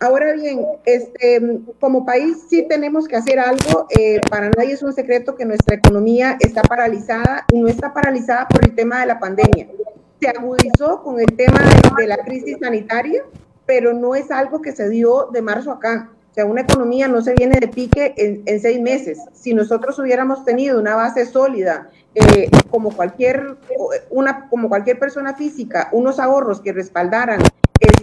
Ahora 0.00 0.32
bien, 0.32 0.64
este, 0.84 1.60
como 1.80 2.06
país 2.06 2.44
sí 2.48 2.66
tenemos 2.68 3.08
que 3.08 3.16
hacer 3.16 3.40
algo. 3.40 3.86
Eh, 3.90 4.20
para 4.30 4.48
nadie 4.50 4.74
es 4.74 4.82
un 4.82 4.92
secreto 4.92 5.34
que 5.34 5.44
nuestra 5.44 5.74
economía 5.74 6.36
está 6.38 6.62
paralizada 6.62 7.44
y 7.52 7.58
no 7.58 7.66
está 7.66 7.92
paralizada 7.92 8.46
por 8.46 8.64
el 8.64 8.76
tema 8.76 9.00
de 9.00 9.06
la 9.06 9.18
pandemia. 9.18 9.66
Se 10.20 10.28
agudizó 10.28 11.02
con 11.02 11.18
el 11.18 11.26
tema 11.36 11.60
de, 11.96 12.06
la 12.06 12.18
crisis 12.18 12.58
sanitaria, 12.60 13.24
pero 13.66 13.92
no 13.92 14.14
es 14.14 14.30
algo 14.30 14.62
que 14.62 14.70
se 14.70 14.88
dio 14.88 15.30
de 15.32 15.42
marzo 15.42 15.72
acá. 15.72 16.10
O 16.30 16.34
sea, 16.34 16.46
una 16.46 16.60
economía 16.60 17.08
no 17.08 17.20
se 17.20 17.34
viene 17.34 17.58
de 17.58 17.66
pique 17.66 18.14
en, 18.16 18.60
seis 18.60 18.80
meses. 18.80 19.18
Si 19.32 19.52
nosotros 19.52 19.98
hubiéramos 19.98 20.44
tenido 20.44 20.78
una 20.78 20.94
base 20.94 21.26
sólida, 21.26 21.90
eh, 22.14 22.48
como, 22.70 22.92
cualquier, 22.92 23.56
una, 24.10 24.48
como 24.48 24.68
cualquier 24.68 25.00
persona 25.00 25.34
física, 25.34 25.88
unos 25.90 26.20
ahorros 26.20 26.60
que 26.60 26.72
respaldaran 26.72 27.40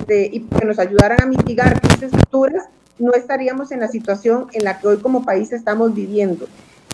este, 0.06 0.30
y 0.32 0.42
que 0.42 0.66
nos 0.66 0.78
ayudaran 0.78 1.20
a 1.20 1.26
mitigar 1.26 1.82
crisis 1.82 2.12
futuras, 2.12 2.70
no 3.00 3.14
estaríamos 3.14 3.72
en 3.72 3.80
la 3.80 3.88
situación 3.88 4.48
en 4.54 4.64
la 4.64 4.78
que 4.78 4.88
hoy 4.88 4.98
como 4.98 5.26
país 5.26 5.52
estamos 5.52 5.96
viviendo. 5.96 6.48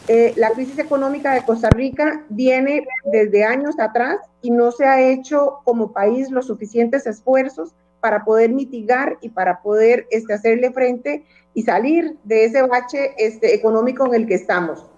Eh, 0.07 0.33
la 0.37 0.51
crisis 0.51 0.79
económica 0.79 1.33
de 1.33 1.43
Costa 1.43 1.69
Rica 1.69 2.23
viene 2.29 2.87
desde 3.11 3.43
años 3.43 3.77
atrás 3.79 4.17
y 4.41 4.49
no 4.49 4.71
se 4.71 4.85
ha 4.85 5.01
hecho 5.01 5.59
como 5.65 5.91
país 5.91 6.31
los 6.31 6.47
suficientes 6.47 7.05
esfuerzos 7.05 7.73
para 7.99 8.23
poder 8.23 8.51
mitigar 8.51 9.17
y 9.21 9.29
para 9.29 9.61
poder 9.61 10.07
este, 10.09 10.33
hacerle 10.33 10.71
frente 10.71 11.25
y 11.53 11.63
salir 11.63 12.15
de 12.23 12.45
ese 12.45 12.61
bache 12.61 13.13
este, 13.17 13.53
económico 13.53 14.05
en 14.05 14.15
el 14.15 14.25
que 14.25 14.35
estamos. 14.35 14.89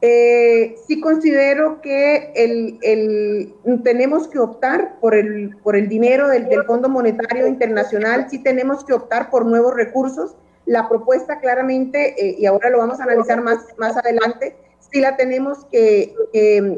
Eh, 0.00 0.76
sí 0.86 1.00
considero 1.00 1.80
que 1.80 2.32
el, 2.36 3.52
tenemos 3.82 4.28
que 4.28 4.38
optar 4.38 5.00
por 5.00 5.14
el, 5.14 5.56
por 5.64 5.74
el 5.74 5.88
dinero 5.88 6.28
del, 6.28 6.46
Fondo 6.66 6.88
Monetario 6.88 7.48
Internacional, 7.48 8.28
sí 8.30 8.40
tenemos 8.40 8.84
que 8.84 8.92
optar 8.92 9.30
por 9.30 9.44
nuevos 9.44 9.74
recursos. 9.74 10.36
La 10.66 10.88
propuesta 10.88 11.40
claramente, 11.40 12.14
eh, 12.16 12.36
y 12.38 12.46
ahora 12.46 12.70
lo 12.70 12.78
vamos 12.78 13.00
a 13.00 13.04
analizar 13.04 13.42
más, 13.42 13.66
más 13.76 13.96
adelante, 13.96 14.56
sí 14.78 15.00
la 15.00 15.16
tenemos 15.16 15.64
que, 15.64 16.14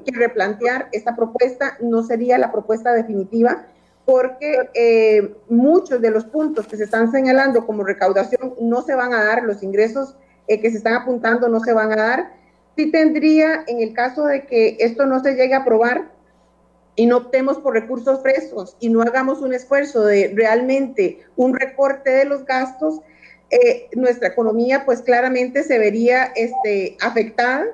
replantear. 0.06 0.88
Esta 0.92 1.14
propuesta 1.14 1.76
no 1.80 2.02
sería 2.02 2.38
la 2.38 2.50
propuesta 2.50 2.92
definitiva 2.92 3.66
porque 4.06 4.70
eh, 4.74 5.35
muchos 5.48 6.00
de 6.00 6.11
los 6.11 6.24
puntos 6.24 6.66
que 6.66 6.76
se 6.76 6.85
están 6.85 7.12
señalando 7.12 7.66
como 7.66 7.85
recaudación 7.85 8.54
no 8.61 8.83
se 8.83 8.94
van 8.94 9.12
a 9.12 9.22
dar, 9.22 9.42
los 9.42 9.62
ingresos 9.62 10.16
que 10.48 10.68
se 10.68 10.78
están 10.78 10.94
apuntando 10.94 11.48
no 11.48 11.61
se 11.61 11.72
van 11.72 11.92
a 11.92 11.96
dar 11.96 12.39
sí 12.80 12.90
tendría, 12.90 13.64
en 13.66 13.80
el 13.80 13.92
caso 13.92 14.24
de 14.24 14.46
que 14.46 14.78
esto 14.80 15.04
no 15.04 15.20
se 15.20 15.34
llegue 15.34 15.54
a 15.54 15.58
aprobar 15.58 16.10
y 16.96 17.06
no 17.06 17.18
optemos 17.18 17.58
por 17.58 17.74
recursos 17.74 18.22
frescos 18.22 18.76
y 18.80 18.88
no 18.88 19.02
hagamos 19.02 19.42
un 19.42 19.52
esfuerzo 19.52 20.04
de 20.04 20.32
realmente 20.34 21.20
un 21.36 21.54
recorte 21.54 22.10
de 22.10 22.24
los 22.24 22.46
gastos, 22.46 23.00
eh, 23.50 23.88
nuestra 23.94 24.28
economía 24.28 24.84
pues 24.86 25.02
claramente 25.02 25.62
se 25.62 25.78
vería 25.78 26.32
este, 26.36 26.96
afectada 27.00 27.66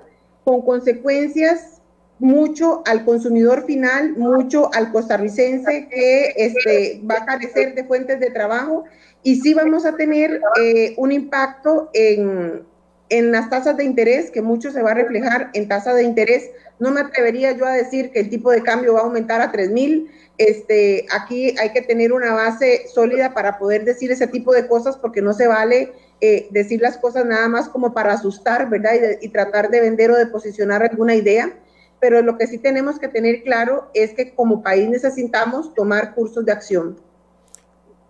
con 0.45 0.63
consecuencias 0.63 1.81
mucho 2.19 2.83
al 2.87 3.05
consumidor 3.05 3.65
final, 3.65 4.17
mucho 4.17 4.71
al 4.75 4.91
costarricense 4.91 5.89
que 5.89 6.33
este, 6.37 7.01
va 7.09 7.17
a 7.19 7.27
carecer 7.27 7.75
de 7.75 7.85
fuentes 7.85 8.19
de 8.21 8.31
trabajo. 8.31 8.85
Y 9.23 9.37
sí 9.37 9.55
vamos 9.55 9.85
a 9.85 9.97
tener 9.97 10.41
eh, 10.61 10.95
un 10.97 11.13
impacto 11.13 11.91
en, 11.93 12.63
en 13.09 13.33
las 13.33 13.51
tasas 13.51 13.77
de 13.77 13.85
interés, 13.85 14.31
que 14.31 14.43
mucho 14.43 14.71
se 14.71 14.83
va 14.83 14.91
a 14.91 14.95
reflejar 14.95 15.51
en 15.55 15.69
tasa 15.69 15.95
de 15.95 16.03
interés. 16.03 16.51
No 16.79 16.91
me 16.91 17.01
atrevería 17.01 17.53
yo 17.53 17.67
a 17.67 17.73
decir 17.73 18.11
que 18.11 18.21
el 18.21 18.31
tipo 18.31 18.51
de 18.51 18.63
cambio 18.63 18.95
va 18.95 19.01
a 19.01 19.05
aumentar 19.05 19.41
a 19.41 19.53
3.000. 19.53 20.09
Este, 20.39 21.07
aquí 21.13 21.55
hay 21.59 21.73
que 21.73 21.83
tener 21.83 22.13
una 22.13 22.35
base 22.35 22.87
sólida 22.93 23.33
para 23.33 23.59
poder 23.59 23.85
decir 23.85 24.11
ese 24.11 24.27
tipo 24.27 24.53
de 24.53 24.67
cosas 24.67 24.97
porque 24.97 25.23
no 25.23 25.33
se 25.33 25.47
vale 25.47 25.93
eh, 26.21 26.49
decir 26.51 26.81
las 26.81 26.99
cosas 26.99 27.25
nada 27.25 27.49
más 27.49 27.69
como 27.69 27.95
para 27.95 28.13
asustar, 28.13 28.69
¿verdad? 28.69 28.93
Y, 29.21 29.27
y 29.27 29.29
tratar 29.31 29.71
de 29.71 29.81
vender 29.81 30.11
o 30.11 30.17
de 30.17 30.27
posicionar 30.27 30.83
alguna 30.83 31.15
idea. 31.15 31.53
Pero 32.01 32.21
lo 32.23 32.37
que 32.37 32.47
sí 32.47 32.59
tenemos 32.59 32.99
que 32.99 33.09
tener 33.09 33.43
claro 33.43 33.91
es 33.95 34.13
que 34.13 34.35
como 34.35 34.63
país 34.63 34.89
necesitamos 34.89 35.75
tomar 35.75 36.15
cursos 36.15 36.45
de 36.45 36.53
acción. 36.53 37.06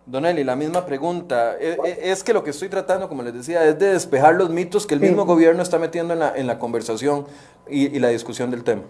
Don 0.06 0.24
Eli, 0.24 0.44
la 0.44 0.54
misma 0.54 0.86
pregunta. 0.86 1.56
E, 1.58 1.76
e, 1.84 2.12
es, 2.12 2.22
que 2.22 2.32
lo 2.32 2.44
que 2.44 2.50
estoy 2.50 2.68
tratando, 2.68 3.08
como 3.08 3.24
les 3.24 3.34
decía, 3.34 3.66
es 3.66 3.76
de 3.76 3.92
despejar 3.92 4.36
los 4.36 4.50
mitos 4.50 4.86
que 4.86 4.94
el 4.94 5.00
mismo 5.00 5.26
gobierno 5.26 5.62
está 5.62 5.80
metiendo 5.80 6.12
en 6.12 6.20
la, 6.20 6.36
en 6.36 6.46
la 6.46 6.60
conversación 6.60 7.26
y, 7.68 7.98
la 7.98 8.08
discusión 8.08 8.50
del 8.50 8.62
tema. 8.62 8.82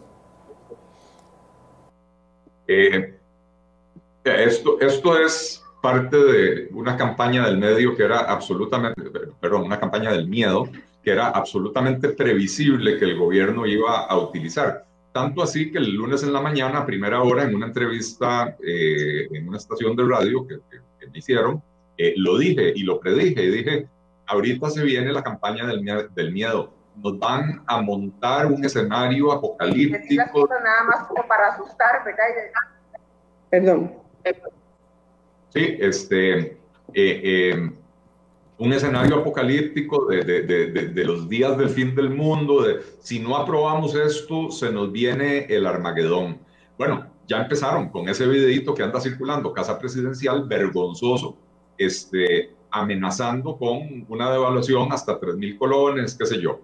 Eh, 2.69 3.19
esto, 4.25 4.79
esto 4.81 5.19
es 5.19 5.63
parte 5.81 6.17
de 6.17 6.69
una 6.73 6.97
campaña 6.97 7.47
del 7.47 7.57
medio 7.57 7.97
que 7.97 8.03
era 8.03 8.19
absolutamente, 8.19 9.03
perdón, 9.41 9.63
una 9.63 9.81
campaña 9.81 10.13
del 10.13 10.29
miedo 10.29 10.69
que 11.03 11.13
era 11.13 11.29
absolutamente 11.29 12.11
previsible 12.11 12.99
que 12.99 13.05
el 13.07 13.17
gobierno 13.17 13.65
iba 13.65 14.05
a 14.05 14.19
utilizar. 14.19 14.85
Tanto 15.13 15.43
así 15.43 15.71
que 15.71 15.79
el 15.79 15.95
lunes 15.95 16.23
en 16.25 16.33
la 16.33 16.43
mañana, 16.43 16.81
a 16.81 16.87
primera 16.87 17.23
hora, 17.23 17.45
en 17.45 17.55
una 17.55 17.67
entrevista 17.67 18.57
eh, 18.63 19.29
en 19.31 19.49
una 19.49 19.57
estación 19.57 19.97
de 19.97 20.05
radio 20.05 20.47
que 20.47 20.57
me 21.11 21.19
hicieron, 21.19 21.63
eh, 21.99 22.15
lo 22.17 22.39
dije 22.39 22.73
y 22.75 22.83
lo 22.83 23.01
predije. 23.01 23.43
Y 23.43 23.51
dije, 23.51 23.89
ahorita 24.27 24.71
se 24.71 24.83
viene 24.83 25.13
la 25.13 25.23
campaña 25.23 25.67
del, 25.67 25.85
del 26.15 26.33
miedo. 26.33 26.73
Nos 26.97 27.19
van 27.19 27.63
a 27.67 27.81
montar 27.81 28.47
un 28.47 28.65
escenario 28.65 29.33
apocalíptico. 29.33 30.49
Nada 30.49 30.85
más 30.85 31.07
como 31.07 31.27
para 31.29 31.49
asustar, 31.49 32.05
¿verdad? 32.05 32.25
Perdón. 33.51 33.95
Sí, 35.51 35.77
este, 35.79 36.39
eh, 36.39 36.57
eh, 36.95 37.71
un 38.59 38.73
escenario 38.73 39.17
apocalíptico 39.17 40.07
de, 40.07 40.25
de, 40.25 40.43
de, 40.43 40.67
de, 40.89 41.05
los 41.05 41.29
días 41.29 41.57
del 41.59 41.69
fin 41.69 41.95
del 41.95 42.11
mundo, 42.11 42.63
de 42.63 42.81
si 43.01 43.21
no 43.21 43.37
aprobamos 43.37 43.95
esto, 43.95 44.51
se 44.51 44.73
nos 44.73 44.91
viene 44.91 45.45
el 45.47 45.67
Armagedón. 45.67 46.39
Bueno, 46.79 47.07
ya 47.27 47.39
empezaron 47.43 47.89
con 47.89 48.09
ese 48.09 48.27
videito 48.27 48.75
que 48.75 48.83
anda 48.83 49.01
circulando, 49.01 49.53
Casa 49.53 49.79
Presidencial, 49.79 50.47
vergonzoso, 50.47 51.37
este, 51.77 52.55
amenazando 52.71 53.57
con 53.57 54.05
una 54.09 54.31
devaluación 54.31 54.93
hasta 54.93 55.19
3 55.19 55.37
mil 55.37 55.59
colones, 55.59 56.15
qué 56.15 56.27
sé 56.27 56.41
yo. 56.41 56.61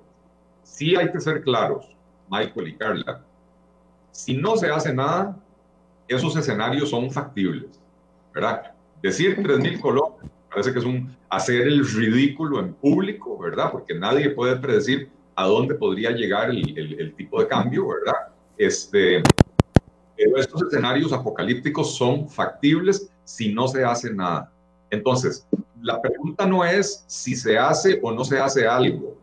Sí 0.62 0.94
hay 0.96 1.10
que 1.10 1.20
ser 1.20 1.42
claros, 1.42 1.86
Michael 2.30 2.68
y 2.68 2.76
Carla. 2.76 3.24
Si 4.10 4.36
no 4.36 4.56
se 4.56 4.70
hace 4.70 4.94
nada, 4.94 5.36
esos 6.06 6.36
escenarios 6.36 6.90
son 6.90 7.10
factibles, 7.10 7.80
¿verdad? 8.34 8.72
Decir 9.02 9.40
3 9.42 9.58
mil 9.58 9.80
colones 9.80 10.30
parece 10.48 10.72
que 10.72 10.78
es 10.80 10.84
un 10.84 11.16
hacer 11.30 11.62
el 11.62 11.86
ridículo 11.86 12.60
en 12.60 12.74
público, 12.74 13.38
¿verdad? 13.38 13.70
Porque 13.72 13.94
nadie 13.94 14.30
puede 14.30 14.56
predecir 14.56 15.10
a 15.34 15.46
dónde 15.46 15.74
podría 15.74 16.10
llegar 16.10 16.50
el, 16.50 16.78
el, 16.78 17.00
el 17.00 17.14
tipo 17.14 17.40
de 17.40 17.48
cambio, 17.48 17.88
¿verdad? 17.88 18.28
Este, 18.58 19.22
pero 20.24 20.38
estos 20.38 20.62
escenarios 20.62 21.12
apocalípticos 21.12 21.96
son 21.96 22.28
factibles 22.28 23.10
si 23.24 23.52
no 23.52 23.68
se 23.68 23.84
hace 23.84 24.12
nada. 24.12 24.52
Entonces, 24.90 25.46
la 25.80 26.00
pregunta 26.00 26.46
no 26.46 26.64
es 26.64 27.04
si 27.06 27.34
se 27.34 27.58
hace 27.58 27.98
o 28.02 28.12
no 28.12 28.24
se 28.24 28.38
hace 28.38 28.66
algo. 28.66 29.16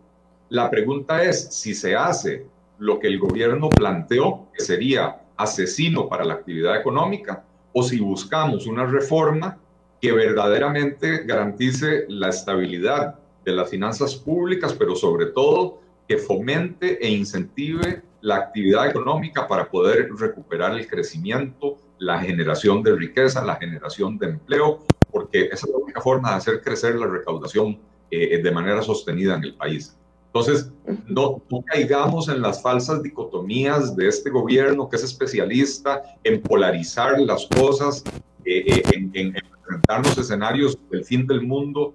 La 0.50 0.70
pregunta 0.70 1.24
es 1.24 1.48
si 1.52 1.74
se 1.74 1.96
hace 1.96 2.46
lo 2.80 3.00
que 3.00 3.08
el 3.08 3.20
gobierno 3.20 3.70
planteó, 3.70 4.48
que 4.54 4.64
sería 4.64 5.22
asesino 5.38 6.10
para 6.10 6.26
la 6.26 6.34
actividad 6.36 6.76
económica, 6.76 7.44
o 7.72 7.84
si 7.84 8.00
buscamos 8.00 8.68
una 8.68 8.86
reforma 8.86 9.58
que 10.02 10.12
verdaderamente 10.12 11.24
garantice 11.26 12.06
la 12.08 12.30
estabilidad 12.30 13.20
de 13.46 13.52
las 13.52 13.70
finanzas 13.70 14.16
públicas, 14.16 14.74
pero 14.74 14.96
sobre 14.96 15.28
todo 15.28 15.82
que 16.08 16.18
fomente 16.18 17.06
e 17.06 17.10
incentive 17.10 18.02
la 18.22 18.36
actividad 18.36 18.88
económica 18.88 19.48
para 19.48 19.70
poder 19.70 20.10
recuperar 20.18 20.78
el 20.78 20.88
crecimiento, 20.88 21.78
la 21.98 22.20
generación 22.20 22.84
de 22.84 22.96
riqueza, 22.96 23.44
la 23.44 23.56
generación 23.56 24.18
de 24.18 24.28
empleo, 24.28 24.86
porque 25.12 25.46
esa 25.46 25.66
es 25.66 25.72
la 25.72 25.78
única 25.78 26.02
forma 26.02 26.32
de 26.32 26.36
hacer 26.36 26.62
crecer 26.62 26.96
la 26.96 27.08
recaudación 27.08 27.80
eh, 28.12 28.42
de 28.42 28.52
manera 28.52 28.82
sostenida 28.82 29.36
en 29.36 29.44
el 29.44 29.56
país. 29.56 29.96
Entonces, 30.28 30.72
no, 31.08 31.42
caigamos 31.66 32.30
en 32.30 32.42
las 32.42 32.62
falsas 32.62 33.02
dicotomías 33.02 33.96
de 33.96 34.08
este 34.08 34.30
gobierno 34.30 34.88
que 34.88 34.96
es 34.96 35.04
especialista 35.04 36.04
en 36.24 36.42
polarizar 36.42 37.20
las 37.20 37.48
cosas, 37.48 38.04
eh, 38.46 38.64
eh, 38.68 38.84
en, 38.94 39.12
en, 39.16 39.34
presentarnos 39.66 40.18
escenarios 40.18 40.78
del 40.92 41.04
fin 41.04 41.26
del 41.26 41.42
mundo. 41.42 41.94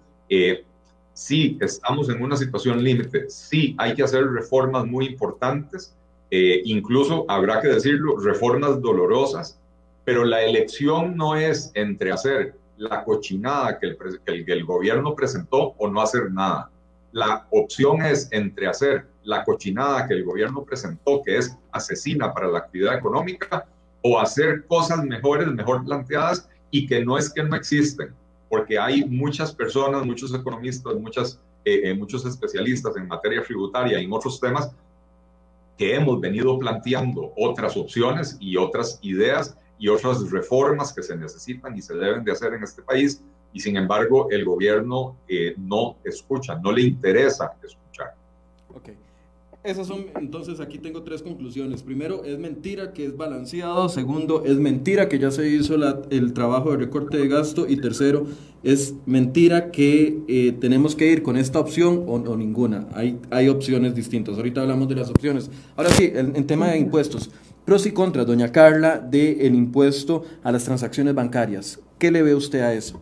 sí, 1.12 1.58
estamos 1.60 2.08
en 2.08 2.22
una 2.22 2.37
situación 2.37 2.82
límite, 2.82 3.30
sí, 3.30 3.76
hay 3.78 3.94
que 3.94 4.02
hacer 4.02 4.26
reformas 4.26 4.84
muy 4.84 5.06
importantes, 5.06 5.94
eh, 6.37 6.62
incluso 6.64 7.25
habrá 7.29 7.61
que 7.61 7.68
decirlo, 7.68 8.16
reformas 8.16 8.83
dolorosas, 8.83 9.57
pero 10.05 10.25
la 10.25 10.42
elección 10.42 11.16
no 11.16 11.37
es 11.37 11.70
entre 11.75 12.11
hacer 12.11 12.57
la 12.77 13.05
cochinada 13.05 13.79
que 13.79 13.97
el, 14.27 14.64
gobierno 14.64 15.14
presentó 15.14 15.75
o 15.79 15.88
no 15.88 16.01
hacer 16.03 16.33
nada. 16.33 16.73
La 17.12 17.47
opción 17.53 18.03
es 18.03 18.27
entre 18.33 18.66
hacer 18.66 19.07
la 19.23 19.44
cochinada 19.44 20.09
que 20.09 20.14
el 20.14 20.25
gobierno 20.25 20.64
presentó, 20.64 21.23
que 21.23 21.37
es 21.37 21.57
asesina 21.70 22.35
para 22.35 22.49
la 22.49 22.59
actividad 22.59 22.97
económica, 22.97 23.64
o 24.03 24.18
hacer 24.18 24.66
cosas 24.66 25.05
mejores, 25.05 25.47
mejor 25.47 25.85
planteadas 25.85 26.49
y 26.73 26.88
que 26.88 27.05
no 27.05 27.16
es 27.16 27.33
que 27.33 27.44
no 27.44 27.55
existen, 27.55 28.12
porque 28.49 28.77
hay 28.77 29.05
muchas 29.05 29.55
personas, 29.55 30.05
muchos 30.05 30.35
economistas, 30.35 31.38
eh, 31.64 31.83
eh, 31.85 31.94
muchos 31.94 32.27
especialistas 32.27 32.97
en 32.97 33.07
materia 33.07 33.40
tributaria 33.44 34.01
y 34.01 34.05
en 34.05 34.12
otros 34.12 34.40
temas 34.40 34.73
que 35.76 35.94
hemos 35.94 36.20
venido 36.20 36.58
planteando 36.58 37.32
otras 37.37 37.76
opciones 37.76 38.37
y 38.40 38.56
otras 38.56 38.98
ideas 39.02 39.56
y 39.78 39.88
otras 39.88 40.30
reformas 40.30 40.92
que 40.92 41.02
se 41.02 41.16
necesitan 41.16 41.76
y 41.76 41.82
se 41.82 41.94
deben 41.94 42.24
de 42.24 42.32
hacer 42.32 42.54
en 42.54 42.62
este 42.62 42.82
país 42.82 43.22
y 43.52 43.60
sin 43.60 43.76
embargo 43.76 44.28
el 44.30 44.44
gobierno 44.44 45.16
eh, 45.28 45.54
no 45.56 45.96
escucha, 46.04 46.56
no 46.56 46.72
le 46.72 46.82
interesa 46.82 47.52
escuchar. 47.62 48.14
Okay. 48.74 48.96
Esas 49.64 49.87
son, 49.87 50.05
entonces 50.20 50.61
aquí 50.61 50.77
tengo 50.77 51.05
tres 51.05 51.22
conclusiones. 51.22 51.83
Primero, 51.83 52.22
es 52.22 52.38
mentira 52.38 52.92
que 52.92 53.07
es 53.07 53.16
balanceado. 53.16 53.88
Segundo, 53.88 54.44
es 54.44 54.59
mentira 54.59 55.09
que 55.09 55.18
ya 55.18 55.31
se 55.31 55.48
hizo 55.48 55.77
el 56.11 56.35
trabajo 56.35 56.72
de 56.72 56.77
recorte 56.77 57.16
de 57.16 57.29
gasto. 57.29 57.66
Y 57.66 57.79
tercero, 57.79 58.27
es 58.62 58.92
mentira 59.07 59.70
que 59.70 60.18
eh, 60.29 60.53
tenemos 60.61 60.94
que 60.94 61.11
ir 61.11 61.22
con 61.22 61.38
esta 61.38 61.61
opción 61.61 62.05
o, 62.07 62.37
ninguna. 62.37 62.88
Hay, 62.92 63.18
hay 63.31 63.48
opciones 63.48 63.94
distintas. 63.94 64.37
Ahorita 64.37 64.61
hablamos 64.61 64.87
de 64.87 64.96
las 64.96 65.09
opciones. 65.09 65.50
Ahora 65.77 65.88
sí, 65.88 66.12
en, 66.14 66.46
tema 66.46 66.68
de 66.68 66.77
impuestos. 66.77 67.31
Pros 67.64 67.87
y 67.87 67.92
contras, 67.92 68.27
doña 68.27 68.53
Carla, 68.53 68.98
del 68.98 69.55
impuesto 69.55 70.24
a 70.42 70.53
las 70.53 70.64
transacciones 70.64 71.14
bancarias. 71.14 71.81
¿Qué 71.98 72.11
le 72.11 72.20
ve 72.20 72.35
usted 72.35 72.61
a 72.61 72.74
eso? 72.74 73.00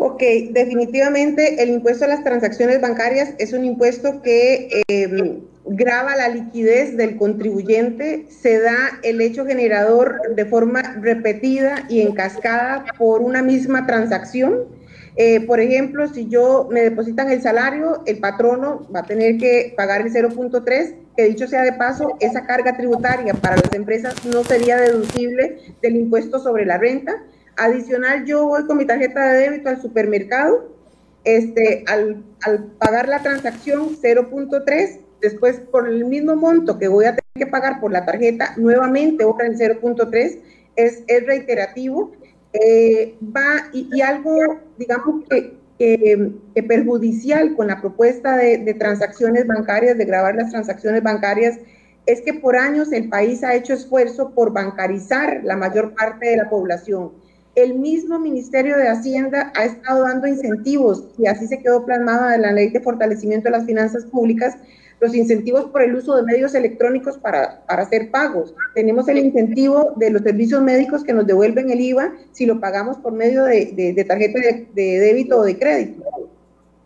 Ok, 0.00 0.22
definitivamente 0.52 1.60
el 1.60 1.70
impuesto 1.70 2.04
a 2.04 2.08
las 2.08 2.22
transacciones 2.22 2.80
bancarias 2.80 3.34
es 3.38 3.52
un 3.52 3.64
impuesto 3.64 4.22
que 4.22 4.82
eh, 4.86 5.42
grava 5.66 6.14
la 6.14 6.28
liquidez 6.28 6.96
del 6.96 7.16
contribuyente, 7.16 8.26
se 8.28 8.60
da 8.60 9.00
el 9.02 9.20
hecho 9.20 9.44
generador 9.44 10.20
de 10.36 10.44
forma 10.44 10.82
repetida 11.00 11.84
y 11.88 12.02
en 12.02 12.12
cascada 12.14 12.84
por 12.96 13.22
una 13.22 13.42
misma 13.42 13.88
transacción. 13.88 14.66
Eh, 15.16 15.40
por 15.40 15.58
ejemplo, 15.58 16.06
si 16.06 16.28
yo 16.28 16.68
me 16.70 16.82
depositan 16.82 17.32
el 17.32 17.42
salario, 17.42 18.04
el 18.06 18.20
patrono 18.20 18.86
va 18.94 19.00
a 19.00 19.06
tener 19.06 19.36
que 19.36 19.74
pagar 19.76 20.02
el 20.02 20.12
0.3, 20.12 20.94
que 21.16 21.24
dicho 21.24 21.48
sea 21.48 21.62
de 21.62 21.72
paso, 21.72 22.16
esa 22.20 22.46
carga 22.46 22.76
tributaria 22.76 23.34
para 23.34 23.56
las 23.56 23.72
empresas 23.72 24.24
no 24.24 24.44
sería 24.44 24.76
deducible 24.76 25.58
del 25.82 25.96
impuesto 25.96 26.38
sobre 26.38 26.66
la 26.66 26.78
renta 26.78 27.20
Adicional, 27.58 28.24
yo 28.24 28.46
voy 28.46 28.64
con 28.66 28.78
mi 28.78 28.86
tarjeta 28.86 29.32
de 29.32 29.40
débito 29.40 29.68
al 29.68 29.82
supermercado, 29.82 30.68
este, 31.24 31.84
al, 31.88 32.22
pagar 32.78 33.08
la 33.08 33.20
transacción 33.20 33.96
0.3, 34.00 35.00
después 35.20 35.58
por 35.72 35.88
el 35.88 36.04
mismo 36.04 36.36
monto 36.36 36.78
que 36.78 36.86
voy 36.86 37.06
a 37.06 37.16
tener 37.16 37.24
que 37.34 37.46
pagar 37.48 37.80
por 37.80 37.90
la 37.90 38.06
tarjeta, 38.06 38.54
nuevamente 38.56 39.24
otra 39.24 39.46
en 39.46 39.58
0.3, 39.58 40.38
es, 40.76 41.02
es 41.08 41.26
reiterativo. 41.26 42.12
Eh, 42.52 43.16
va 43.20 43.68
y, 43.72 44.00
algo, 44.02 44.60
digamos 44.78 45.24
que, 45.28 45.58
perjudicial 46.62 47.56
con 47.56 47.66
la 47.66 47.80
propuesta 47.80 48.36
de, 48.36 48.58
de, 48.58 48.74
transacciones 48.74 49.48
bancarias, 49.48 49.98
de 49.98 50.04
grabar 50.04 50.36
las 50.36 50.50
transacciones 50.50 51.02
bancarias, 51.02 51.58
es 52.06 52.20
que 52.20 52.34
por 52.34 52.56
años 52.56 52.92
el 52.92 53.08
país 53.08 53.42
ha 53.42 53.54
hecho 53.54 53.74
esfuerzo 53.74 54.30
por 54.30 54.52
bancarizar 54.52 55.40
la 55.42 55.56
mayor 55.56 55.94
parte 55.94 56.30
de 56.30 56.36
la 56.36 56.48
población 56.48 57.10
el 57.54 57.74
mismo 57.74 58.18
Ministerio 58.18 58.76
de 58.76 58.88
Hacienda 58.88 59.52
ha 59.56 59.64
estado 59.64 60.04
dando 60.04 60.26
incentivos, 60.26 61.04
y 61.18 61.26
así 61.26 61.46
se 61.46 61.58
quedó 61.58 61.84
plasmada 61.84 62.34
en 62.34 62.42
la 62.42 62.52
Ley 62.52 62.70
de 62.70 62.80
Fortalecimiento 62.80 63.44
de 63.44 63.58
las 63.58 63.66
Finanzas 63.66 64.04
Públicas, 64.04 64.56
los 65.00 65.14
incentivos 65.14 65.66
por 65.66 65.82
el 65.82 65.94
uso 65.94 66.16
de 66.16 66.24
medios 66.24 66.54
electrónicos 66.54 67.18
para, 67.18 67.64
para 67.66 67.82
hacer 67.82 68.10
pagos. 68.10 68.54
Tenemos 68.74 69.08
el 69.08 69.18
incentivo 69.18 69.92
de 69.96 70.10
los 70.10 70.22
servicios 70.22 70.60
médicos 70.62 71.04
que 71.04 71.12
nos 71.12 71.26
devuelven 71.26 71.70
el 71.70 71.80
IVA 71.80 72.12
si 72.32 72.46
lo 72.46 72.60
pagamos 72.60 72.96
por 72.98 73.12
medio 73.12 73.44
de, 73.44 73.92
de, 73.94 74.04
tarjeta 74.04 74.40
de, 74.40 74.66
de, 74.74 74.98
débito 74.98 75.38
o 75.38 75.44
de 75.44 75.58
crédito. 75.58 76.02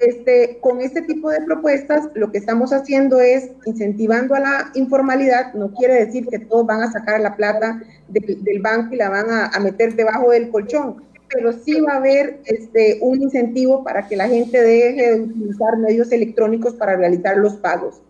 Este, 0.03 0.59
con 0.61 0.81
este 0.81 1.03
tipo 1.03 1.31
de 1.31 1.43
propuestas, 1.43 2.09
lo 2.15 2.33
que 2.33 2.39
estamos 2.39 2.73
haciendo 2.73 3.21
es 3.21 3.51
incentivando 3.67 4.35
a 4.35 4.41
la 4.41 4.71
informalidad. 4.75 5.55
No 5.55 5.73
quiere 5.73 6.05
decir 6.05 6.27
que 6.27 6.41
todos 6.41 6.67
van 6.67 6.83
a 6.83 6.91
sacar 6.91 7.21
la 7.21 7.37
plata 7.37 7.81
del 8.09 8.61
banco 8.61 8.95
y 8.95 8.97
la 8.97 9.11
van 9.11 9.31
a, 9.31 9.47
a 9.47 9.61
meter 9.61 9.95
debajo 9.95 10.31
del 10.31 10.51
colchón 10.51 11.13
pero 11.33 11.53
sí 11.53 11.81
va 11.81 11.95
a 11.95 11.97
haber 11.97 12.41
este, 12.45 12.99
un 13.01 13.23
incentivo 13.23 13.83
para 13.83 14.07
que 14.07 14.17
la 14.17 14.29
gente 14.29 14.61
deje 14.61 15.13
de 15.13 15.21
utilizar 15.23 15.79
medios 15.79 16.13
electrónicos 16.13 16.75
para 16.75 16.97
realizar 16.97 17.37
los 17.37 17.55
pagos. 17.55 18.03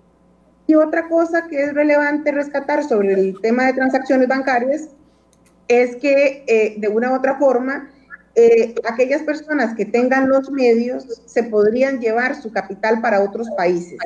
Y 0.66 0.74
otra 0.74 1.08
cosa 1.08 1.46
que 1.48 1.62
es 1.62 1.74
relevante 1.74 2.32
rescatar 2.32 2.84
sobre 2.84 3.12
el 3.14 3.40
tema 3.40 3.66
de 3.66 3.74
transacciones 3.74 4.28
bancarias 4.28 4.88
es 5.68 5.96
que 5.96 6.44
eh, 6.46 6.74
de 6.78 6.88
una 6.88 7.12
u 7.12 7.16
otra 7.16 7.38
forma, 7.38 7.90
eh, 8.34 8.74
aquellas 8.88 9.22
personas 9.22 9.74
que 9.74 9.84
tengan 9.84 10.28
los 10.28 10.50
medios 10.50 11.22
se 11.26 11.42
podrían 11.44 12.00
llevar 12.00 12.40
su 12.40 12.52
capital 12.52 13.00
para 13.00 13.22
otros 13.22 13.48
países. 13.56 13.98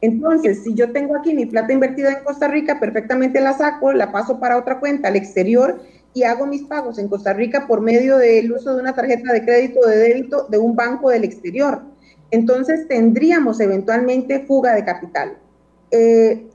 Entonces, 0.00 0.64
si 0.64 0.74
yo 0.74 0.92
tengo 0.92 1.16
aquí 1.16 1.32
mi 1.32 1.46
plata 1.46 1.72
invertida 1.72 2.12
en 2.12 2.24
Costa 2.24 2.48
Rica, 2.48 2.80
perfectamente 2.80 3.40
la 3.40 3.56
saco, 3.56 3.92
la 3.92 4.10
paso 4.10 4.40
para 4.40 4.58
otra 4.58 4.80
cuenta 4.80 5.08
al 5.08 5.16
exterior 5.16 5.80
y 6.14 6.24
hago 6.24 6.46
mis 6.46 6.62
pagos 6.62 6.98
en 6.98 7.08
Costa 7.08 7.32
Rica 7.32 7.66
por 7.66 7.80
medio 7.80 8.18
del 8.18 8.52
uso 8.52 8.74
de 8.74 8.80
una 8.80 8.94
tarjeta 8.94 9.32
de 9.32 9.44
crédito 9.44 9.86
de 9.86 9.96
débito 9.96 10.46
de 10.48 10.58
un 10.58 10.74
banco 10.76 11.10
del 11.10 11.24
exterior. 11.24 11.82
Entonces 12.32 12.88
tendríamos 12.88 13.60
eventualmente 13.60 14.40
fuga 14.40 14.74
de 14.74 14.84
capital. 14.84 15.36
Eh, 15.90 16.46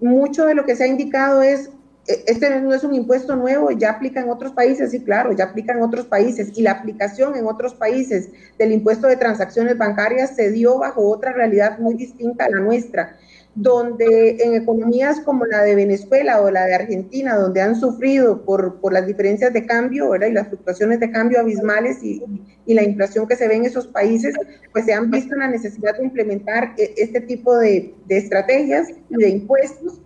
mucho 0.00 0.44
de 0.44 0.54
lo 0.54 0.64
que 0.64 0.76
se 0.76 0.84
ha 0.84 0.86
indicado 0.86 1.42
es, 1.42 1.70
este 2.06 2.60
no 2.60 2.74
es 2.74 2.82
un 2.82 2.94
impuesto 2.94 3.36
nuevo, 3.36 3.70
ya 3.70 3.90
aplica 3.90 4.20
en 4.20 4.30
otros 4.30 4.52
países, 4.52 4.90
sí, 4.90 5.00
claro, 5.00 5.32
ya 5.32 5.44
aplica 5.44 5.72
en 5.72 5.82
otros 5.82 6.06
países, 6.06 6.50
y 6.56 6.62
la 6.62 6.72
aplicación 6.72 7.36
en 7.36 7.46
otros 7.46 7.74
países 7.74 8.30
del 8.58 8.72
impuesto 8.72 9.06
de 9.06 9.16
transacciones 9.16 9.78
bancarias 9.78 10.34
se 10.34 10.50
dio 10.50 10.78
bajo 10.78 11.08
otra 11.08 11.32
realidad 11.32 11.78
muy 11.78 11.94
distinta 11.94 12.46
a 12.46 12.50
la 12.50 12.58
nuestra 12.58 13.16
donde 13.54 14.38
en 14.40 14.54
economías 14.54 15.20
como 15.20 15.44
la 15.44 15.62
de 15.62 15.74
Venezuela 15.74 16.40
o 16.40 16.50
la 16.50 16.64
de 16.64 16.74
Argentina, 16.74 17.36
donde 17.36 17.60
han 17.60 17.76
sufrido 17.76 18.44
por, 18.44 18.80
por 18.80 18.92
las 18.92 19.06
diferencias 19.06 19.52
de 19.52 19.66
cambio 19.66 20.10
¿verdad? 20.10 20.28
y 20.28 20.32
las 20.32 20.48
fluctuaciones 20.48 21.00
de 21.00 21.10
cambio 21.10 21.40
abismales 21.40 22.02
y, 22.02 22.22
y, 22.64 22.74
la 22.74 22.82
inflación 22.82 23.26
que 23.26 23.36
se 23.36 23.48
ve 23.48 23.56
en 23.56 23.66
esos 23.66 23.86
países, 23.86 24.34
pues 24.72 24.86
se 24.86 24.94
han 24.94 25.10
visto 25.10 25.34
la 25.36 25.48
necesidad 25.48 25.98
de 25.98 26.04
implementar 26.04 26.74
e, 26.78 26.94
este 26.96 27.20
tipo 27.20 27.54
de, 27.56 27.94
de 28.06 28.16
estrategias 28.16 28.88
y 29.10 29.16
de 29.16 29.28
impuestos 29.28 30.00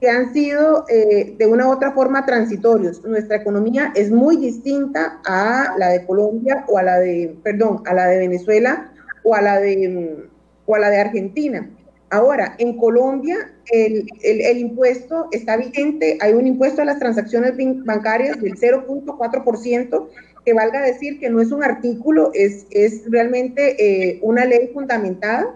que 0.00 0.08
han 0.08 0.32
sido 0.32 0.84
eh, 0.88 1.34
de 1.36 1.46
una 1.46 1.66
u 1.68 1.72
otra 1.72 1.92
forma 1.92 2.24
transitorios. 2.24 3.04
Nuestra 3.04 3.36
economía 3.36 3.92
es 3.96 4.10
muy 4.10 4.36
distinta 4.36 5.20
a 5.24 5.74
la 5.76 5.88
de 5.88 6.06
Colombia 6.06 6.64
o 6.68 6.78
a 6.78 6.82
la 6.82 6.98
de, 6.98 7.36
perdón, 7.42 7.82
a 7.86 7.94
la 7.94 8.06
de 8.06 8.18
Venezuela 8.18 8.92
o 9.24 9.34
a 9.34 9.42
la 9.42 9.58
de, 9.58 10.28
o 10.66 10.74
a 10.74 10.78
la 10.78 10.90
de 10.90 10.98
Argentina 10.98 11.68
Ahora, 12.10 12.54
en 12.58 12.78
Colombia 12.78 13.52
el, 13.70 14.06
el, 14.22 14.58
impuesto 14.58 15.28
está 15.30 15.58
vigente, 15.58 16.16
hay 16.22 16.32
un 16.32 16.46
impuesto 16.46 16.80
a 16.80 16.86
las 16.86 16.98
transacciones 16.98 17.52
bancarias 17.84 18.40
del 18.40 18.54
0.4%, 18.54 20.08
que 20.44 20.54
valga 20.54 20.80
decir 20.80 21.18
que 21.20 21.28
no 21.28 21.42
es 21.42 21.52
un 21.52 21.62
artículo, 21.62 22.30
es, 22.32 22.66
es 22.70 23.02
realmente 23.10 23.76
eh, 23.78 24.20
una 24.22 24.46
ley 24.46 24.70
fundamentada, 24.72 25.54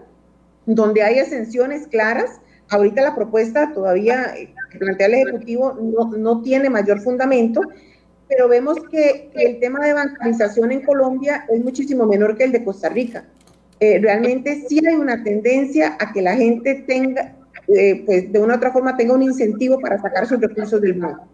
donde 0.67 1.01
hay 1.01 1.17
exenciones 1.17 1.87
claras. 1.87 2.39
Ahorita 2.69 3.01
la 3.01 3.15
propuesta 3.15 3.71
todavía 3.73 4.35
eh, 4.35 4.53
que 4.71 4.79
plantea 4.79 5.07
el 5.07 5.13
Ejecutivo 5.15 5.73
no, 5.73 6.17
no 6.17 6.41
tiene 6.41 6.69
mayor 6.69 6.99
fundamento, 7.01 7.61
pero 8.27 8.47
vemos 8.47 8.79
que 8.89 9.29
el 9.35 9.59
tema 9.59 9.85
de 9.85 9.93
bancarización 9.93 10.71
en 10.71 10.81
Colombia 10.81 11.45
es 11.49 11.63
muchísimo 11.63 12.05
menor 12.05 12.35
que 12.35 12.45
el 12.45 12.51
de 12.51 12.63
Costa 12.63 12.89
Rica. 12.89 13.25
Eh, 13.79 13.99
realmente 14.01 14.63
sí 14.67 14.79
hay 14.85 14.95
una 14.95 15.23
tendencia 15.23 15.97
a 15.99 16.13
que 16.13 16.21
la 16.21 16.35
gente 16.35 16.85
tenga, 16.87 17.35
eh, 17.67 18.01
pues 18.05 18.31
de 18.31 18.39
una 18.39 18.53
u 18.53 18.57
otra 18.57 18.71
forma, 18.71 18.95
tenga 18.95 19.13
un 19.13 19.23
incentivo 19.23 19.79
para 19.79 20.01
sacar 20.01 20.25
sus 20.25 20.39
recursos 20.39 20.79
del 20.81 20.93
banco. 20.93 21.27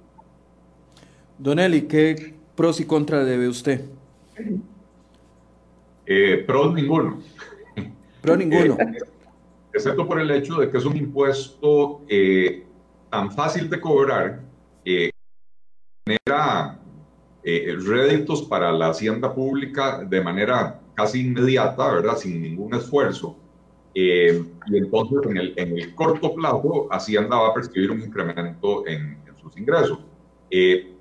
Don 1.37 1.59
Eli, 1.59 1.83
¿qué 1.83 2.33
pros 2.55 2.79
y 2.79 2.85
contras 2.85 3.25
debe 3.25 3.47
usted? 3.47 3.81
Eh, 6.05 6.43
pros 6.47 6.73
ninguno. 6.73 7.21
Pro 8.21 8.35
ninguno. 8.35 8.77
Excepto 9.73 10.07
por 10.07 10.19
el 10.19 10.31
hecho 10.31 10.55
de 10.55 10.69
que 10.69 10.77
es 10.77 10.85
un 10.85 10.97
impuesto 10.97 12.01
tan 13.09 13.31
fácil 13.31 13.69
de 13.69 13.79
cobrar, 13.79 14.41
genera 16.05 16.79
réditos 17.43 18.43
para 18.43 18.71
la 18.71 18.89
hacienda 18.89 19.33
pública 19.33 20.03
de 20.03 20.21
manera 20.21 20.79
casi 20.95 21.21
inmediata, 21.21 21.91
¿verdad? 21.93 22.17
Sin 22.17 22.41
ningún 22.41 22.73
esfuerzo. 22.73 23.37
Eh, 23.93 24.43
y 24.67 24.77
entonces 24.77 25.17
en 25.29 25.37
el, 25.37 25.53
en 25.55 25.77
el, 25.77 25.95
corto 25.95 26.33
plazo 26.35 26.87
Hacienda 26.91 27.37
va 27.37 27.49
a 27.49 27.53
percibir 27.53 27.89
un 27.91 28.01
incremento 28.01 28.85
en, 28.87 29.17
sus 29.41 29.57
ingresos. 29.57 29.99
Eh, 30.51 30.93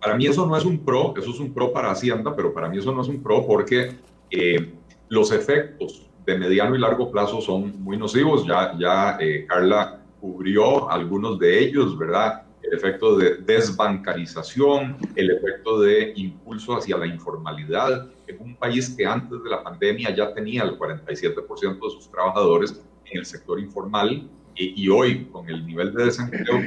para 0.00 0.16
mí 0.16 0.26
eso 0.26 0.44
no 0.46 0.56
es 0.56 0.64
un 0.64 0.84
pro, 0.84 1.14
eso 1.16 1.30
es 1.30 1.38
un 1.38 1.54
pro 1.54 1.72
para 1.72 1.90
Hacienda, 1.90 2.34
pero 2.34 2.52
para 2.52 2.68
mí 2.68 2.78
eso 2.78 2.92
no 2.92 3.02
es 3.02 3.08
un 3.08 3.22
pro 3.22 3.46
porque 3.46 3.92
eh, 4.30 4.72
los 5.08 5.30
efectos 5.32 6.10
de 6.24 6.38
mediano 6.38 6.74
y 6.76 6.78
largo 6.78 7.10
plazo 7.10 7.40
son 7.40 7.82
muy 7.82 7.96
nocivos. 7.96 8.46
Ya, 8.46 8.76
ya 8.78 9.18
Carla 9.48 10.00
cubrió 10.20 10.90
algunos 10.90 11.38
de 11.38 11.58
ellos, 11.58 11.98
¿verdad? 11.98 12.42
El 12.62 12.74
efecto 12.74 13.16
de 13.16 13.36
desbancarización, 13.38 14.96
el 15.16 15.30
efecto 15.32 15.80
de 15.80 16.12
impulso 16.14 16.76
hacia 16.76 16.96
la 16.96 17.06
informalidad, 17.06 18.08
un 18.38 18.56
país 18.56 18.90
que 18.90 19.06
antes 19.06 19.42
de 19.42 19.50
la 19.50 19.62
pandemia 19.62 20.14
ya 20.14 20.32
tenía 20.32 20.62
el 20.64 20.78
47% 20.78 21.74
de 21.74 21.90
sus 21.90 22.10
trabajadores 22.10 22.80
en 23.06 23.18
el 23.18 23.26
sector 23.26 23.58
informal 23.60 24.28
y, 24.54 24.88
hoy 24.88 25.24
con 25.26 25.48
el 25.48 25.64
nivel 25.66 25.94
de 25.94 26.04
desempleo 26.04 26.60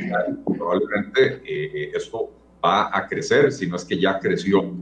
probablemente 0.58 1.36
eh, 1.46 1.72
eh, 1.74 1.91
esto 1.94 2.32
va 2.63 2.89
a 2.91 3.08
crecer, 3.08 3.52
si 3.52 3.68
no 3.68 3.76
es 3.76 3.86
que 3.86 4.00
ya 4.00 4.20
creció. 4.20 4.74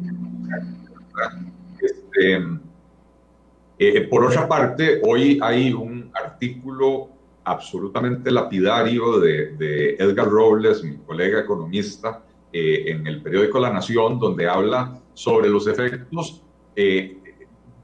Este, 1.81 2.41
eh, 3.79 4.01
por 4.07 4.25
otra 4.25 4.47
parte, 4.47 5.01
hoy 5.03 5.39
hay 5.41 5.73
un 5.73 6.11
artículo 6.13 7.09
absolutamente 7.43 8.31
lapidario 8.31 9.19
de, 9.19 9.55
de 9.57 9.95
Edgar 9.95 10.27
Robles, 10.29 10.83
mi 10.83 10.97
colega 10.97 11.41
economista, 11.41 12.23
en 12.53 13.07
el 13.07 13.21
periódico 13.21 13.59
La 13.59 13.73
Nación, 13.73 14.19
donde 14.19 14.47
habla 14.47 14.99
sobre 15.15 15.49
los 15.49 15.67
efectos 15.67 16.43
eh, 16.75 17.17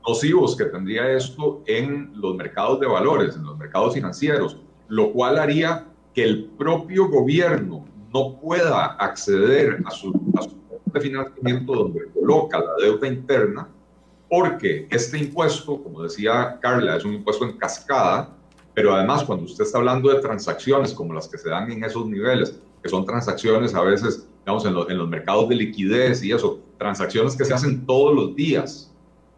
nocivos 0.08 0.56
que 0.56 0.65
tendría 0.65 1.12
esto 1.12 1.62
en 1.67 2.12
los 2.15 2.36
mercados 2.36 2.80
de 2.80 2.88
valores, 2.88 3.36
en 3.36 3.43
los 3.43 3.58
mercados 3.58 3.93
financieros, 3.93 4.58
lo 4.88 5.12
cual 5.12 5.38
haría 5.38 5.88
que 6.13 6.23
el 6.23 6.45
propio 6.58 7.08
gobierno 7.10 7.86
no 8.13 8.39
pueda 8.39 8.86
acceder 8.95 9.82
a 9.86 9.91
su, 9.91 10.10
a 10.38 10.91
de 10.91 11.02
financiamiento 11.02 11.73
donde 11.73 12.08
coloca 12.12 12.58
la 12.58 12.73
deuda 12.82 13.08
interna, 13.08 13.69
porque 14.30 14.88
este 14.92 15.18
impuesto, 15.18 15.82
como 15.82 16.04
decía 16.04 16.60
Carla, 16.62 16.98
es 16.98 17.06
un 17.06 17.15
impuesto 17.15 17.46
en 17.46 17.58
cascada, 17.58 18.30
pero 18.74 18.94
además 18.94 19.24
cuando 19.24 19.46
usted 19.46 19.63
está 19.63 19.80
hablando 19.80 20.10
de 20.10 20.22
transacciones 20.22 20.94
como 20.94 21.13
las 21.13 21.28
que 21.28 21.38
se 21.38 21.50
dan 21.50 21.72
en 21.72 21.84
esos 21.84 22.08
niveles, 22.08 22.60
que 22.84 22.89
son 22.89 23.06
transacciones 23.06 23.74
a 23.74 23.82
veces, 23.82 24.28
digamos, 24.46 24.65
en, 24.65 24.76
en 24.92 24.98
los 24.98 25.10
mercados 25.10 25.50
de 25.50 25.56
liquidez 25.56 26.24
y 26.24 26.32
eso, 26.32 26.60
transacciones 26.78 27.36
que 27.36 27.44
se 27.44 27.54
hacen 27.54 27.86
todos 27.86 28.15
los 28.15 28.36
días. 28.36 28.92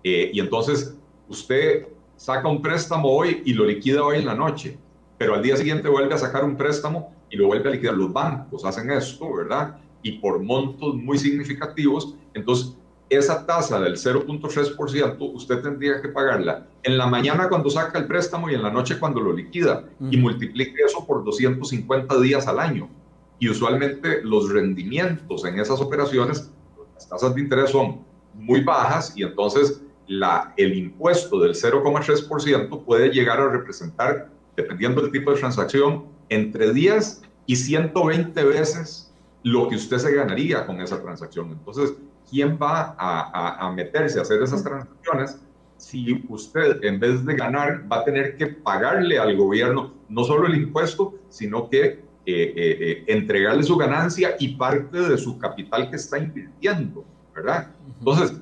Eh, 0.03 0.31
y 0.33 0.39
entonces 0.39 0.95
usted 1.27 1.87
saca 2.17 2.47
un 2.47 2.61
préstamo 2.61 3.09
hoy 3.09 3.41
y 3.45 3.53
lo 3.53 3.65
liquida 3.65 4.03
hoy 4.03 4.19
en 4.19 4.25
la 4.25 4.35
noche, 4.35 4.77
pero 5.17 5.35
al 5.35 5.41
día 5.41 5.55
siguiente 5.57 5.87
vuelve 5.87 6.13
a 6.13 6.17
sacar 6.17 6.43
un 6.43 6.55
préstamo 6.55 7.13
y 7.29 7.37
lo 7.37 7.47
vuelve 7.47 7.69
a 7.69 7.71
liquidar. 7.71 7.95
Los 7.95 8.11
bancos 8.11 8.65
hacen 8.65 8.91
esto, 8.91 9.33
¿verdad? 9.33 9.77
Y 10.03 10.13
por 10.19 10.39
montos 10.39 10.95
muy 10.95 11.17
significativos. 11.17 12.15
Entonces, 12.33 12.75
esa 13.11 13.45
tasa 13.45 13.79
del 13.81 13.97
0.3% 13.97 15.17
usted 15.33 15.61
tendría 15.61 16.01
que 16.01 16.07
pagarla 16.07 16.65
en 16.81 16.97
la 16.97 17.07
mañana 17.07 17.49
cuando 17.49 17.69
saca 17.69 17.99
el 17.99 18.07
préstamo 18.07 18.49
y 18.49 18.55
en 18.55 18.63
la 18.63 18.71
noche 18.71 18.97
cuando 18.97 19.19
lo 19.19 19.33
liquida 19.33 19.83
y 20.09 20.15
multiplique 20.15 20.81
eso 20.85 21.05
por 21.05 21.23
250 21.25 22.21
días 22.21 22.47
al 22.47 22.59
año. 22.59 22.89
Y 23.37 23.49
usualmente 23.49 24.21
los 24.23 24.49
rendimientos 24.49 25.43
en 25.43 25.59
esas 25.59 25.81
operaciones 25.81 26.51
las 26.95 27.09
tasas 27.09 27.35
de 27.35 27.41
interés 27.41 27.71
son 27.71 27.99
muy 28.33 28.61
bajas 28.63 29.11
y 29.15 29.23
entonces 29.23 29.81
la, 30.07 30.53
el 30.55 30.73
impuesto 30.77 31.39
del 31.39 31.53
0,3% 31.53 32.85
puede 32.85 33.09
llegar 33.09 33.41
a 33.41 33.49
representar, 33.49 34.29
dependiendo 34.55 35.01
del 35.01 35.11
tipo 35.11 35.31
de 35.31 35.39
transacción, 35.39 36.05
entre 36.29 36.71
10 36.71 37.23
y 37.45 37.55
120 37.57 38.43
veces 38.45 39.11
lo 39.43 39.67
que 39.67 39.75
usted 39.75 39.97
se 39.97 40.13
ganaría 40.13 40.65
con 40.65 40.79
esa 40.79 41.01
transacción. 41.01 41.51
Entonces, 41.51 41.93
¿quién 42.29 42.57
va 42.61 42.95
a, 42.97 43.67
a, 43.67 43.71
meterse 43.71 44.19
a 44.19 44.21
hacer 44.21 44.41
esas 44.41 44.63
transacciones 44.63 45.39
si 45.77 46.23
usted 46.29 46.83
en 46.83 46.99
vez 46.99 47.25
de 47.25 47.35
ganar 47.35 47.91
va 47.91 47.97
a 47.97 48.03
tener 48.03 48.37
que 48.37 48.47
pagarle 48.47 49.17
al 49.17 49.35
gobierno 49.35 49.93
no 50.09 50.23
solo 50.23 50.47
el 50.47 50.55
impuesto, 50.55 51.15
sino 51.29 51.69
que 51.69 51.83
eh, 51.83 52.03
eh, 52.25 52.53
eh, 52.55 53.03
entregarle 53.07 53.63
su 53.63 53.75
ganancia 53.77 54.35
y 54.39 54.49
parte 54.49 54.99
de 54.99 55.17
su 55.17 55.39
capital 55.39 55.89
que 55.89 55.95
está 55.95 56.19
invirtiendo, 56.19 57.03
¿verdad? 57.33 57.71
Entonces, 57.97 58.39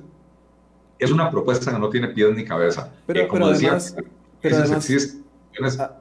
es 0.98 1.10
una 1.10 1.30
propuesta 1.30 1.72
que 1.72 1.78
no 1.78 1.88
tiene 1.88 2.08
pies 2.08 2.36
ni 2.36 2.44
cabeza. 2.44 2.92
Pero, 3.06 3.26
como 3.28 3.48
decía, 3.48 3.78
pero 4.42 4.58
ah. 4.58 6.00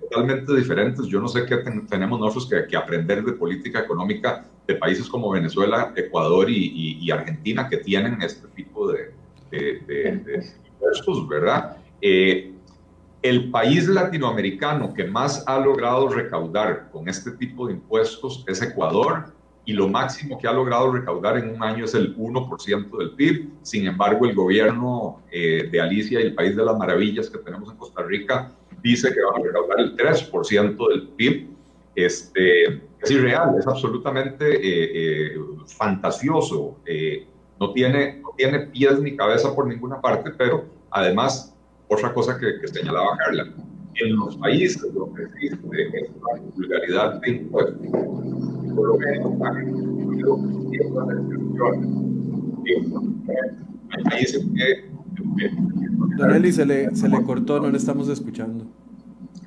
totalmente 0.00 0.54
diferentes. 0.54 1.06
Yo 1.06 1.20
no 1.20 1.26
sé 1.26 1.44
qué 1.46 1.56
tenemos 1.88 2.20
nosotros 2.20 2.48
que, 2.48 2.68
que, 2.68 2.76
aprender 2.76 3.24
de 3.24 3.32
política 3.32 3.80
económica 3.80 4.44
de 4.66 4.74
países 4.74 5.08
como 5.08 5.30
Venezuela, 5.30 5.92
Ecuador 5.96 6.48
y, 6.50 7.10
Argentina 7.10 7.68
que 7.68 7.78
tienen 7.78 8.20
este 8.22 8.48
tipo 8.48 8.92
de, 8.92 9.12
de, 9.50 10.44
impuestos, 10.66 11.28
¿verdad? 11.28 11.76
Eh, 12.00 12.52
el 13.22 13.50
país 13.50 13.88
latinoamericano 13.88 14.92
que 14.92 15.04
más 15.04 15.42
ha 15.46 15.58
logrado 15.58 16.08
recaudar 16.08 16.90
con 16.90 17.08
este 17.08 17.32
tipo 17.32 17.66
de 17.66 17.74
impuestos 17.74 18.44
es 18.46 18.62
Ecuador 18.62 19.32
y 19.64 19.72
lo 19.72 19.88
máximo 19.88 20.38
que 20.38 20.46
ha 20.46 20.52
logrado 20.52 20.92
recaudar 20.92 21.38
en 21.38 21.50
un 21.50 21.62
año 21.62 21.86
es 21.86 21.94
el 21.94 22.16
1% 22.16 22.98
del 22.98 23.10
PIB. 23.12 23.48
Sin 23.62 23.86
embargo, 23.86 24.24
el 24.26 24.34
gobierno 24.34 25.22
eh, 25.30 25.68
de 25.70 25.80
Alicia 25.80 26.20
y 26.20 26.22
el 26.22 26.34
país 26.34 26.54
de 26.54 26.64
las 26.64 26.78
maravillas 26.78 27.28
que 27.28 27.38
tenemos 27.38 27.72
en 27.72 27.76
Costa 27.76 28.02
Rica 28.02 28.52
dice 28.80 29.12
que 29.12 29.20
va 29.20 29.36
a 29.36 29.42
recaudar 29.42 29.80
el 29.80 29.96
3% 29.96 30.88
del 30.88 31.08
PIB. 31.08 31.48
Este, 31.96 32.80
es 33.06 33.10
irreal, 33.12 33.56
es 33.58 33.66
absolutamente 33.66 34.56
eh, 34.56 35.34
eh, 35.34 35.38
fantasioso, 35.66 36.78
no, 37.58 37.72
tiene, 37.72 38.20
no 38.20 38.30
tiene 38.36 38.60
pies 38.66 39.00
ni 39.00 39.16
cabeza 39.16 39.54
por 39.54 39.66
ninguna 39.66 40.00
parte, 40.00 40.30
pero 40.36 40.64
además, 40.90 41.54
otra 41.88 42.12
cosa 42.12 42.38
que, 42.38 42.60
que 42.60 42.68
señalaba 42.68 43.16
Carla, 43.16 43.46
en 43.94 44.16
los 44.16 44.36
países 44.36 44.92
donde 44.92 45.24
existe 45.24 46.00
esta 46.00 46.42
vulgaridad 46.54 47.20
de 47.20 47.30
impuestos, 47.30 47.86
por 48.74 48.88
lo 48.88 48.98
menos 48.98 49.32
hay 53.90 54.04
países 54.04 54.44
que... 54.54 54.96
Don 56.18 56.34
Eli, 56.34 56.52
se 56.52 56.66
le, 56.66 56.94
se 56.94 57.08
le 57.08 57.22
cortó, 57.22 57.60
no 57.60 57.70
le 57.70 57.76
estamos 57.76 58.08
escuchando. 58.08 58.64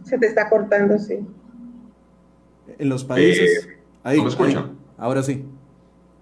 Se 0.03 0.17
te 0.17 0.27
está 0.27 0.49
cortando, 0.49 0.97
sí. 0.97 1.19
En 2.77 2.89
los 2.89 3.03
países... 3.03 3.65
Eh, 3.65 3.77
ahí, 4.03 4.17
¿No 4.17 4.23
me 4.23 4.29
escuchan? 4.29 4.77
ahora 4.97 5.23
sí. 5.23 5.45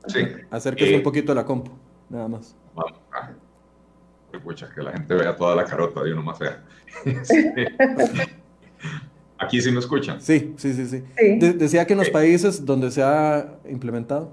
Sí. 0.07 0.19
Acérquese 0.49 0.93
un 0.93 1.01
eh, 1.01 1.03
poquito 1.03 1.31
a 1.31 1.35
la 1.35 1.45
compu, 1.45 1.71
nada 2.09 2.27
más. 2.27 2.55
Vamos, 2.75 2.93
ah, 3.11 3.31
escucha, 4.31 4.69
que 4.73 4.81
la 4.81 4.93
gente 4.93 5.13
vea 5.13 5.35
toda 5.35 5.55
la 5.55 5.65
carota 5.65 6.03
de 6.03 6.13
uno 6.13 6.23
más 6.23 6.37
fea. 6.37 6.63
Aquí 9.39 9.61
sí 9.61 9.71
me 9.71 9.79
escuchan. 9.79 10.21
Sí, 10.21 10.53
sí, 10.57 10.73
sí, 10.73 10.87
sí. 10.87 11.03
decía 11.39 11.85
que 11.85 11.93
en 11.93 11.99
los 11.99 12.09
países 12.09 12.65
donde 12.65 12.89
se 12.89 13.03
ha 13.03 13.59
implementado. 13.69 14.31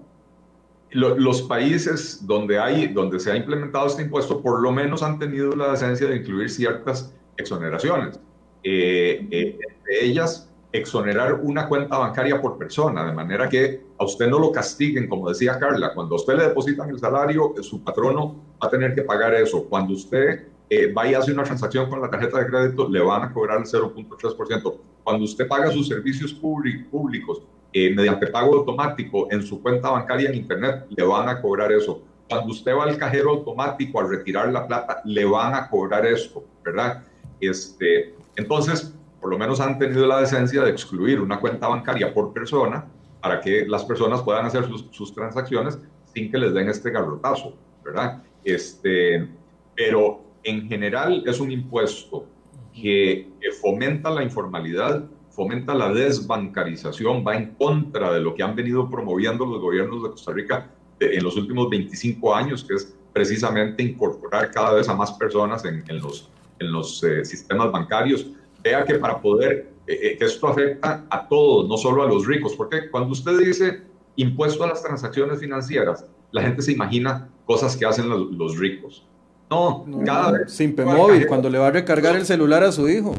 los 0.90 1.42
países 1.42 2.26
donde, 2.26 2.58
hay, 2.58 2.88
donde 2.88 3.20
se 3.20 3.30
ha 3.32 3.36
implementado 3.36 3.86
este 3.86 4.02
impuesto 4.02 4.40
por 4.40 4.60
lo 4.60 4.72
menos 4.72 5.02
han 5.02 5.18
tenido 5.18 5.54
la 5.54 5.72
decencia 5.72 6.08
de 6.08 6.16
incluir 6.16 6.48
ciertas 6.48 7.12
exoneraciones. 7.36 8.18
Eh, 8.62 9.26
eh, 9.30 9.58
entre 9.68 10.04
ellas, 10.04 10.50
exonerar 10.74 11.34
una 11.34 11.68
cuenta 11.68 11.98
bancaria 11.98 12.40
por 12.42 12.58
persona, 12.58 13.06
de 13.06 13.12
manera 13.12 13.48
que 13.48 13.80
a 13.96 14.04
usted 14.04 14.26
no 14.26 14.40
lo 14.40 14.50
castiguen, 14.50 15.08
como 15.08 15.28
decía 15.28 15.56
Carla, 15.56 15.94
cuando 15.94 16.16
usted 16.16 16.34
le 16.34 16.48
depositan 16.48 16.90
el 16.90 16.98
salario, 16.98 17.54
su 17.60 17.84
patrono 17.84 18.34
va 18.60 18.66
a 18.66 18.70
tener 18.70 18.92
que 18.92 19.02
pagar 19.02 19.34
eso. 19.34 19.66
Cuando 19.68 19.94
usted 19.94 20.48
eh, 20.68 20.90
vaya 20.92 21.18
a 21.18 21.20
hacer 21.20 21.34
una 21.34 21.44
transacción 21.44 21.88
con 21.88 22.02
la 22.02 22.10
tarjeta 22.10 22.40
de 22.40 22.46
crédito, 22.48 22.88
le 22.88 23.00
van 23.00 23.22
a 23.22 23.32
cobrar 23.32 23.58
el 23.58 23.66
0.3%. 23.66 24.74
Cuando 25.04 25.24
usted 25.24 25.46
paga 25.46 25.70
sus 25.70 25.86
servicios 25.86 26.34
públicos 26.34 27.42
eh, 27.72 27.94
mediante 27.94 28.26
pago 28.26 28.56
automático 28.56 29.28
en 29.30 29.44
su 29.44 29.62
cuenta 29.62 29.90
bancaria 29.90 30.30
en 30.30 30.34
Internet, 30.34 30.86
le 30.90 31.04
van 31.04 31.28
a 31.28 31.40
cobrar 31.40 31.70
eso. 31.70 32.02
Cuando 32.28 32.50
usted 32.50 32.74
va 32.74 32.82
al 32.82 32.98
cajero 32.98 33.30
automático 33.30 34.00
a 34.00 34.08
retirar 34.08 34.50
la 34.50 34.66
plata, 34.66 35.02
le 35.04 35.24
van 35.24 35.54
a 35.54 35.70
cobrar 35.70 36.04
eso, 36.04 36.42
¿verdad? 36.64 37.04
Este, 37.38 38.12
entonces, 38.34 38.92
por 39.24 39.30
lo 39.30 39.38
menos 39.38 39.58
han 39.58 39.78
tenido 39.78 40.06
la 40.06 40.20
decencia 40.20 40.62
de 40.62 40.70
excluir 40.70 41.18
una 41.18 41.40
cuenta 41.40 41.66
bancaria 41.66 42.12
por 42.12 42.34
persona 42.34 42.84
para 43.22 43.40
que 43.40 43.64
las 43.66 43.82
personas 43.82 44.20
puedan 44.20 44.44
hacer 44.44 44.66
sus, 44.66 44.84
sus 44.90 45.14
transacciones 45.14 45.78
sin 46.12 46.30
que 46.30 46.36
les 46.36 46.52
den 46.52 46.68
este 46.68 46.90
garrotazo, 46.90 47.54
¿verdad? 47.82 48.22
Este, 48.44 49.26
pero 49.74 50.20
en 50.42 50.68
general 50.68 51.24
es 51.26 51.40
un 51.40 51.50
impuesto 51.50 52.26
que, 52.74 53.30
fomenta 53.62 54.10
la 54.10 54.22
informalidad, 54.22 55.06
fomenta 55.30 55.72
la 55.72 55.90
desbancarización, 55.90 57.24
va 57.26 57.34
en 57.34 57.54
contra 57.54 58.12
de 58.12 58.20
lo 58.20 58.34
que 58.34 58.42
han 58.42 58.54
venido 58.54 58.90
promoviendo 58.90 59.46
los 59.46 59.58
gobiernos 59.58 60.02
de 60.02 60.10
Costa 60.10 60.32
Rica 60.32 60.70
en 61.00 61.24
los 61.24 61.34
últimos 61.38 61.70
25 61.70 62.34
años, 62.34 62.62
que 62.62 62.74
es 62.74 62.94
precisamente 63.14 63.84
incorporar 63.84 64.50
cada 64.50 64.74
vez 64.74 64.86
a 64.86 64.94
más 64.94 65.12
personas 65.12 65.64
en, 65.64 65.82
los, 65.98 66.28
en 66.58 66.70
los 66.70 67.02
eh, 67.04 67.24
sistemas 67.24 67.72
bancarios. 67.72 68.26
Vea 68.64 68.84
que 68.84 68.94
para 68.94 69.20
poder, 69.20 69.74
eh, 69.86 69.98
eh, 70.02 70.16
que 70.18 70.24
esto 70.24 70.48
afecta 70.48 71.04
a 71.10 71.28
todos, 71.28 71.68
no 71.68 71.76
solo 71.76 72.02
a 72.02 72.06
los 72.06 72.26
ricos, 72.26 72.54
porque 72.56 72.90
cuando 72.90 73.10
usted 73.10 73.38
dice 73.38 73.82
impuesto 74.16 74.64
a 74.64 74.68
las 74.68 74.82
transacciones 74.82 75.38
financieras, 75.38 76.06
la 76.32 76.40
gente 76.40 76.62
se 76.62 76.72
imagina 76.72 77.28
cosas 77.44 77.76
que 77.76 77.84
hacen 77.84 78.08
los, 78.08 78.32
los 78.32 78.58
ricos. 78.58 79.06
No, 79.50 79.84
cada 80.04 80.32
vez. 80.32 80.52
Sin 80.52 80.74
móvil, 80.82 81.26
cuando 81.26 81.50
le 81.50 81.58
va 81.58 81.68
a 81.68 81.70
recargar 81.70 82.16
el 82.16 82.24
celular 82.24 82.64
a 82.64 82.72
su 82.72 82.88
hijo. 82.88 83.14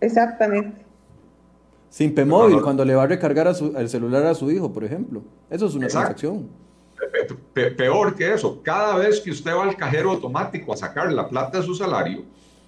Exactamente. 0.00 0.84
Sin 1.88 2.14
móvil, 2.28 2.60
cuando 2.60 2.84
le 2.84 2.94
va 2.94 3.04
a 3.04 3.06
recargar 3.06 3.46
el 3.76 3.88
celular 3.88 4.26
a 4.26 4.34
su 4.34 4.50
hijo, 4.50 4.72
por 4.72 4.84
ejemplo. 4.84 5.22
Eso 5.48 5.66
es 5.66 5.74
una 5.74 5.86
transacción. 5.86 6.48
peor 7.54 8.14
que 8.14 8.34
eso, 8.34 8.60
cada 8.62 8.96
vez 8.96 9.20
que 9.20 9.30
usted 9.30 9.52
va 9.52 9.64
al 9.64 9.76
cajero 9.76 10.10
automático 10.10 10.72
a 10.72 10.76
sacar 10.76 11.12
la 11.12 11.28
plata 11.28 11.58
de 11.58 11.64
su 11.64 11.74
salario, 11.74 12.24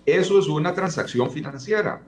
eso 0.06 0.38
es 0.38 0.46
una 0.48 0.74
transacción 0.74 1.30
financiera. 1.30 2.02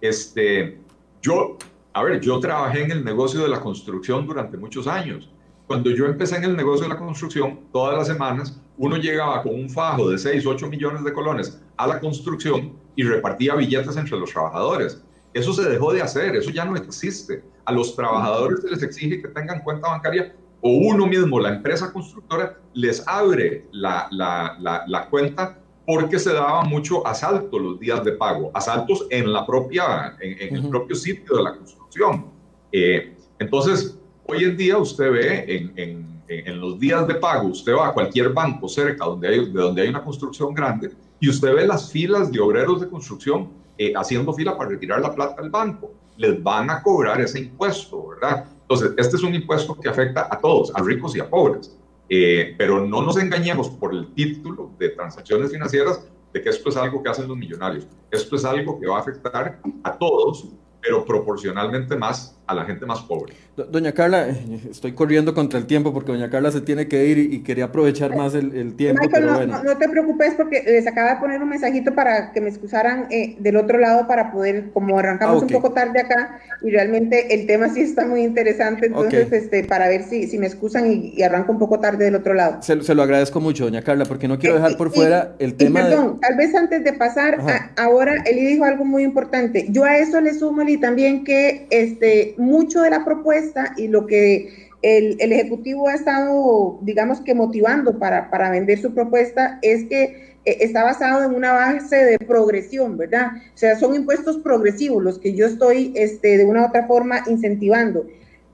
Este, 0.00 0.78
yo, 1.22 1.56
a 1.92 2.02
ver, 2.02 2.20
yo 2.20 2.38
trabajé 2.40 2.82
en 2.82 2.90
el 2.90 3.04
negocio 3.04 3.40
de 3.42 3.48
la 3.48 3.60
construcción 3.60 4.26
durante 4.26 4.56
muchos 4.56 4.86
años. 4.86 5.30
Cuando 5.66 5.90
yo 5.90 6.06
empecé 6.06 6.36
en 6.36 6.44
el 6.44 6.56
negocio 6.56 6.84
de 6.84 6.94
la 6.94 6.98
construcción, 6.98 7.60
todas 7.72 7.96
las 7.96 8.06
semanas 8.06 8.60
uno 8.78 8.96
llegaba 8.96 9.42
con 9.42 9.54
un 9.54 9.68
fajo 9.68 10.10
de 10.10 10.18
6, 10.18 10.46
8 10.46 10.68
millones 10.68 11.02
de 11.02 11.12
colones 11.12 11.60
a 11.76 11.86
la 11.86 11.98
construcción 11.98 12.72
y 12.94 13.02
repartía 13.02 13.54
billetes 13.54 13.96
entre 13.96 14.18
los 14.18 14.30
trabajadores. 14.30 15.02
Eso 15.34 15.52
se 15.52 15.68
dejó 15.68 15.92
de 15.92 16.02
hacer, 16.02 16.36
eso 16.36 16.50
ya 16.50 16.64
no 16.64 16.76
existe. 16.76 17.42
A 17.64 17.72
los 17.72 17.96
trabajadores 17.96 18.60
se 18.62 18.70
les 18.70 18.82
exige 18.82 19.20
que 19.20 19.28
tengan 19.28 19.62
cuenta 19.62 19.88
bancaria 19.88 20.34
o 20.60 20.70
uno 20.70 21.06
mismo, 21.06 21.38
la 21.38 21.50
empresa 21.50 21.92
constructora, 21.92 22.58
les 22.74 23.06
abre 23.06 23.66
la, 23.72 24.08
la, 24.10 24.84
la, 24.86 25.08
cuenta 25.08 25.58
porque 25.86 26.18
se 26.18 26.32
daba 26.32 26.64
mucho 26.64 27.06
asalto 27.06 27.58
los 27.58 27.78
días 27.78 28.04
de 28.04 28.12
pago, 28.12 28.50
asaltos 28.54 29.06
en, 29.10 29.32
la 29.32 29.46
propia, 29.46 30.16
en, 30.20 30.56
el 30.56 30.68
propio 30.68 30.96
sitio 30.96 31.36
de 31.36 31.42
la 31.44 31.56
construcción. 31.56 32.26
Eh, 32.72 33.16
entonces, 33.38 33.96
hoy 34.26 34.44
en 34.44 34.56
día 34.56 34.78
usted 34.78 35.12
ve 35.12 35.74
en 35.76 36.16
en 36.28 36.60
los 36.60 36.78
días 36.78 37.06
de 37.06 37.14
pago, 37.14 37.48
usted 37.48 37.74
va 37.74 37.88
a 37.88 37.92
cualquier 37.92 38.30
banco 38.30 38.68
cerca 38.68 39.04
donde 39.04 39.28
hay, 39.28 39.46
de 39.46 39.60
donde 39.60 39.82
hay 39.82 39.88
una 39.88 40.02
construcción 40.02 40.54
grande 40.54 40.90
y 41.20 41.28
usted 41.28 41.54
ve 41.54 41.66
las 41.66 41.90
filas 41.90 42.30
de 42.32 42.40
obreros 42.40 42.80
de 42.80 42.88
construcción 42.88 43.50
eh, 43.78 43.92
haciendo 43.94 44.32
fila 44.32 44.56
para 44.56 44.70
retirar 44.70 45.00
la 45.00 45.14
plata 45.14 45.40
del 45.40 45.50
banco. 45.50 45.92
Les 46.16 46.42
van 46.42 46.70
a 46.70 46.82
cobrar 46.82 47.20
ese 47.20 47.40
impuesto, 47.40 48.08
¿verdad? 48.08 48.46
Entonces, 48.62 48.92
este 48.96 49.16
es 49.16 49.22
un 49.22 49.34
impuesto 49.34 49.74
que 49.74 49.88
afecta 49.88 50.28
a 50.30 50.38
todos, 50.40 50.72
a 50.74 50.82
ricos 50.82 51.14
y 51.14 51.20
a 51.20 51.28
pobres. 51.28 51.75
Eh, 52.08 52.54
pero 52.56 52.86
no 52.86 53.02
nos 53.02 53.18
engañemos 53.18 53.68
por 53.68 53.94
el 53.94 54.12
título 54.14 54.70
de 54.78 54.90
transacciones 54.90 55.50
financieras 55.50 56.06
de 56.32 56.42
que 56.42 56.50
esto 56.50 56.68
es 56.68 56.76
algo 56.76 57.02
que 57.02 57.08
hacen 57.08 57.28
los 57.28 57.36
millonarios. 57.36 57.86
Esto 58.10 58.36
es 58.36 58.44
algo 58.44 58.78
que 58.78 58.86
va 58.86 58.98
a 58.98 59.00
afectar 59.00 59.60
a 59.82 59.98
todos 59.98 60.48
pero 60.86 61.04
proporcionalmente 61.04 61.96
más 61.96 62.36
a 62.46 62.54
la 62.54 62.64
gente 62.64 62.86
más 62.86 63.00
pobre. 63.00 63.34
Doña 63.56 63.90
Carla, 63.92 64.28
eh, 64.28 64.60
estoy 64.70 64.92
corriendo 64.92 65.34
contra 65.34 65.58
el 65.58 65.66
tiempo 65.66 65.92
porque 65.92 66.12
doña 66.12 66.30
Carla 66.30 66.52
se 66.52 66.60
tiene 66.60 66.86
que 66.86 67.06
ir 67.06 67.18
y, 67.18 67.42
quería 67.42 67.64
aprovechar 67.64 68.14
más 68.14 68.34
el, 68.34 68.74
tiempo. 68.76 69.02
Michael, 69.02 69.48
no, 69.64 69.76
te 69.76 69.88
preocupes 69.88 70.34
porque 70.34 70.62
les 70.62 70.86
acaba 70.86 71.14
de 71.14 71.20
poner 71.20 71.42
un 71.42 71.48
mensajito 71.48 71.92
para 71.94 72.32
que 72.32 72.40
me 72.40 72.48
excusaran 72.48 73.08
eh, 73.10 73.34
del 73.40 73.56
otro 73.56 73.78
lado 73.78 74.06
para 74.06 74.30
poder, 74.30 74.70
como 74.72 74.96
arrancamos 74.98 75.42
ah, 75.42 75.46
un 75.46 75.48
poco 75.48 75.72
tarde 75.72 76.00
acá 76.00 76.38
y 76.62 76.70
realmente 76.70 77.34
el 77.34 77.46
tema 77.46 77.68
sí 77.68 77.80
está 77.80 78.06
muy 78.06 78.22
interesante, 78.22 78.86
entonces 78.86 79.32
este, 79.32 79.64
para 79.64 79.88
ver 79.88 80.04
si, 80.04 80.28
si 80.28 80.38
me 80.38 80.46
excusan 80.46 80.86
y, 80.86 81.22
arranco 81.22 81.50
un 81.50 81.58
poco 81.58 81.80
tarde 81.80 82.04
del 82.04 82.14
otro 82.14 82.34
lado. 82.34 82.62
Se, 82.62 82.76
lo 82.94 83.02
agradezco 83.02 83.40
mucho, 83.40 83.64
doña 83.64 83.82
Carla, 83.82 84.04
porque 84.04 84.28
no 84.28 84.38
quiero 84.38 84.56
dejar 84.56 84.76
por 84.76 84.92
fuera 84.92 85.34
el 85.40 85.56
tema. 85.56 85.82
perdón, 85.82 86.20
tal 86.20 86.36
vez 86.36 86.54
antes 86.54 86.84
de 86.84 86.92
pasar, 86.92 87.38
ahora 87.76 88.22
Eli 88.24 88.46
dijo 88.46 88.64
algo 88.64 88.84
muy 88.84 89.02
importante. 89.02 89.66
Yo 89.70 89.84
a 89.84 89.96
eso 89.98 90.20
le 90.20 90.32
sumo 90.34 90.62
el 90.62 90.75
también 90.78 91.24
que 91.24 91.66
este, 91.70 92.34
mucho 92.38 92.82
de 92.82 92.90
la 92.90 93.04
propuesta 93.04 93.74
y 93.76 93.88
lo 93.88 94.06
que 94.06 94.70
el, 94.82 95.32
Ejecutivo 95.32 95.88
ha 95.88 95.94
estado, 95.94 96.78
digamos 96.82 97.20
que 97.20 97.34
motivando 97.34 97.98
para, 97.98 98.30
para 98.30 98.50
vender 98.50 98.80
su 98.80 98.94
propuesta 98.94 99.58
es 99.62 99.84
que 99.84 100.36
eh, 100.44 100.58
está 100.60 100.84
basado 100.84 101.24
en 101.24 101.34
una 101.34 101.52
base 101.52 101.96
de 101.96 102.18
progresión, 102.18 102.96
¿verdad? 102.96 103.32
O 103.54 103.58
sea, 103.58 103.76
son 103.78 103.94
impuestos 103.94 104.38
progresivos 104.38 105.02
los 105.02 105.18
que 105.18 105.34
yo 105.34 105.46
estoy 105.46 105.92
este, 105.96 106.38
de 106.38 106.44
una 106.44 106.62
u 106.62 106.68
otra 106.68 106.86
forma 106.86 107.22
incentivando. 107.26 108.06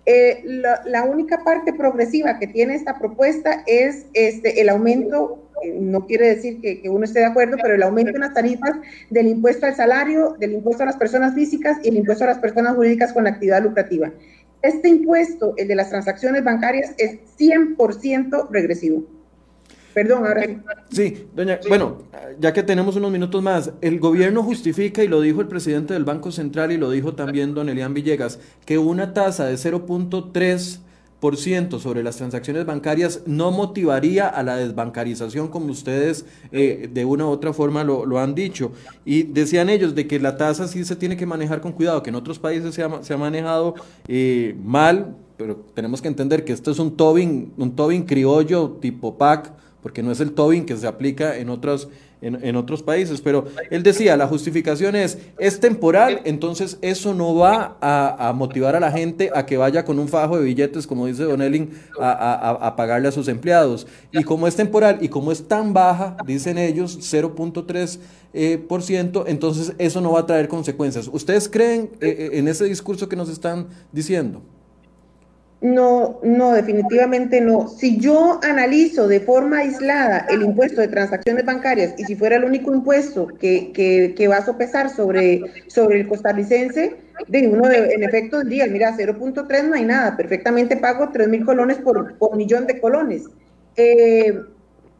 Eh, 0.05 0.43
la, 0.45 1.05
única 1.05 1.45
parte 1.45 1.73
progresiva 1.73 2.41
que 2.41 2.49
tiene 2.49 2.75
esta 2.75 2.99
propuesta 2.99 3.63
es 3.67 4.07
este, 4.15 4.61
el 4.61 4.69
aumento, 4.69 5.49
no 5.81 6.07
quiere 6.07 6.29
decir 6.29 6.61
que, 6.61 6.81
que, 6.81 6.89
uno 6.89 7.05
esté 7.05 7.21
de 7.21 7.27
acuerdo, 7.27 7.57
pero 7.63 7.75
el 7.75 7.83
aumento 7.83 8.13
en 8.15 8.21
las 8.21 8.35
tarifas 8.35 8.73
del 9.11 9.29
impuesto 9.29 9.67
al 9.67 9.75
salario, 9.75 10.37
del 10.39 10.53
impuesto 10.53 10.83
a 10.83 10.87
las 10.87 10.97
personas 10.97 11.35
físicas 11.35 11.79
y 11.83 11.89
el 11.89 11.97
impuesto 11.97 12.25
a 12.25 12.29
las 12.29 12.39
personas 12.39 12.75
jurídicas 12.75 13.13
con 13.13 13.27
actividad 13.27 13.63
lucrativa. 13.63 14.13
Este 14.63 14.89
impuesto, 14.89 15.55
el 15.57 15.69
de 15.69 15.75
las 15.75 15.91
transacciones 15.91 16.45
bancarias, 16.45 16.95
es 16.97 17.19
100% 17.39 18.49
regresivo. 18.51 19.05
Perdón, 19.93 20.27
ahora 20.27 20.45
sí. 20.45 20.59
Sí, 20.91 21.27
doña, 21.35 21.59
bueno, 21.69 21.99
ya 22.39 22.53
que 22.53 22.63
tenemos 22.63 22.97
unos 22.97 23.11
minutos 23.11 23.43
más, 23.43 23.73
el 23.81 23.99
gobierno 23.99 24.43
justifica, 24.43 25.03
y 25.03 25.09
lo 25.09 25.21
dijo 25.21 25.41
el 25.41 25.49
presidente 25.49 25.95
del 25.95 26.05
Banco 26.05 26.33
Central 26.33 26.73
y 26.73 26.79
lo 26.79 26.91
dijo 26.91 27.15
también 27.15 27.55
don 27.55 27.69
Elian 27.69 27.93
Villegas, 27.93 28.39
que 28.65 28.79
una 28.79 29.13
tasa 29.13 29.47
de 29.47 29.55
0.3 29.55 30.81
sobre 31.79 32.03
las 32.03 32.17
transacciones 32.17 32.67
bancarias 32.67 33.23
no 33.27 33.53
motivaría 33.53 34.27
a 34.27 34.43
la 34.43 34.57
desbancarización 34.57 35.47
como 35.47 35.67
ustedes 35.67 36.27
eh, 36.51 36.91
de 36.93 37.05
una 37.05 37.27
u 37.27 37.29
otra 37.29 37.53
forma 37.53 37.85
lo, 37.85 38.19
han 38.19 38.35
dicho. 38.35 38.73
Y 39.05 39.23
decían 39.23 39.71
ellos 39.71 39.95
de 39.95 40.09
que 40.09 40.19
la 40.19 40.37
tasa 40.37 40.67
sí 40.67 40.85
se 40.85 40.97
tiene 40.97 41.17
que 41.17 41.25
manejar 41.25 41.61
con 41.61 41.73
cuidado, 41.73 42.03
que 42.03 42.11
en 42.11 42.17
otros 42.17 42.41
países 42.41 42.75
se 42.75 42.83
ha, 42.83 43.03
se 43.05 43.15
ha 43.15 43.17
manejado 43.17 43.77
eh, 44.09 44.57
mal, 44.65 45.15
pero 45.37 45.65
tenemos 45.75 46.03
que 46.03 46.09
entender 46.09 46.45
que 46.45 46.53
esto 46.53 46.73
es 46.73 46.81
un 46.81 46.97
Tobin, 46.97 47.53
un 47.57 47.77
Tobin 47.77 48.03
criollo 48.03 48.79
tipo 48.81 49.17
PAC, 49.17 49.53
porque 49.81 50.03
no 50.03 50.11
es 50.11 50.19
el 50.19 50.33
Tobin 50.33 50.67
que 50.67 50.77
se 50.77 50.89
aplica 50.89 51.37
en 51.37 51.51
otros 51.51 51.89
en, 52.23 52.57
otros 52.57 52.83
países, 52.83 53.21
pero 53.21 53.47
él 53.71 53.83
decía, 53.83 54.17
la 54.17 54.29
justificación 54.29 54.95
es, 54.95 55.19
es 55.39 55.59
temporal, 55.59 56.21
entonces 56.25 56.79
eso 56.81 57.15
no 57.15 57.35
va 57.35 57.77
a, 57.81 58.33
motivar 58.33 58.77
a 58.77 58.81
la 58.81 58.93
gente 58.93 59.31
a 59.35 59.45
que 59.45 59.57
vaya 59.57 59.85
con 59.85 59.99
un 59.99 60.09
fajo 60.09 60.39
de 60.39 60.45
billetes, 60.45 60.87
como 60.87 61.07
dice 61.07 61.25
Don 61.25 61.43
Elling, 61.43 61.71
a, 62.01 62.75
pagarle 62.77 63.09
a 63.09 63.13
sus 63.13 63.29
empleados. 63.29 63.87
Y 64.13 64.23
como 64.23 64.47
es 64.47 64.55
temporal 64.55 64.99
y 65.01 65.09
como 65.09 65.33
es 65.33 65.47
tan 65.49 65.73
baja, 65.73 66.17
dicen 66.25 66.59
ellos, 66.59 66.99
0.3%, 67.13 67.99
eh, 68.35 68.57
por 68.57 68.83
ciento, 68.83 69.25
entonces 69.27 69.75
eso 69.77 70.01
no 70.01 70.13
va 70.13 70.21
a 70.21 70.27
traer 70.27 70.49
consecuencias. 70.49 71.11
¿Ustedes 71.13 71.51
creen 71.51 71.91
eh, 72.01 72.31
eh, 72.33 72.39
en 72.39 72.49
ese 72.49 72.65
discurso 72.65 73.07
que 73.07 73.17
nos 73.17 73.29
están 73.29 73.67
diciendo? 73.93 74.41
No, 75.63 76.19
no, 76.25 76.53
definitivamente 76.55 77.41
no. 77.41 77.69
Si 77.69 77.97
yo 77.99 78.41
analizo 78.43 79.07
de 79.07 79.21
forma 79.21 79.59
aislada 79.59 80.27
el 80.29 80.43
impuesto 80.43 80.81
de 80.81 80.89
transacciones 80.89 81.45
bancarias 81.45 81.95
y 81.97 82.05
si 82.05 82.17
fuera 82.17 82.35
el 82.35 82.43
único 82.43 82.75
impuesto 82.75 83.29
que, 83.29 83.71
que, 83.73 84.29
va 84.29 84.39
a 84.39 84.45
sopesar 84.45 84.91
sobre, 84.91 85.41
sobre 85.69 86.01
el 86.01 86.09
costarricense, 86.09 86.97
de 87.29 87.47
uno 87.47 87.71
en 87.71 88.03
efecto 88.03 88.43
diría, 88.43 88.67
mira, 88.67 88.97
0.3 88.97 89.69
no 89.69 89.77
hay 89.77 89.85
nada, 89.85 90.17
perfectamente 90.17 90.77
pago 90.77 91.11
3 91.13 91.29
mil 91.29 91.45
colones 91.45 91.79
por, 91.79 92.19
por 92.19 92.37
millón 92.37 92.67
de 92.67 92.81
colones. 92.81 93.27
Eh, 93.77 94.37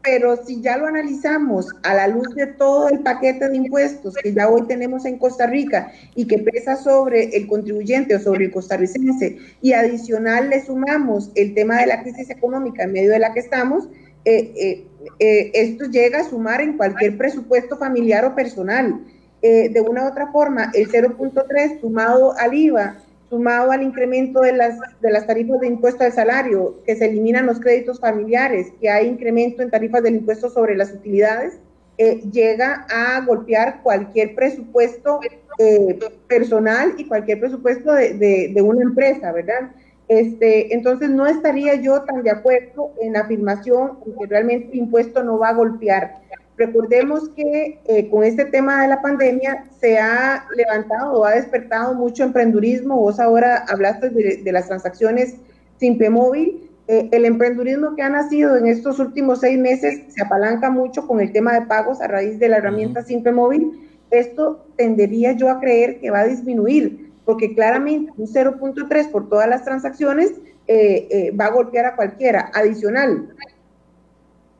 pero 0.03 0.37
si 0.45 0.61
ya 0.61 0.77
lo 0.77 0.87
analizamos 0.87 1.67
a 1.83 1.95
la 1.95 2.07
luz 2.07 2.27
de 2.35 2.47
todo 2.47 2.89
el 2.89 2.99
paquete 2.99 3.47
de 3.49 3.55
impuestos 3.55 4.15
que 4.15 4.33
ya 4.33 4.49
hoy 4.49 4.67
tenemos 4.67 5.05
en 5.05 5.17
Costa 5.17 5.47
Rica 5.47 5.91
y 6.13 6.27
que 6.27 6.39
pesa 6.39 6.75
sobre 6.75 7.35
el 7.35 7.47
contribuyente 7.47 8.15
o 8.15 8.19
sobre 8.19 8.45
el 8.45 8.51
costarricense, 8.51 9.37
y 9.61 9.73
adicional 9.73 10.49
le 10.49 10.63
sumamos 10.63 11.31
el 11.35 11.53
tema 11.53 11.77
de 11.77 11.87
la 11.87 12.01
crisis 12.03 12.29
económica 12.29 12.83
en 12.83 12.91
medio 12.91 13.11
de 13.11 13.19
la 13.19 13.33
que 13.33 13.39
estamos, 13.39 13.87
eh, 14.25 14.53
eh, 14.55 14.87
eh, 15.19 15.51
esto 15.53 15.85
llega 15.85 16.19
a 16.19 16.29
sumar 16.29 16.61
en 16.61 16.77
cualquier 16.77 17.17
presupuesto 17.17 17.77
familiar 17.77 18.25
o 18.25 18.35
personal. 18.35 19.05
de 19.41 19.83
una 19.85 20.05
u 20.05 20.07
otra 20.07 20.31
forma, 20.31 20.71
el 20.73 20.87
0.3 20.87 21.81
sumado 21.81 22.33
al 22.37 22.53
IVA 22.53 23.03
sumado 23.33 23.71
al 23.71 23.81
incremento 23.81 24.41
de 24.41 24.53
las, 24.53 24.77
de 25.01 25.09
las 25.09 25.25
tarifas 25.25 25.59
de 25.59 25.65
impuesto 25.65 26.03
al 26.03 26.11
salario, 26.11 26.75
que 26.85 26.95
se 26.95 27.05
eliminan 27.05 27.47
los 27.47 27.59
créditos 27.59 27.99
familiares, 27.99 28.71
que 28.79 28.91
hay 28.91 29.07
incremento 29.07 29.63
en 29.63 29.71
tarifas 29.71 30.03
del 30.03 30.17
impuesto 30.17 30.51
sobre 30.51 30.75
las 30.75 30.93
utilidades, 30.93 31.57
eh, 31.97 32.21
llega 32.31 32.85
a 32.91 33.25
golpear 33.25 33.81
cualquier 33.81 34.35
presupuesto 34.35 35.19
eh, 35.57 35.97
personal 36.27 36.93
y 36.95 37.07
cualquier 37.07 37.39
presupuesto 37.39 37.91
de, 37.91 38.51
de, 38.53 38.61
una 38.61 38.83
empresa, 38.83 39.31
¿verdad? 39.31 39.71
Este, 40.07 40.71
entonces 40.75 41.09
no 41.09 41.25
estaría 41.25 41.73
yo 41.81 42.03
tan 42.03 42.21
de 42.21 42.29
acuerdo 42.29 42.91
en 43.01 43.13
la 43.13 43.21
afirmación 43.21 43.97
que 44.03 44.27
realmente 44.27 44.69
el 44.73 44.77
impuesto 44.77 45.23
no 45.23 45.39
va 45.39 45.49
a 45.49 45.53
golpear. 45.53 46.21
Recordemos 46.57 47.29
que 47.29 47.79
eh, 47.85 48.09
con 48.09 48.23
este 48.23 48.45
tema 48.45 48.83
de 48.83 48.87
la 48.87 49.01
pandemia 49.01 49.65
se 49.79 49.97
ha 49.97 50.45
levantado 50.55 51.13
o 51.13 51.25
ha 51.25 51.31
despertado 51.31 51.95
mucho 51.95 52.23
emprendurismo. 52.23 52.95
Vos 52.95 53.19
ahora 53.19 53.65
hablaste 53.67 54.09
de, 54.11 54.51
las 54.51 54.67
transacciones 54.67 55.35
Simple 55.79 56.11
Móvil. 56.11 56.69
Eh, 56.87 57.09
el 57.11 57.25
emprendurismo 57.25 57.95
que 57.95 58.03
ha 58.03 58.09
nacido 58.09 58.55
en 58.55 58.67
estos 58.67 58.99
últimos 58.99 59.39
seis 59.39 59.57
meses 59.57 60.13
se 60.13 60.21
apalanca 60.21 60.69
mucho 60.69 61.07
con 61.07 61.21
el 61.21 61.31
tema 61.31 61.53
de 61.53 61.65
pagos 61.65 62.01
a 62.01 62.07
raíz 62.07 62.37
de 62.37 62.49
la 62.49 62.57
herramienta 62.57 63.01
Simple 63.01 63.31
Móvil. 63.31 63.89
Esto 64.11 64.67
tendería 64.75 65.31
yo 65.31 65.49
a 65.49 65.59
creer 65.59 65.99
que 65.99 66.11
va 66.11 66.19
a 66.19 66.27
disminuir, 66.27 67.11
porque 67.25 67.55
claramente 67.55 68.11
un 68.15 68.27
0.3 68.27 69.09
por 69.09 69.27
todas 69.27 69.47
las 69.47 69.63
transacciones 69.63 70.33
eh, 70.67 71.33
va 71.39 71.45
a 71.45 71.51
golpear 71.51 71.85
a 71.87 71.95
cualquiera. 71.95 72.51
Adicional, 72.53 73.33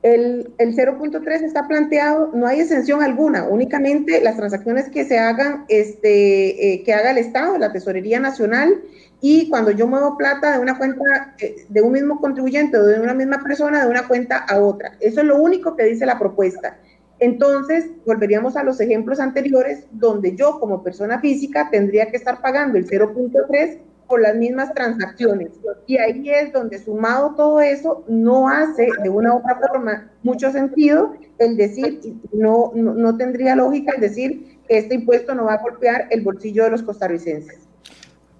el, 0.04 0.54
0.3 0.58 1.44
está 1.44 1.66
planteado, 1.68 2.32
no 2.34 2.46
hay 2.46 2.60
exención 2.60 3.02
alguna, 3.02 3.46
únicamente 3.46 4.22
las 4.22 4.36
transacciones 4.36 4.90
que 4.90 5.06
se 5.06 5.18
hagan, 5.18 5.64
este, 5.70 6.74
eh, 6.74 6.84
que 6.84 6.94
haga 6.94 7.12
el 7.12 7.18
Estado, 7.18 7.58
la 7.58 7.72
Tesorería 7.72 8.20
Nacional, 8.20 8.82
y 9.22 9.50
cuando 9.50 9.72
yo 9.72 9.88
muevo 9.88 10.18
plata 10.18 10.52
de 10.52 10.60
una 10.60 10.78
cuenta 10.78 11.34
eh, 11.40 11.56
de 11.70 11.82
un 11.82 11.94
mismo 11.94 12.20
contribuyente 12.20 12.78
o 12.78 12.84
de 12.84 13.00
una 13.00 13.14
misma 13.14 13.42
persona, 13.42 13.82
de 13.82 13.90
una 13.90 14.06
cuenta 14.06 14.40
a 14.40 14.60
otra. 14.60 14.98
Eso 15.00 15.22
es 15.22 15.26
lo 15.26 15.42
único 15.42 15.78
que 15.78 15.86
dice 15.86 16.06
la 16.06 16.20
propuesta. 16.20 16.78
Entonces, 17.20 17.86
volveríamos 18.06 18.58
a 18.58 18.64
los 18.64 18.82
ejemplos 18.82 19.22
anteriores, 19.22 19.86
donde 19.92 20.36
yo 20.36 20.60
como 20.60 20.84
persona 20.84 21.22
física 21.22 21.70
tendría 21.72 22.12
que 22.12 22.18
estar 22.18 22.42
pagando 22.42 22.78
el 22.78 22.86
0.3 22.86 23.78
por 24.08 24.22
las 24.22 24.36
mismas 24.36 24.74
transacciones. 24.74 25.52
Y 25.88 25.98
ahí 25.98 26.30
es 26.30 26.54
donde 26.54 26.80
sumado 26.80 27.36
todo 27.36 27.62
eso 27.62 28.04
no 28.08 28.48
hace 28.50 28.88
de 29.02 29.10
una 29.10 29.34
u 29.34 29.40
otra 29.40 29.60
forma 29.68 30.12
mucho 30.24 30.52
sentido 30.52 31.14
el 31.40 31.58
decir, 31.58 32.00
no, 32.32 32.72
no, 32.76 33.18
tendría 33.18 33.56
lógica 33.56 33.94
el 33.96 34.02
decir 34.02 34.60
que 34.68 34.78
este 34.78 34.96
impuesto 34.96 35.36
no 35.36 35.46
va 35.46 35.56
a 35.56 35.62
golpear 35.62 36.08
el 36.10 36.22
bolsillo 36.22 36.64
de 36.64 36.72
los 36.72 36.84
costarricenses. 36.84 37.60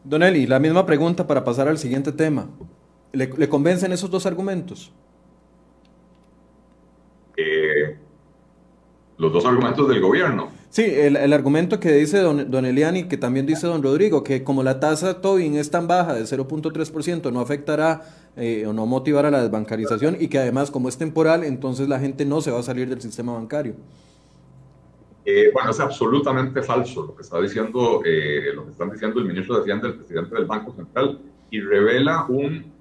Don 0.04 0.22
Eli, 0.22 0.46
la 0.46 0.60
misma 0.60 0.86
pregunta 0.86 1.26
para 1.26 1.44
pasar 1.44 1.68
al 1.68 1.78
siguiente 1.78 2.12
tema. 2.12 2.50
¿Le, 3.12 3.28
le 3.38 3.50
convencen 3.50 3.92
esos 3.92 4.10
dos 4.10 4.26
argumentos? 4.26 4.92
Eh, 7.38 7.98
los 9.24 9.34
dos 9.34 9.46
argumentos 9.46 9.88
del 9.88 10.02
gobierno. 10.02 10.50
Sí, 10.70 10.84
el, 10.84 11.16
el, 11.16 11.34
argumento 11.34 11.80
que 11.80 11.92
dice 11.94 12.20
don, 12.20 12.52
don 12.52 12.66
Eliani, 12.66 13.06
que 13.06 13.18
también 13.18 13.46
dice 13.46 13.68
don 13.68 13.82
Rodrigo, 13.82 14.24
que 14.24 14.44
como 14.44 14.64
la 14.64 14.80
tasa 14.80 15.22
Tobin 15.22 15.56
es 15.56 15.72
tan 15.72 15.88
baja 15.88 16.14
de 16.14 16.24
0.3%, 16.24 17.32
no 17.32 17.40
afectará 17.40 18.02
eh, 18.36 18.66
o 18.68 18.74
no 18.74 18.88
motivará 18.88 19.30
la 19.30 19.42
desbancarización 19.42 20.18
y 20.20 20.28
que 20.28 20.40
además 20.40 20.72
como 20.72 20.90
es 20.90 20.98
temporal, 20.98 21.44
entonces 21.44 21.88
la 21.88 22.00
gente 22.00 22.26
no 22.26 22.42
se 22.42 22.50
va 22.50 22.60
a 22.60 22.64
salir 22.64 22.90
del 22.90 23.00
sistema 23.02 23.34
bancario. 23.34 23.76
Eh, 25.26 25.52
bueno, 25.54 25.70
es 25.70 25.80
absolutamente 25.80 26.62
falso 26.64 27.06
lo 27.06 27.16
que 27.16 27.22
está 27.22 27.40
diciendo, 27.40 28.02
eh, 28.04 28.52
lo 28.54 28.66
que 28.66 28.72
están 28.72 28.92
diciendo 28.92 29.20
el 29.20 29.26
ministro 29.26 29.56
de 29.56 29.62
Hacienda, 29.62 29.88
el 29.88 29.96
presidente 29.96 30.36
del 30.36 30.46
Banco 30.46 30.74
Central, 30.74 31.20
y 31.50 31.62
revela 31.62 32.26
un, 32.28 32.74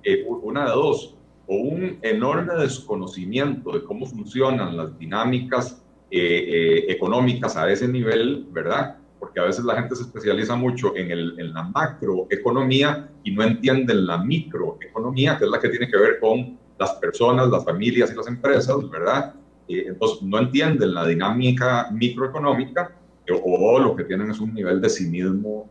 una 0.42 0.64
de 0.64 0.70
dos, 0.70 1.14
o 1.46 1.54
un 1.54 1.98
enorme 2.00 2.54
desconocimiento 2.54 3.72
de 3.72 3.84
cómo 3.84 4.06
funcionan 4.06 4.76
las 4.76 4.98
dinámicas 4.98 5.81
eh, 6.14 6.18
eh, 6.18 6.92
económicas 6.92 7.56
a 7.56 7.72
ese 7.72 7.88
nivel, 7.88 8.46
¿verdad? 8.50 8.98
Porque 9.18 9.40
a 9.40 9.44
veces 9.44 9.64
la 9.64 9.76
gente 9.76 9.96
se 9.96 10.02
especializa 10.02 10.54
mucho 10.56 10.94
en, 10.94 11.10
el, 11.10 11.40
en 11.40 11.54
la 11.54 11.62
macroeconomía 11.62 13.08
y 13.24 13.30
no 13.30 13.42
entienden 13.42 14.06
la 14.06 14.18
microeconomía, 14.18 15.38
que 15.38 15.46
es 15.46 15.50
la 15.50 15.58
que 15.58 15.70
tiene 15.70 15.88
que 15.88 15.96
ver 15.96 16.20
con 16.20 16.58
las 16.78 16.92
personas, 16.96 17.48
las 17.48 17.64
familias 17.64 18.12
y 18.12 18.14
las 18.14 18.26
empresas, 18.26 18.76
¿verdad? 18.90 19.34
Eh, 19.66 19.84
entonces 19.86 20.20
no 20.20 20.38
entienden 20.38 20.92
la 20.92 21.06
dinámica 21.06 21.88
microeconómica 21.90 22.94
o, 23.42 23.78
lo 23.78 23.96
que 23.96 24.04
tienen 24.04 24.30
es 24.30 24.38
un 24.38 24.52
nivel 24.52 24.82
de 24.82 24.90
cinismo 24.90 25.70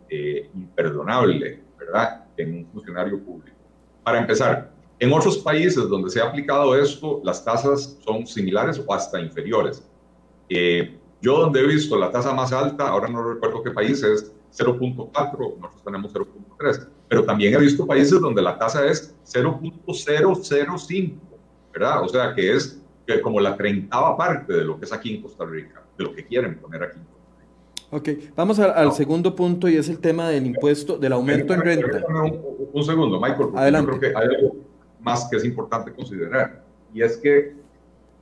imperdonable, 0.56 1.62
¿verdad? 1.78 2.26
En 2.36 2.56
un 2.56 2.66
funcionario 2.74 3.24
público. 3.24 3.56
Para 4.04 4.18
empezar, 4.18 4.72
en 4.98 5.14
otros 5.14 5.38
países 5.38 5.88
donde 5.88 6.10
se 6.10 6.20
ha 6.20 6.30
aplicado 6.30 6.76
esto, 6.76 7.22
las 7.24 7.46
tasas 7.46 8.00
son 8.04 8.26
similares 8.26 8.82
o 8.84 8.92
hasta 8.92 9.22
inferiores. 9.22 9.88
Eh, 10.54 10.98
Yo 11.22 11.38
donde 11.38 11.62
he 11.62 11.68
visto 11.68 11.96
la 11.98 12.12
tasa 12.12 12.34
más 12.34 12.52
alta, 12.52 12.90
ahora 12.90 13.08
no 13.08 13.24
recuerdo 13.34 13.64
qué 13.64 13.72
país 13.72 14.04
es 14.04 14.34
0.4, 14.52 15.12
nosotros 15.12 15.84
tenemos 15.86 16.14
0.3, 16.14 16.88
pero 17.08 17.24
también 17.24 17.54
he 17.54 17.58
visto 17.58 17.86
países 17.86 18.20
donde 18.20 18.42
la 18.42 18.58
tasa 18.58 18.86
es 18.86 19.16
0.005, 19.26 21.14
¿verdad? 21.72 22.04
O 22.04 22.10
sea, 22.10 22.34
que 22.36 22.54
es 22.54 22.82
como 23.24 23.40
la 23.40 23.56
treintava 23.56 24.18
parte 24.18 24.54
de 24.54 24.64
lo 24.64 24.80
que 24.80 24.86
es 24.86 24.94
aquí 24.94 25.16
en 25.16 25.22
Costa 25.22 25.46
Rica, 25.46 25.84
de 25.98 26.04
lo 26.04 26.14
que 26.14 26.26
quieren 26.26 26.58
poner 26.58 26.84
aquí 26.84 27.00
Ok, 27.94 28.10
vamos 28.36 28.58
al 28.58 28.94
segundo 28.94 29.36
punto 29.36 29.68
y 29.68 29.76
es 29.76 29.90
el 29.90 30.00
tema 30.00 30.30
del 30.30 30.46
impuesto, 30.46 30.98
del 30.98 31.12
aumento 31.12 31.54
en 31.54 31.62
renta. 31.62 32.06
Un, 32.74 32.84
segundo, 32.86 33.20
Michael, 33.20 33.50
Adelante. 33.54 33.92
yo 33.92 34.00
creo 34.00 34.14
que 34.14 34.18
hay 34.18 34.36
algo 34.36 34.56
más 35.02 35.28
que 35.30 35.38
es 35.38 35.44
importante 35.44 35.94
considerar, 35.94 36.64
y 36.94 37.02
es 37.02 37.18
que 37.18 37.61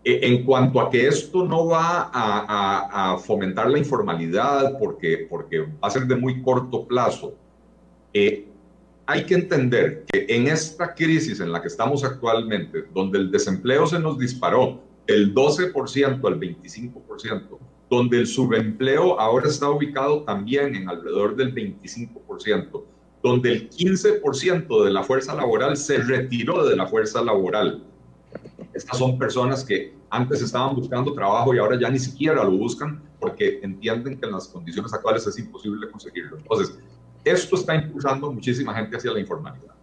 en 0.04 0.44
cuanto 0.46 0.80
a 0.80 0.90
que 0.90 1.08
esto 1.08 1.46
no 1.46 1.68
va 1.68 2.10
a, 2.14 3.18
fomentar 3.18 3.70
la 3.70 3.78
informalidad 3.78 4.78
porque, 4.80 5.28
porque 5.30 5.60
va 5.60 5.88
a 5.88 5.90
ser 5.90 6.08
de 6.08 6.16
muy 6.16 6.42
corto 6.42 6.88
plazo, 6.88 7.36
eh, 8.14 8.46
hay 9.06 9.26
que 9.26 9.34
entender 9.34 10.06
que 10.08 10.26
en 10.30 10.48
esta 10.48 10.94
crisis 10.94 11.40
en 11.40 11.52
la 11.52 11.62
que 11.62 11.68
estamos 11.68 12.04
actualmente, 12.04 12.86
donde 12.94 13.18
el 13.18 13.32
desempleo 13.32 13.88
se 13.88 14.00
nos 14.00 14.18
disparó 14.20 14.82
del 15.08 15.34
12% 15.34 16.28
al 16.28 16.40
25%, 16.40 17.58
donde 17.90 18.20
el 18.20 18.28
subempleo 18.28 19.20
ahora 19.20 19.48
está 19.48 19.70
ubicado 19.70 20.24
también 20.24 20.76
en 20.76 20.88
alrededor 20.88 21.36
del 21.36 21.54
25%, 21.56 22.84
donde 23.24 23.52
el 23.52 23.70
15% 23.70 24.84
de 24.84 24.92
la 24.92 25.04
fuerza 25.04 25.34
laboral 25.34 25.76
se 25.76 25.98
retiró 25.98 26.68
de 26.68 26.76
la 26.76 26.86
fuerza 26.86 27.24
laboral. 27.24 27.84
Estas 28.74 28.98
son 28.98 29.18
personas 29.18 29.64
que 29.64 29.94
antes 30.10 30.42
estaban 30.42 30.76
buscando 30.76 31.14
trabajo 31.14 31.54
y 31.54 31.60
ahora 31.60 31.80
ya 31.80 31.90
ni 31.90 32.00
siquiera 32.00 32.44
lo 32.44 32.52
buscan 32.52 33.02
porque 33.20 33.60
entienden 33.64 34.20
que 34.20 34.26
en 34.26 34.32
las 34.32 34.48
condiciones 34.48 34.94
actuales 34.94 35.26
es 35.28 35.38
imposible 35.40 35.90
conseguirlo. 35.90 36.38
Entonces, 36.38 36.78
esto 37.24 37.56
está 37.56 37.76
impulsando 37.76 38.32
muchísima 38.32 38.74
gente 38.74 38.98
hacia 38.98 39.12
la 39.12 39.20
informalidad. 39.20 39.74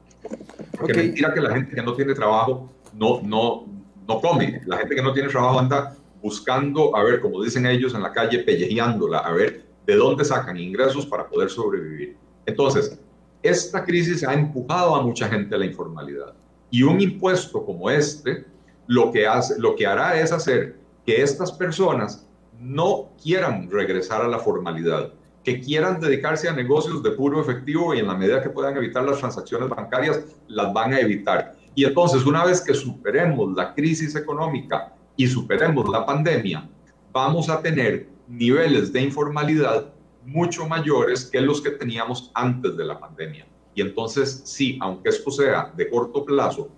Porque 0.78 0.94
mentira 0.94 1.32
que 1.34 1.40
la 1.40 1.54
gente 1.54 1.74
que 1.74 1.82
no 1.82 1.94
tiene 1.94 2.14
trabajo 2.14 2.70
no, 2.94 3.20
no, 3.22 3.66
no 4.06 4.20
come. 4.20 4.62
La 4.66 4.78
gente 4.78 4.94
que 4.94 5.02
no 5.02 5.12
tiene 5.12 5.28
trabajo 5.28 5.58
anda 5.58 5.96
buscando, 6.22 6.96
a 6.96 7.02
ver, 7.04 7.20
como 7.20 7.42
dicen 7.42 7.66
ellos 7.66 7.94
en 7.94 8.02
la 8.02 8.12
calle, 8.12 8.40
pellejeándola, 8.40 9.18
a 9.18 9.32
ver 9.32 9.66
de 9.86 9.94
dónde 9.94 10.24
sacan 10.24 10.56
ingresos 10.56 11.06
para 11.06 11.28
poder 11.28 11.48
sobrevivir. 11.48 12.16
Entonces, 12.44 12.98
esta 13.42 13.84
crisis 13.84 14.24
ha 14.24 14.34
empujado 14.34 14.96
a 14.96 15.02
mucha 15.02 15.28
gente 15.28 15.54
a 15.54 15.58
la 15.58 15.66
informalidad. 15.66 16.34
Y 16.70 16.82
un 16.82 17.00
impuesto 17.00 17.64
como 17.64 17.88
este, 17.90 18.44
lo 18.86 19.10
que, 19.12 19.26
hace, 19.26 19.58
lo 19.58 19.74
que 19.74 19.86
hará 19.86 20.20
es 20.20 20.32
hacer 20.32 20.78
que 21.04 21.22
estas 21.22 21.52
personas 21.52 22.26
no 22.60 23.10
quieran 23.22 23.70
regresar 23.70 24.22
a 24.22 24.28
la 24.28 24.38
formalidad, 24.38 25.12
que 25.44 25.60
quieran 25.60 26.00
dedicarse 26.00 26.48
a 26.48 26.52
negocios 26.52 27.02
de 27.02 27.12
puro 27.12 27.40
efectivo 27.40 27.94
y 27.94 28.00
en 28.00 28.08
la 28.08 28.14
medida 28.14 28.42
que 28.42 28.50
puedan 28.50 28.76
evitar 28.76 29.04
las 29.04 29.18
transacciones 29.18 29.68
bancarias, 29.68 30.24
las 30.48 30.72
van 30.72 30.92
a 30.92 31.00
evitar. 31.00 31.54
Y 31.74 31.84
entonces, 31.84 32.24
una 32.24 32.44
vez 32.44 32.60
que 32.60 32.74
superemos 32.74 33.54
la 33.54 33.74
crisis 33.74 34.16
económica 34.16 34.94
y 35.16 35.26
superemos 35.26 35.88
la 35.88 36.04
pandemia, 36.04 36.68
vamos 37.12 37.48
a 37.48 37.60
tener 37.60 38.08
niveles 38.26 38.92
de 38.92 39.02
informalidad 39.02 39.92
mucho 40.24 40.66
mayores 40.66 41.26
que 41.26 41.40
los 41.40 41.60
que 41.60 41.70
teníamos 41.70 42.30
antes 42.34 42.76
de 42.76 42.84
la 42.84 42.98
pandemia. 42.98 43.46
Y 43.74 43.82
entonces, 43.82 44.42
sí, 44.44 44.78
aunque 44.80 45.10
esto 45.10 45.30
sea 45.30 45.72
de 45.76 45.88
corto 45.88 46.24
plazo, 46.24 46.68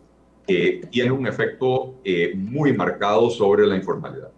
eh, 0.48 0.80
tiene 0.90 1.10
un 1.10 1.26
efecto 1.26 2.00
eh, 2.02 2.32
muy 2.34 2.72
marcado 2.72 3.28
sobre 3.30 3.66
la 3.66 3.76
informalidad. 3.76 4.30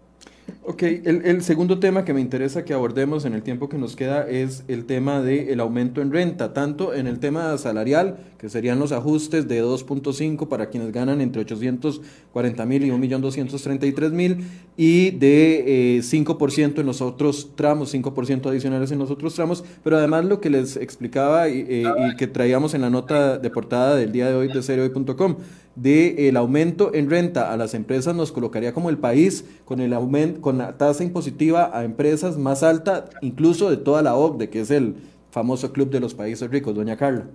Ok, 0.63 0.83
el, 0.83 1.41
segundo 1.41 1.79
tema 1.79 2.05
que 2.05 2.13
me 2.13 2.21
interesa 2.21 2.63
que 2.63 2.75
abordemos 2.75 3.25
en 3.25 3.33
el 3.33 3.41
tiempo 3.41 3.67
que 3.67 3.79
nos 3.79 3.95
queda 3.95 4.29
es 4.29 4.63
el 4.67 4.85
tema 4.85 5.19
del 5.23 5.59
aumento 5.59 6.03
en 6.03 6.11
renta, 6.11 6.53
tanto 6.53 6.93
en 6.93 7.07
el 7.07 7.17
tema 7.19 7.57
salarial, 7.57 8.19
que 8.37 8.47
serían 8.47 8.77
los 8.77 8.91
ajustes 8.91 9.47
de 9.47 9.63
2.5 9.63 10.47
para 10.47 10.69
quienes 10.69 10.91
ganan 10.91 11.19
entre 11.19 11.41
840 11.41 12.65
mil 12.67 12.85
y 12.85 12.89
1.233.000 12.91 14.11
mil, 14.11 14.45
y 14.77 15.09
de 15.09 15.99
5% 16.03 16.59
eh, 16.59 16.81
en 16.81 16.85
los 16.85 17.01
otros 17.01 17.55
tramos, 17.55 17.91
5% 17.91 18.45
adicionales 18.45 18.91
en 18.91 18.99
los 18.99 19.09
otros 19.09 19.33
tramos, 19.33 19.63
pero 19.83 19.97
además 19.97 20.25
lo 20.25 20.41
que 20.41 20.51
les 20.51 20.77
explicaba 20.77 21.49
y, 21.49 21.65
eh, 21.67 21.83
y 22.07 22.15
que 22.17 22.27
traíamos 22.27 22.75
en 22.75 22.81
la 22.81 22.91
nota 22.91 23.39
de 23.39 23.49
portada 23.49 23.95
del 23.95 24.11
día 24.11 24.27
de 24.27 24.35
hoy 24.35 24.47
de 24.47 24.61
seriohoy.com, 24.61 25.37
del 25.75 26.35
aumento 26.37 26.93
en 26.93 27.09
renta 27.09 27.51
a 27.51 27.57
las 27.57 27.73
empresas 27.73 28.15
nos 28.15 28.31
colocaría 28.31 28.73
como 28.73 28.89
el 28.89 28.97
país 28.97 29.45
con 29.63 29.79
el 29.79 29.93
aumento 29.93 30.41
con 30.41 30.57
la 30.57 30.77
tasa 30.77 31.03
impositiva 31.03 31.71
a 31.77 31.85
empresas 31.85 32.37
más 32.37 32.61
alta 32.61 33.05
incluso 33.21 33.69
de 33.69 33.77
toda 33.77 34.01
la 34.01 34.15
OCDE, 34.15 34.49
que 34.49 34.61
es 34.61 34.71
el 34.71 34.95
famoso 35.31 35.71
club 35.71 35.89
de 35.89 35.99
los 35.99 36.13
países 36.13 36.49
ricos, 36.49 36.75
doña 36.75 36.97
Carla. 36.97 37.25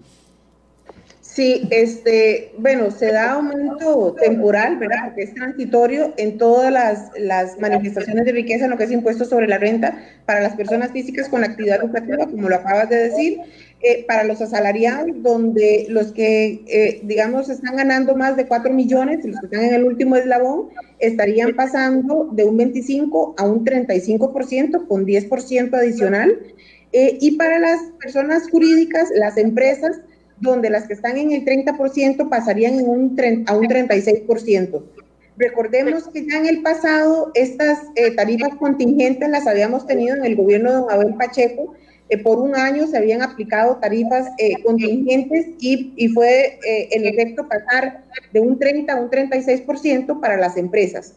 Sí, 1.37 1.69
este, 1.71 2.55
bueno, 2.57 2.91
se 2.91 3.13
da 3.13 3.33
aumento 3.33 4.17
temporal, 4.19 4.79
¿verdad? 4.79 5.09
Porque 5.09 5.25
es 5.25 5.35
transitorio 5.35 6.15
en 6.17 6.39
todas 6.39 6.73
las, 6.73 7.11
las, 7.19 7.59
manifestaciones 7.59 8.25
de 8.25 8.33
riqueza, 8.33 8.65
en 8.65 8.71
lo 8.71 8.79
que 8.79 8.85
es 8.85 8.91
impuesto 8.91 9.27
sobre 9.27 9.47
la 9.47 9.59
renta 9.59 9.99
para 10.25 10.41
las 10.41 10.57
personas 10.57 10.93
físicas 10.93 11.29
con 11.29 11.45
actividad 11.45 11.83
lucrativa, 11.83 12.25
como 12.25 12.49
lo 12.49 12.57
acabas 12.57 12.89
de 12.89 13.11
decir, 13.11 13.41
eh, 13.83 14.07
para 14.09 14.25
los 14.25 14.41
asalariados, 14.41 15.11
donde 15.23 15.85
los 15.91 16.11
que, 16.13 16.65
eh, 16.67 17.01
digamos, 17.05 17.51
están 17.51 17.77
ganando 17.77 18.17
más 18.17 18.35
de 18.35 18.47
4 18.47 18.73
millones, 18.73 19.23
los 19.23 19.39
que 19.39 19.47
están 19.47 19.65
en 19.65 19.75
el 19.75 19.85
último 19.85 20.17
eslabón, 20.17 20.71
estarían 20.99 21.55
pasando 21.55 22.31
de 22.33 22.45
un 22.45 22.57
25 22.57 23.35
a 23.37 23.45
un 23.45 23.67
35% 23.67 24.89
con 24.89 25.05
10% 25.05 25.75
adicional. 25.75 26.39
Eh, 26.93 27.19
y 27.21 27.37
para 27.37 27.59
las 27.59 27.79
personas 28.01 28.49
jurídicas, 28.49 29.11
las 29.15 29.37
empresas, 29.37 30.01
donde 30.41 30.71
las 30.71 30.87
que 30.87 30.95
están 30.95 31.19
en 31.19 31.33
el 31.33 31.45
30% 31.45 32.31
pasarían 32.31 32.81
en 32.81 32.89
un, 32.89 33.45
a 33.47 33.57
un 33.57 33.67
36%. 33.67 34.83
Recordemos 35.37 36.09
que 36.09 36.27
ya 36.27 36.39
en 36.39 36.47
el 36.47 36.63
pasado 36.63 37.31
estas 37.35 37.81
tarifas 38.17 38.55
contingentes 38.59 39.29
las 39.29 39.47
habíamos 39.47 39.87
tenido 39.87 40.17
en 40.17 40.25
el 40.25 40.35
gobierno 40.35 40.71
de 40.71 40.77
don 40.77 40.91
Abel 40.91 41.15
Pacheco, 41.15 41.75
eh, 42.09 42.19
por 42.19 42.39
un 42.39 42.55
año 42.55 42.87
se 42.87 42.97
habían 42.97 43.23
aplicado 43.23 43.77
tarifas 43.77 44.29
eh, 44.39 44.63
contingentes 44.63 45.47
y, 45.59 46.09
fue 46.15 46.59
eh, 46.65 46.89
en 46.93 47.05
efecto 47.05 47.49
pasar 47.49 48.05
de 48.33 48.41
un 48.41 48.59
30 48.59 48.93
a 48.93 48.97
un 48.97 49.11
36% 49.11 50.21
para 50.21 50.37
las 50.37 50.57
empresas. 50.57 51.15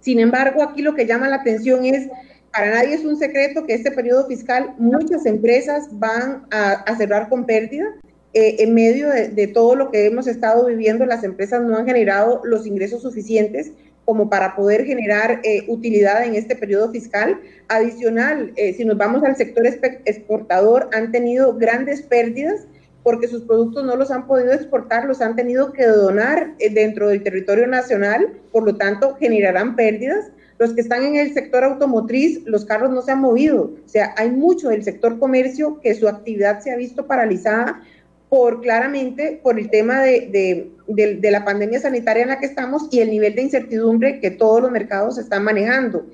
Sin 0.00 0.18
embargo, 0.18 0.62
aquí 0.62 0.80
lo 0.80 0.94
que 0.94 1.06
llama 1.06 1.28
la 1.28 1.36
atención 1.36 1.84
es, 1.84 2.08
para 2.50 2.70
nadie 2.70 2.94
es 2.94 3.04
un 3.04 3.18
secreto 3.18 3.66
que 3.66 3.74
este 3.74 3.90
periodo 3.90 4.26
fiscal 4.26 4.74
muchas 4.78 5.26
empresas 5.26 5.88
van 5.90 6.46
a, 6.50 6.96
cerrar 6.96 7.28
con 7.28 7.44
pérdida. 7.44 7.84
en 8.32 8.74
medio 8.74 9.08
de 9.10 9.46
todo 9.46 9.74
lo 9.74 9.90
que 9.90 10.06
hemos 10.06 10.26
estado 10.26 10.66
viviendo, 10.66 11.04
las 11.06 11.24
empresas 11.24 11.62
no 11.62 11.76
han 11.76 11.86
generado 11.86 12.40
los 12.44 12.66
ingresos 12.66 13.02
suficientes 13.02 13.72
como 14.06 14.30
para 14.30 14.54
poder 14.54 14.86
generar 14.86 15.40
eh, 15.42 15.64
utilidad 15.68 16.24
en 16.24 16.36
este 16.36 16.56
periodo 16.56 16.90
fiscal. 16.90 17.38
Adicional, 17.68 18.52
eh, 18.56 18.72
si 18.72 18.84
nos 18.84 18.96
vamos 18.96 19.22
al 19.24 19.36
sector 19.36 19.66
exportador, 19.66 20.88
han 20.94 21.10
tenido 21.12 21.54
grandes 21.54 22.00
pérdidas 22.02 22.66
porque 23.02 23.28
sus 23.28 23.42
productos 23.42 23.84
no 23.84 23.94
los 23.94 24.10
han 24.10 24.26
podido 24.26 24.52
exportar, 24.52 25.04
los 25.04 25.20
han 25.20 25.36
tenido 25.36 25.72
que 25.72 25.86
donar 25.86 26.54
eh, 26.58 26.70
dentro 26.70 27.08
del 27.08 27.22
territorio 27.22 27.66
nacional, 27.66 28.32
por 28.52 28.64
lo 28.64 28.76
tanto 28.76 29.16
generarán 29.16 29.76
pérdidas. 29.76 30.30
Los 30.58 30.72
que 30.72 30.80
están 30.80 31.04
en 31.04 31.16
el 31.16 31.34
sector 31.34 31.64
automotriz, 31.64 32.42
los 32.46 32.64
carros 32.64 32.90
no 32.90 33.02
se 33.02 33.12
han 33.12 33.20
movido. 33.20 33.74
O 33.84 33.88
sea, 33.88 34.14
hay 34.16 34.30
mucho 34.30 34.70
del 34.70 34.82
sector 34.82 35.18
comercio 35.18 35.80
que 35.80 35.94
su 35.94 36.08
actividad 36.08 36.60
se 36.60 36.70
ha 36.70 36.76
visto 36.76 37.06
paralizada 37.06 37.82
por 38.28 38.60
claramente 38.60 39.40
por 39.42 39.58
el 39.58 39.70
tema 39.70 40.02
de, 40.02 40.70
de, 40.88 41.30
la 41.30 41.44
pandemia 41.44 41.80
sanitaria 41.80 42.24
en 42.24 42.28
la 42.30 42.40
que 42.40 42.46
estamos 42.46 42.88
y 42.90 43.00
el 43.00 43.10
nivel 43.10 43.34
de 43.34 43.42
incertidumbre 43.42 44.20
que 44.20 44.30
todos 44.30 44.60
los 44.60 44.70
mercados 44.70 45.18
están 45.18 45.44
manejando. 45.44 46.06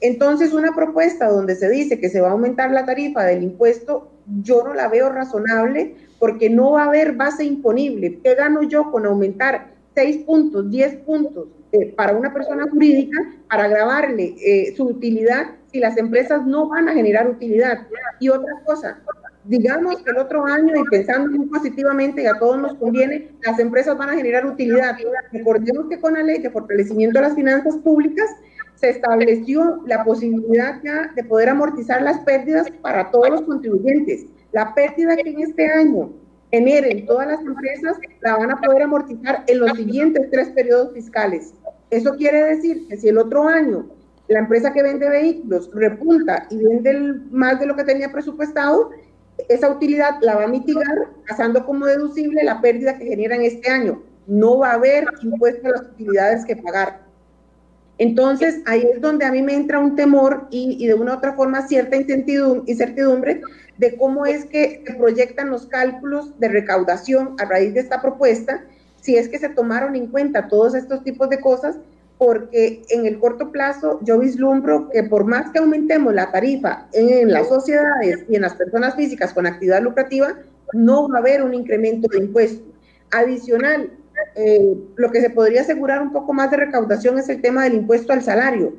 Entonces, 0.00 0.52
una 0.52 0.74
propuesta 0.74 1.28
donde 1.28 1.54
se 1.54 1.68
dice 1.68 2.00
que 2.00 2.08
se 2.08 2.20
va 2.20 2.28
a 2.28 2.32
aumentar 2.32 2.70
la 2.70 2.86
tarifa 2.86 3.24
del 3.24 3.42
impuesto, 3.42 4.10
yo 4.42 4.64
no 4.64 4.74
la 4.74 4.88
veo 4.88 5.10
razonable 5.10 5.94
porque 6.18 6.48
no 6.48 6.72
va 6.72 6.84
a 6.84 6.88
haber 6.88 7.12
base 7.12 7.44
imponible. 7.44 8.18
¿Qué 8.22 8.34
gano 8.34 8.62
yo 8.62 8.90
con 8.90 9.06
aumentar 9.06 9.68
6 9.94 10.24
puntos, 10.24 10.70
10 10.70 10.96
puntos 10.98 11.48
eh, 11.72 11.92
para 11.96 12.16
una 12.16 12.32
persona 12.32 12.66
jurídica 12.70 13.18
para 13.48 13.68
grabarle 13.68 14.34
eh, 14.44 14.74
su 14.76 14.84
utilidad 14.84 15.52
si 15.70 15.78
las 15.78 15.96
empresas 15.98 16.46
no 16.46 16.68
van 16.68 16.88
a 16.88 16.94
generar 16.94 17.28
utilidad? 17.28 17.86
Y 18.20 18.28
otra 18.28 18.52
cosa, 18.64 19.00
digamos 19.50 20.00
que 20.02 20.10
el 20.12 20.18
otro 20.18 20.46
año 20.46 20.72
y 20.76 20.88
pensando 20.90 21.36
muy 21.36 21.46
positivamente 21.46 22.22
y 22.22 22.26
a 22.26 22.38
todos 22.38 22.56
nos 22.56 22.74
conviene, 22.74 23.32
las 23.44 23.58
empresas 23.58 23.98
van 23.98 24.10
a 24.10 24.14
generar 24.14 24.46
utilidad. 24.46 24.96
Recordemos 25.32 25.88
que 25.88 26.00
con 26.00 26.12
la 26.14 26.22
ley 26.22 26.38
de 26.38 26.50
fortalecimiento 26.50 27.18
de 27.18 27.26
las 27.26 27.34
finanzas 27.34 27.76
públicas 27.78 28.30
se 28.76 28.90
estableció 28.90 29.82
la 29.86 30.04
posibilidad 30.04 30.80
ya 30.84 31.12
de 31.16 31.24
poder 31.24 31.48
amortizar 31.48 32.00
las 32.00 32.20
pérdidas 32.20 32.70
para 32.80 33.10
todos 33.10 33.28
los 33.28 33.42
contribuyentes. 33.42 34.24
La 34.52 34.72
pérdida 34.72 35.16
que 35.16 35.28
en 35.28 35.40
este 35.40 35.66
año 35.66 36.12
generen 36.52 37.04
todas 37.06 37.26
las 37.26 37.40
empresas 37.40 37.98
la 38.20 38.36
van 38.36 38.52
a 38.52 38.60
poder 38.60 38.82
amortizar 38.82 39.42
en 39.48 39.58
los 39.58 39.72
siguientes 39.72 40.30
tres 40.30 40.50
periodos 40.50 40.94
fiscales. 40.94 41.54
Eso 41.90 42.14
quiere 42.14 42.40
decir 42.44 42.86
que 42.86 42.96
si 42.96 43.08
el 43.08 43.18
otro 43.18 43.48
año 43.48 43.86
la 44.28 44.38
empresa 44.38 44.72
que 44.72 44.84
vende 44.84 45.08
vehículos 45.08 45.68
repunta 45.74 46.46
y 46.50 46.62
vende 46.62 47.20
más 47.32 47.58
de 47.58 47.66
lo 47.66 47.74
que 47.74 47.82
tenía 47.82 48.12
presupuestado, 48.12 48.90
esa 49.48 49.70
utilidad 49.70 50.16
la 50.20 50.36
va 50.36 50.44
a 50.44 50.48
mitigar 50.48 51.08
pasando 51.28 51.64
como 51.64 51.86
deducible 51.86 52.42
la 52.44 52.60
pérdida 52.60 52.98
que 52.98 53.06
genera 53.06 53.36
en 53.36 53.42
este 53.42 53.70
año. 53.70 54.02
No 54.26 54.58
va 54.58 54.70
a 54.70 54.74
haber 54.74 55.06
impuesto 55.22 55.68
a 55.68 55.70
las 55.72 55.82
utilidades 55.82 56.44
que 56.44 56.56
pagar. 56.56 57.00
Entonces, 57.98 58.62
ahí 58.64 58.82
es 58.94 59.00
donde 59.00 59.26
a 59.26 59.30
mí 59.30 59.42
me 59.42 59.54
entra 59.54 59.78
un 59.78 59.94
temor 59.94 60.46
y, 60.50 60.86
de 60.86 60.94
una 60.94 61.12
u 61.12 61.16
otra 61.18 61.34
forma 61.34 61.68
cierta 61.68 61.96
incertidumbre 61.96 63.42
de 63.76 63.96
cómo 63.96 64.24
es 64.24 64.46
que 64.46 64.82
se 64.86 64.94
proyectan 64.94 65.50
los 65.50 65.66
cálculos 65.66 66.38
de 66.38 66.48
recaudación 66.48 67.34
a 67.38 67.44
raíz 67.44 67.74
de 67.74 67.80
esta 67.80 68.00
propuesta, 68.00 68.64
si 69.00 69.16
es 69.16 69.28
que 69.28 69.38
se 69.38 69.50
tomaron 69.50 69.96
en 69.96 70.06
cuenta 70.06 70.48
todos 70.48 70.74
estos 70.74 71.04
tipos 71.04 71.28
de 71.28 71.40
cosas, 71.40 71.76
porque 72.20 72.82
en 72.90 73.06
el 73.06 73.18
corto 73.18 73.50
plazo 73.50 73.98
yo 74.02 74.18
vislumbro 74.18 74.90
que 74.90 75.04
por 75.04 75.24
más 75.24 75.50
que 75.52 75.58
aumentemos 75.58 76.12
la 76.12 76.30
tarifa 76.30 76.86
en 76.92 77.32
las 77.32 77.48
sociedades 77.48 78.26
y 78.28 78.36
en 78.36 78.42
las 78.42 78.52
personas 78.56 78.94
físicas 78.94 79.32
con 79.32 79.46
actividad 79.46 79.80
lucrativa, 79.80 80.36
no 80.74 81.08
va 81.08 81.16
a 81.16 81.20
haber 81.20 81.42
un 81.42 81.54
incremento 81.54 82.08
de 82.08 82.18
impuestos. 82.18 82.68
Adicional, 83.10 83.90
eh, 84.36 84.76
lo 84.96 85.10
que 85.10 85.22
se 85.22 85.30
podría 85.30 85.62
asegurar 85.62 86.02
un 86.02 86.12
poco 86.12 86.34
más 86.34 86.50
de 86.50 86.58
recaudación 86.58 87.18
es 87.18 87.30
el 87.30 87.40
tema 87.40 87.64
del 87.64 87.72
impuesto 87.72 88.12
al 88.12 88.22
salario, 88.22 88.74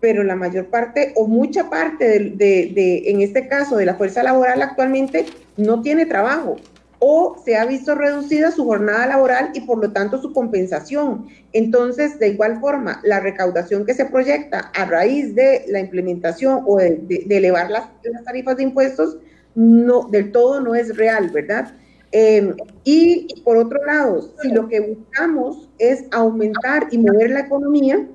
pero 0.00 0.22
la 0.22 0.36
mayor 0.36 0.66
parte 0.66 1.14
o 1.16 1.26
mucha 1.26 1.70
parte 1.70 2.34
de, 2.36 3.02
en 3.06 3.22
este 3.22 3.48
caso, 3.48 3.78
de 3.78 3.86
la 3.86 3.94
fuerza 3.94 4.22
laboral 4.22 4.60
actualmente 4.60 5.24
no 5.56 5.80
tiene 5.80 6.04
trabajo 6.04 6.56
o 7.04 7.36
se 7.44 7.56
ha 7.56 7.66
visto 7.66 7.96
reducida 7.96 8.52
su 8.52 8.64
jornada 8.64 9.08
laboral 9.08 9.50
y 9.54 9.62
por 9.62 9.78
lo 9.78 9.90
tanto 9.90 10.22
su 10.22 10.32
compensación. 10.32 11.26
Entonces, 11.52 12.16
de 12.20 12.28
igual 12.28 12.60
forma, 12.60 13.00
la 13.02 13.18
recaudación 13.18 13.84
que 13.84 13.92
se 13.92 14.04
proyecta 14.04 14.70
a 14.72 14.84
raíz 14.84 15.34
de 15.34 15.64
la 15.66 15.80
implementación 15.80 16.62
o 16.64 16.76
de, 16.76 17.26
elevar 17.28 17.72
las, 17.72 17.88
tarifas 18.24 18.56
de 18.56 18.62
impuestos 18.62 19.16
no 19.56 20.08
del 20.12 20.30
todo 20.30 20.60
no 20.60 20.76
es 20.76 20.96
real, 20.96 21.30
¿verdad? 21.30 21.74
Em, 22.12 22.54
y 22.84 23.26
por 23.42 23.56
otro 23.56 23.84
lado, 23.84 24.30
si 24.40 24.52
lo 24.52 24.68
que 24.68 24.78
buscamos 24.80 25.68
es 25.80 26.04
aumentar 26.12 26.86
y 26.92 26.98
mover 26.98 27.30
la 27.30 27.40
economía 27.40 28.06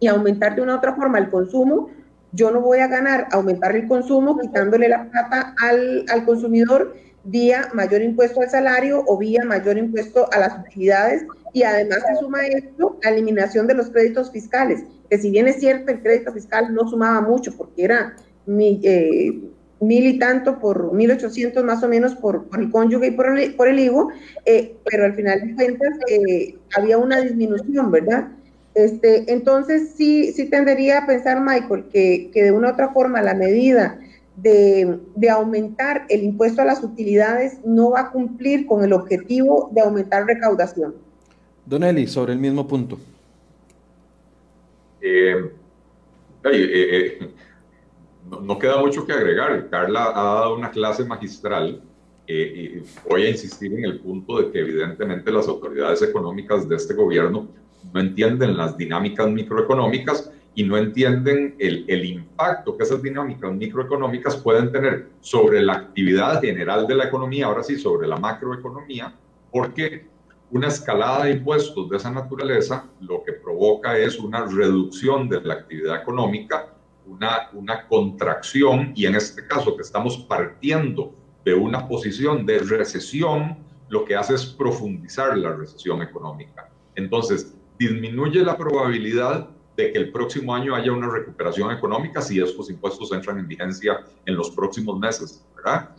y 0.00 0.08
aumentar 0.08 0.56
de 0.56 0.62
una 0.62 0.74
u 0.74 0.78
otra 0.78 0.96
forma 0.96 1.18
el 1.18 1.30
consumo, 1.30 1.90
yo 2.32 2.50
no 2.50 2.60
voy 2.60 2.80
a 2.80 2.88
ganar 2.88 3.28
aumentar 3.30 3.76
el 3.76 3.86
consumo 3.86 4.36
quitándole 4.38 4.88
la 4.88 5.08
plata 5.08 5.54
al, 5.62 6.04
al 6.08 6.24
consumidor 6.24 6.94
vía 7.30 7.68
mayor 7.74 8.02
impuesto 8.02 8.40
al 8.40 8.50
salario 8.50 9.04
o 9.06 9.18
vía 9.18 9.44
mayor 9.44 9.76
impuesto 9.76 10.28
a 10.32 10.38
las 10.38 10.58
utilidades 10.58 11.26
y 11.52 11.62
además 11.62 11.98
se 12.06 12.20
suma 12.20 12.46
esto 12.46 12.98
la 13.02 13.10
eliminación 13.10 13.66
de 13.66 13.74
los 13.74 13.90
créditos 13.90 14.30
fiscales, 14.32 14.82
que 15.10 15.18
si 15.18 15.30
bien 15.30 15.46
es 15.46 15.56
cierto 15.56 15.92
el 15.92 16.00
crédito 16.00 16.32
fiscal 16.32 16.74
no 16.74 16.88
sumaba 16.88 17.20
mucho 17.20 17.54
porque 17.56 17.84
era 17.84 18.16
mi, 18.46 18.80
eh, 18.82 19.40
mil 19.80 20.06
y 20.06 20.18
tanto 20.18 20.58
por 20.58 20.94
mil 20.94 21.10
ochocientos 21.10 21.62
más 21.64 21.82
o 21.82 21.88
menos 21.88 22.14
por, 22.14 22.46
el 22.58 22.70
cónyuge 22.70 23.08
y 23.08 23.10
por 23.10 23.38
el, 23.38 23.54
por 23.54 23.68
el 23.68 23.78
hijo, 23.78 24.08
eh, 24.46 24.76
pero 24.84 25.04
al 25.04 25.14
final 25.14 25.46
de 25.46 25.54
cuentas 25.54 25.98
eh, 26.10 26.56
había 26.76 26.96
una 26.96 27.20
disminución, 27.20 27.90
¿verdad? 27.90 28.28
Este, 28.74 29.30
entonces 29.30 29.92
sí, 29.96 30.32
sí 30.32 30.46
tendería 30.46 30.98
a 30.98 31.06
pensar, 31.06 31.40
Michael, 31.40 31.86
que, 31.92 32.30
que 32.32 32.44
de 32.44 32.52
una 32.52 32.68
u 32.68 32.72
otra 32.72 32.90
forma 32.92 33.20
la 33.20 33.34
medida 33.34 33.98
de, 34.42 34.98
de, 35.14 35.30
aumentar 35.30 36.06
el 36.08 36.22
impuesto 36.22 36.62
a 36.62 36.64
las 36.64 36.82
utilidades 36.82 37.58
no 37.64 37.90
va 37.90 38.00
a 38.00 38.10
cumplir 38.10 38.66
con 38.66 38.84
el 38.84 38.92
objetivo 38.92 39.70
de 39.72 39.80
aumentar 39.80 40.26
recaudación. 40.26 40.94
Don 41.66 41.82
Eli, 41.82 42.06
sobre 42.06 42.32
el 42.32 42.38
mismo 42.38 42.66
punto. 42.66 42.98
Eh, 45.00 45.50
no, 48.42 48.58
queda 48.58 48.80
mucho 48.80 49.06
que 49.06 49.12
agregar. 49.12 49.68
Carla 49.70 50.12
ha 50.14 50.34
dado 50.34 50.54
una 50.54 50.70
clase 50.70 51.04
magistral 51.04 51.82
eh, 52.26 52.82
y 52.84 53.08
voy 53.08 53.24
a 53.24 53.30
insistir 53.30 53.72
en 53.72 53.84
el 53.84 54.00
punto 54.00 54.40
de 54.40 54.50
que 54.50 54.60
evidentemente 54.60 55.30
las 55.30 55.48
autoridades 55.48 56.02
económicas 56.02 56.68
de 56.68 56.76
este 56.76 56.94
gobierno 56.94 57.48
no 57.92 58.00
entienden 58.00 58.56
las 58.56 58.76
dinámicas 58.76 59.28
microeconómicas 59.28 60.30
y 60.58 60.64
no 60.64 60.76
entienden 60.76 61.54
el, 61.60 61.84
el, 61.86 62.04
impacto 62.04 62.76
que 62.76 62.82
esas 62.82 63.00
dinámicas 63.00 63.52
microeconómicas 63.52 64.34
pueden 64.38 64.72
tener 64.72 65.06
sobre 65.20 65.62
la 65.62 65.74
actividad 65.74 66.40
general 66.40 66.84
de 66.88 66.96
la 66.96 67.04
economía, 67.04 67.46
ahora 67.46 67.62
sí, 67.62 67.78
sobre 67.78 68.08
la 68.08 68.16
macroeconomía, 68.16 69.14
porque 69.52 70.08
una 70.50 70.66
escalada 70.66 71.26
de 71.26 71.30
impuestos 71.30 71.88
de 71.88 71.98
esa 71.98 72.10
naturaleza 72.10 72.86
lo 73.00 73.22
que 73.22 73.34
provoca 73.34 73.96
es 73.96 74.18
una 74.18 74.46
reducción 74.46 75.28
de 75.28 75.40
la 75.42 75.54
actividad 75.54 76.02
económica 76.02 76.74
una, 77.06 77.50
una 77.52 77.86
contracción 77.86 78.92
y 78.96 79.06
en 79.06 79.14
este 79.14 79.46
caso 79.46 79.76
que 79.76 79.82
estamos 79.82 80.18
partiendo 80.28 81.14
de 81.44 81.54
una 81.54 81.86
posición 81.86 82.44
de 82.44 82.58
recesión, 82.58 83.58
lo 83.88 84.04
que 84.04 84.16
hace 84.16 84.34
es 84.34 84.44
profundizar 84.44 85.38
la 85.38 85.52
recesión 85.52 86.02
económica. 86.02 86.68
Entonces, 86.96 87.54
disminuye 87.78 88.42
la 88.42 88.56
probabilidad 88.56 89.50
de 89.78 89.92
que 89.92 89.98
el 89.98 90.10
próximo 90.10 90.52
año 90.52 90.74
haya 90.74 90.90
una 90.90 91.08
recuperación 91.08 91.70
económica 91.70 92.20
si 92.20 92.40
estos 92.40 92.68
impuestos 92.68 93.12
entran 93.12 93.38
en 93.38 93.46
vigencia 93.46 94.00
en 94.26 94.34
los 94.34 94.50
próximos 94.50 94.98
meses, 94.98 95.46
¿verdad? 95.54 95.90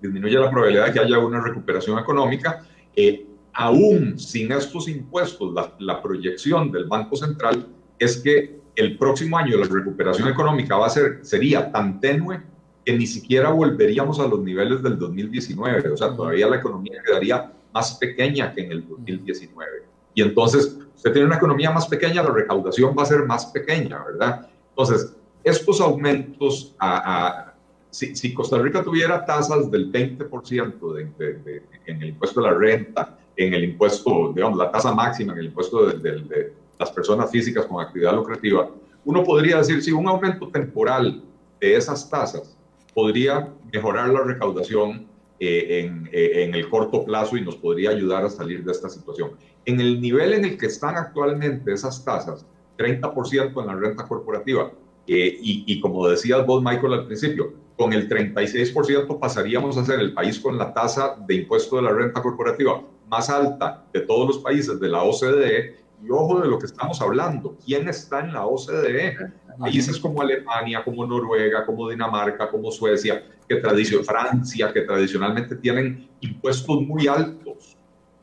Disminuye 0.00 0.38
la 0.38 0.50
probabilidad 0.50 0.86
de 0.86 0.92
que 0.94 1.00
haya 1.00 1.18
una 1.18 1.42
recuperación 1.42 1.98
económica. 1.98 2.66
Eh, 2.96 3.26
aún 3.52 4.18
sin 4.18 4.50
estos 4.52 4.88
impuestos, 4.88 5.52
la, 5.52 5.74
la 5.80 6.00
proyección 6.00 6.72
del 6.72 6.86
Banco 6.86 7.14
Central 7.14 7.68
es 7.98 8.16
que 8.16 8.58
el 8.74 8.96
próximo 8.96 9.36
año 9.36 9.58
la 9.58 9.66
recuperación 9.66 10.28
económica 10.28 10.78
va 10.78 10.86
a 10.86 10.90
ser, 10.90 11.18
sería 11.22 11.70
tan 11.70 12.00
tenue 12.00 12.40
que 12.86 12.96
ni 12.96 13.06
siquiera 13.06 13.50
volveríamos 13.50 14.18
a 14.18 14.26
los 14.26 14.40
niveles 14.40 14.82
del 14.82 14.98
2019. 14.98 15.90
O 15.90 15.96
sea, 15.98 16.16
todavía 16.16 16.48
la 16.48 16.56
economía 16.56 17.02
quedaría 17.04 17.52
más 17.74 17.98
pequeña 17.98 18.54
que 18.54 18.62
en 18.62 18.72
el 18.72 18.88
2019. 18.88 19.93
Y 20.14 20.22
entonces, 20.22 20.78
usted 20.94 21.12
tiene 21.12 21.26
una 21.26 21.36
economía 21.36 21.70
más 21.70 21.86
pequeña, 21.86 22.22
la 22.22 22.30
recaudación 22.30 22.94
va 22.96 23.02
a 23.02 23.06
ser 23.06 23.24
más 23.24 23.46
pequeña, 23.46 24.02
¿verdad? 24.04 24.48
Entonces, 24.70 25.14
estos 25.42 25.80
aumentos, 25.80 26.74
a, 26.78 27.52
si, 27.90 28.34
Costa 28.34 28.58
Rica 28.58 28.82
tuviera 28.82 29.24
tasas 29.24 29.70
del 29.70 29.92
20% 29.92 30.92
de, 30.92 31.62
en 31.86 32.02
el 32.02 32.08
impuesto 32.08 32.40
de 32.40 32.50
la 32.50 32.54
renta, 32.54 33.18
en 33.36 33.54
el 33.54 33.64
impuesto, 33.64 34.32
digamos, 34.34 34.58
la 34.58 34.70
tasa 34.70 34.92
máxima 34.92 35.32
en 35.32 35.40
el 35.40 35.46
impuesto 35.46 35.86
de 35.86 36.52
las 36.78 36.90
personas 36.90 37.30
físicas 37.30 37.66
con 37.66 37.80
actividad 37.80 38.14
lucrativa, 38.14 38.68
uno 39.04 39.22
podría 39.22 39.58
decir, 39.58 39.82
si 39.82 39.92
un 39.92 40.08
aumento 40.08 40.48
temporal 40.48 41.22
de 41.60 41.76
esas 41.76 42.08
tasas 42.08 42.56
podría 42.94 43.48
mejorar 43.72 44.08
la 44.08 44.22
recaudación 44.22 45.06
eh, 45.40 45.90
eh, 46.12 46.44
en, 46.44 46.54
el 46.54 46.68
corto 46.68 47.04
plazo 47.04 47.36
y 47.36 47.40
nos 47.42 47.56
podría 47.56 47.90
ayudar 47.90 48.24
a 48.24 48.30
salir 48.30 48.64
de 48.64 48.72
esta 48.72 48.88
situación. 48.88 49.32
En 49.64 49.80
el 49.80 50.00
nivel 50.00 50.32
en 50.32 50.44
el 50.44 50.56
que 50.56 50.66
están 50.66 50.96
actualmente 50.96 51.72
esas 51.72 52.04
tasas, 52.04 52.46
30% 52.78 53.60
en 53.60 53.66
la 53.66 53.74
renta 53.74 54.06
corporativa, 54.06 54.70
eh, 55.06 55.38
y, 55.40 55.64
y, 55.66 55.80
como 55.80 56.08
decías 56.08 56.46
vos, 56.46 56.62
Michael, 56.62 56.94
al 56.94 57.06
principio, 57.06 57.52
con 57.76 57.92
el 57.92 58.08
36% 58.08 59.18
pasaríamos 59.18 59.76
a 59.76 59.84
ser 59.84 60.00
el 60.00 60.14
país 60.14 60.38
con 60.38 60.56
la 60.56 60.72
tasa 60.72 61.16
de 61.26 61.34
impuesto 61.34 61.76
de 61.76 61.82
la 61.82 61.92
renta 61.92 62.22
corporativa 62.22 62.80
más 63.08 63.28
alta 63.28 63.84
de 63.92 64.00
todos 64.00 64.28
los 64.28 64.38
países 64.38 64.78
de 64.80 64.88
la 64.88 65.02
OCDE 65.02 65.76
y 66.02 66.10
ojo 66.10 66.40
de 66.40 66.48
lo 66.48 66.58
que 66.58 66.66
estamos 66.66 67.00
hablando, 67.00 67.56
¿quién 67.64 67.88
está 67.88 68.20
en 68.20 68.32
la 68.32 68.46
OCDE? 68.46 69.16
Países 69.58 69.98
como 69.98 70.20
Alemania, 70.20 70.82
como 70.84 71.06
Noruega, 71.06 71.64
como 71.64 71.88
Dinamarca, 71.88 72.50
como 72.50 72.70
Suecia, 72.70 73.24
que 73.48 73.56
tradición, 73.56 74.04
Francia, 74.04 74.72
que 74.72 74.82
tradicionalmente 74.82 75.56
tienen 75.56 76.08
impuestos 76.20 76.80
muy 76.82 77.06
altos. 77.06 77.76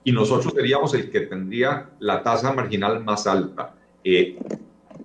Y 0.04 0.12
nosotros 0.12 0.54
seríamos 0.54 0.94
el 0.94 1.12
que 1.12 1.22
tendría 1.22 1.90
la 2.00 2.24
tasa 2.24 2.52
marginal 2.54 3.04
más 3.04 3.28
alta. 3.28 3.76
Eh, 4.04 4.40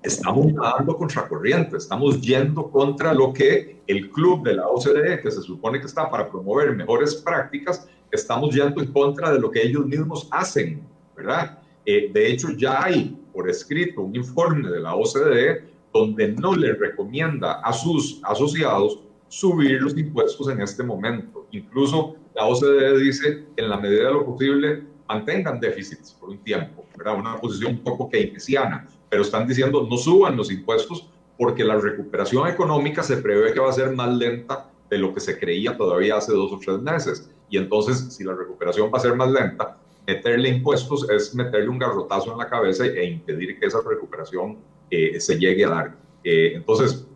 estamos 0.03 0.53
nadando 0.53 0.97
contracorriente, 0.97 1.77
estamos 1.77 2.21
yendo 2.21 2.71
contra 2.71 3.13
lo 3.13 3.33
que 3.33 3.83
el 3.87 4.11
club 4.11 4.45
de 4.45 4.55
la 4.55 4.69
OCDE, 4.69 5.21
que 5.21 5.31
se 5.31 5.43
supone 5.43 5.81
que 5.81 5.87
está 5.87 6.11
para 6.11 6.29
promover 6.31 6.75
mejores 6.75 7.15
prácticas, 7.17 7.89
estamos 8.11 8.55
yendo 8.55 8.81
en 8.81 8.93
contra 8.93 9.33
de 9.33 9.39
lo 9.39 9.51
que 9.51 9.63
ellos 9.63 9.85
mismos 9.85 10.29
hacen, 10.31 10.83
¿verdad? 11.17 11.59
Eh, 11.85 12.11
de 12.13 12.33
hecho, 12.33 12.51
ya 12.51 12.85
hay 12.85 13.17
por 13.33 13.51
escrito 13.51 14.03
un 14.03 14.17
informe 14.17 14.71
de 14.71 14.81
la 14.81 14.95
OCDE 14.95 15.65
donde 15.93 16.29
no 16.29 16.55
le 16.55 16.73
recomienda 16.75 17.61
a 17.61 17.73
sus 17.73 18.21
asociados 18.23 19.01
subir 19.37 19.83
los 19.83 19.95
impuestos 19.99 20.49
en 20.49 20.63
este 20.63 20.83
momento. 20.83 21.47
Incluso 21.51 22.17
la 22.35 22.47
OCDE 22.47 22.99
dice, 22.99 23.45
en 23.57 23.69
la 23.69 23.77
medida 23.77 24.07
de 24.07 24.15
lo 24.15 24.25
posible, 24.25 24.83
mantengan 25.07 25.61
déficits 25.61 26.13
por 26.13 26.31
un 26.31 26.39
tiempo, 26.39 26.87
¿verdad? 26.97 27.19
Una 27.19 27.37
posición 27.37 27.73
un 27.73 27.81
poco 27.81 28.09
keynesiana, 28.09 28.89
pero 29.11 29.21
están 29.21 29.47
diciendo 29.47 29.87
no 29.89 29.99
suban 29.99 30.39
los 30.39 30.51
impuestos 30.51 31.11
porque 31.37 31.65
la 31.65 31.77
recuperación 31.77 32.49
económica 32.49 33.03
se 33.03 33.19
prevé 33.19 33.53
que 33.53 33.61
va 33.61 33.69
a 33.69 33.75
ser 33.75 33.95
más 33.95 34.15
lenta 34.15 34.71
de 34.89 34.97
lo 34.97 35.13
que 35.13 35.21
se 35.21 35.39
creía 35.39 35.77
todavía 35.77 36.17
hace 36.17 36.33
dos 36.33 36.51
o 36.53 36.59
tres 36.59 36.79
meses. 36.79 37.31
Y 37.51 37.59
entonces, 37.59 38.15
si 38.15 38.25
la 38.25 38.35
recuperación 38.35 38.91
va 38.91 38.97
a 38.97 39.03
ser 39.03 39.17
más 39.17 39.31
lenta, 39.31 39.77
meterle 40.07 40.49
impuestos 40.49 41.11
es 41.11 41.35
meterle 41.35 41.69
un 41.69 41.79
garrotazo 41.79 42.33
en 42.33 42.39
la 42.39 42.49
cabeza 42.49 42.87
e 42.87 43.05
impedir 43.05 43.61
que 43.61 43.67
esa 43.67 43.81
recuperación 43.87 44.57
se 44.91 45.39
llegue 45.39 45.67
a 45.67 45.69
dar. 45.69 45.97
entonces, 46.25 47.07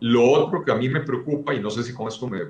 lo 0.00 0.30
otro 0.30 0.64
que 0.64 0.70
a 0.70 0.74
mí 0.74 0.88
me 0.88 1.00
preocupa, 1.00 1.54
y 1.54 1.60
no 1.60 1.70
sé 1.70 1.82
si 1.82 1.92
con 1.92 2.08
esto 2.08 2.28
me, 2.28 2.40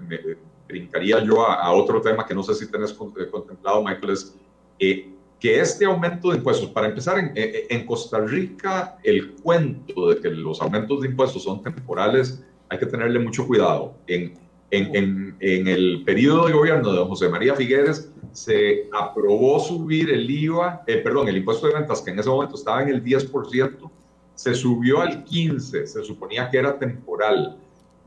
brincaría 0.67 1.23
yo 1.25 1.49
a, 1.49 1.73
otro 1.73 2.01
tema 2.01 2.27
que 2.27 2.35
no 2.35 2.43
sé 2.43 2.55
si 2.55 2.71
tenés 2.71 2.93
contemplado, 2.93 3.83
Michael, 3.83 4.11
es 4.11 4.37
que 4.79 5.61
este 5.61 5.85
aumento 5.85 6.31
de 6.31 6.39
impuestos, 6.39 6.71
para 6.71 6.89
empezar, 6.89 7.19
en, 7.19 7.33
en, 7.35 7.87
Costa 7.87 8.21
Rica 8.21 8.99
el 9.03 9.35
cuento 9.35 10.11
de 10.11 10.21
que 10.21 10.31
los 10.31 10.61
aumentos 10.61 11.01
de 11.01 11.09
impuestos 11.09 11.45
son 11.45 11.63
temporales, 11.63 12.45
hay 12.69 12.79
que 12.79 12.87
tenerle 12.87 13.19
mucho 13.19 13.47
cuidado. 13.47 13.95
En, 14.07 14.35
en, 14.71 15.37
en 15.41 15.69
el 15.69 16.03
periodo 16.05 16.47
de 16.47 16.53
gobierno 16.53 16.93
de 16.93 17.05
José 17.05 17.29
María 17.29 17.55
Figueres 17.55 18.13
se 18.33 18.89
aprobó 18.93 19.59
subir 19.61 20.11
el 20.11 20.31
IVA, 20.31 20.83
eh, 20.87 20.99
perdón, 20.99 21.29
el 21.29 21.39
impuesto 21.39 21.67
de 21.67 21.75
ventas, 21.75 22.03
que 22.03 22.11
en 22.11 22.19
ese 22.19 22.29
momento 22.29 22.57
estaba 22.57 22.83
en 22.83 22.89
el 22.89 23.03
10%, 23.03 23.91
se 24.39 24.55
subió 24.55 25.01
al 25.01 25.25
15%, 25.25 25.85
se 25.85 26.05
suponía 26.05 26.49
que 26.49 26.59
era 26.59 26.79
temporal. 26.79 27.59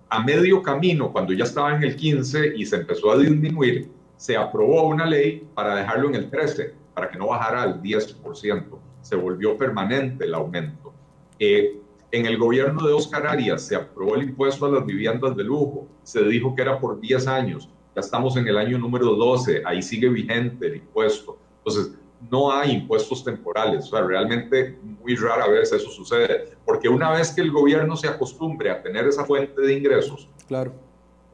A 0.08 0.24
medio 0.24 0.64
camino, 0.64 1.12
cuando 1.12 1.34
ya 1.34 1.44
estaba 1.44 1.76
en 1.76 1.84
el 1.84 1.98
15 1.98 2.54
y 2.56 2.66
se 2.66 2.78
empezó 2.78 3.12
a 3.12 3.18
disminuir, 3.18 3.90
se 4.16 4.38
aprobó 4.38 4.88
una 4.88 5.06
ley 5.06 5.46
para 5.54 5.76
dejarlo 5.76 6.08
en 6.08 6.16
el 6.16 6.30
13 6.30 6.74
para 6.94 7.10
que 7.10 7.18
no 7.18 7.28
bajara 7.28 7.64
al 7.64 7.82
10%. 7.82 8.64
Se 9.02 9.18
volvió 9.18 9.58
permanente 9.58 10.24
el 10.24 10.34
aumento. 10.34 10.94
Eh, 11.38 11.78
en 12.12 12.26
el 12.26 12.38
gobierno 12.38 12.88
de 12.88 12.94
Oscar 12.94 13.28
Arias 13.28 13.64
se 13.64 13.76
aprobó 13.76 14.16
el 14.16 14.24
impuesto 14.24 14.68
a 14.68 14.70
las 14.70 14.86
viviendas 14.86 15.36
de 15.36 15.44
lujo. 15.44 15.90
Se 16.04 16.24
dijo 16.24 16.56
que 16.56 16.62
era 16.62 16.80
por 16.80 17.02
10 17.02 17.28
años. 17.28 17.70
Ya 17.94 18.00
estamos 18.00 18.38
en 18.38 18.48
el 18.48 18.58
año 18.58 18.78
número 18.78 19.16
12. 19.16 19.64
Ahí 19.66 19.82
sigue 19.82 20.08
vigente 20.08 20.68
el 20.68 20.78
impuesto. 20.78 21.38
Entonces, 21.58 21.94
no 22.30 22.52
hay 22.52 22.72
impuestos 22.72 23.24
temporales. 23.24 23.86
O 23.86 23.90
sea, 23.90 24.02
realmente 24.02 24.78
muy 25.02 25.16
rara 25.16 25.48
vez 25.48 25.72
eso 25.72 25.90
sucede. 25.90 26.50
Porque 26.66 26.90
una 26.90 27.12
vez 27.12 27.32
que 27.32 27.42
el 27.42 27.52
gobierno 27.52 27.96
se 27.96 28.08
acostumbre 28.08 28.70
a 28.70 28.82
tener 28.82 29.08
esa 29.08 29.26
fuente 29.26 29.62
de 29.62 29.74
ingresos 29.74 30.28
claro. 30.48 30.74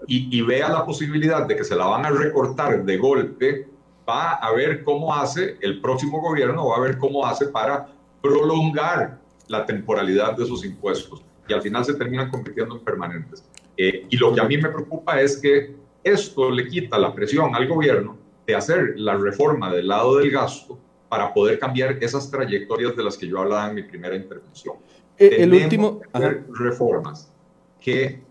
y, 0.07 0.37
y 0.37 0.41
vea 0.41 0.69
la 0.69 0.85
posibilidad 0.85 1.45
de 1.45 1.55
que 1.55 1.63
se 1.63 1.75
la 1.75 1.85
van 1.85 2.05
a 2.05 2.09
recortar 2.09 2.83
de 2.83 2.97
golpe, 2.97 3.67
va 4.07 4.33
a 4.33 4.51
ver 4.53 4.83
cómo 4.83 5.13
hace 5.13 5.57
el 5.61 5.81
próximo 5.81 6.21
gobierno, 6.21 6.67
va 6.67 6.77
a 6.77 6.79
ver 6.79 6.97
cómo 6.97 7.25
hace 7.25 7.47
para 7.47 7.89
prolongar 8.21 9.19
la 9.47 9.65
temporalidad 9.65 10.35
de 10.35 10.43
esos 10.43 10.63
impuestos 10.65 11.21
y 11.47 11.53
al 11.53 11.61
final 11.61 11.85
se 11.85 11.93
terminan 11.93 12.29
convirtiendo 12.29 12.75
en 12.75 12.83
permanentes. 12.83 13.43
Eh, 13.77 14.07
y 14.09 14.17
lo 14.17 14.33
que 14.33 14.41
a 14.41 14.45
mí 14.45 14.57
me 14.57 14.69
preocupa 14.69 15.21
es 15.21 15.37
que 15.37 15.75
esto 16.03 16.49
le 16.49 16.67
quita 16.67 16.97
la 16.97 17.13
presión 17.13 17.53
al 17.55 17.67
gobierno 17.67 18.17
de 18.47 18.55
hacer 18.55 18.93
la 18.95 19.15
reforma 19.15 19.71
del 19.71 19.89
lado 19.89 20.17
del 20.17 20.31
gasto 20.31 20.79
para 21.09 21.33
poder 21.33 21.59
cambiar 21.59 21.97
esas 22.01 22.31
trayectorias 22.31 22.95
de 22.95 23.03
las 23.03 23.17
que 23.17 23.27
yo 23.27 23.39
hablaba 23.39 23.69
en 23.69 23.75
mi 23.75 23.83
primera 23.83 24.15
intervención. 24.15 24.77
Eh, 25.17 25.35
el 25.39 25.53
último... 25.53 26.01
hacer 26.13 26.45
reformas 26.49 27.31
que 27.79 28.21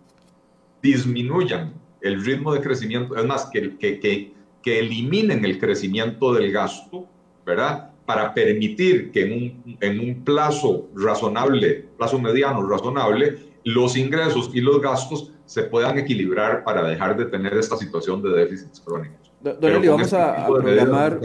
disminuyan 0.82 1.74
el 2.00 2.24
ritmo 2.24 2.52
de 2.52 2.60
crecimiento, 2.60 3.16
es 3.16 3.24
más, 3.24 3.46
que, 3.46 3.76
que, 3.76 4.00
que 4.00 4.36
que 4.66 4.80
eliminen 4.80 5.44
el 5.44 5.60
crecimiento 5.60 6.34
del 6.34 6.50
gasto, 6.50 7.06
¿verdad? 7.46 7.92
Para 8.04 8.34
permitir 8.34 9.12
que 9.12 9.22
en 9.22 9.32
un, 9.32 9.78
en 9.80 10.00
un 10.00 10.24
plazo 10.24 10.88
razonable, 10.92 11.84
plazo 11.96 12.18
mediano 12.18 12.66
razonable, 12.66 13.38
los 13.62 13.96
ingresos 13.96 14.50
y 14.52 14.60
los 14.60 14.80
gastos 14.80 15.30
se 15.44 15.62
puedan 15.62 15.98
equilibrar 15.98 16.64
para 16.64 16.82
dejar 16.82 17.16
de 17.16 17.26
tener 17.26 17.54
esta 17.54 17.76
situación 17.76 18.20
de 18.22 18.30
déficits 18.30 18.80
crónicos. 18.80 19.25
Don 19.40 19.60
vamos 19.60 20.02
este 20.02 20.16
a, 20.16 20.46
programar 20.46 21.20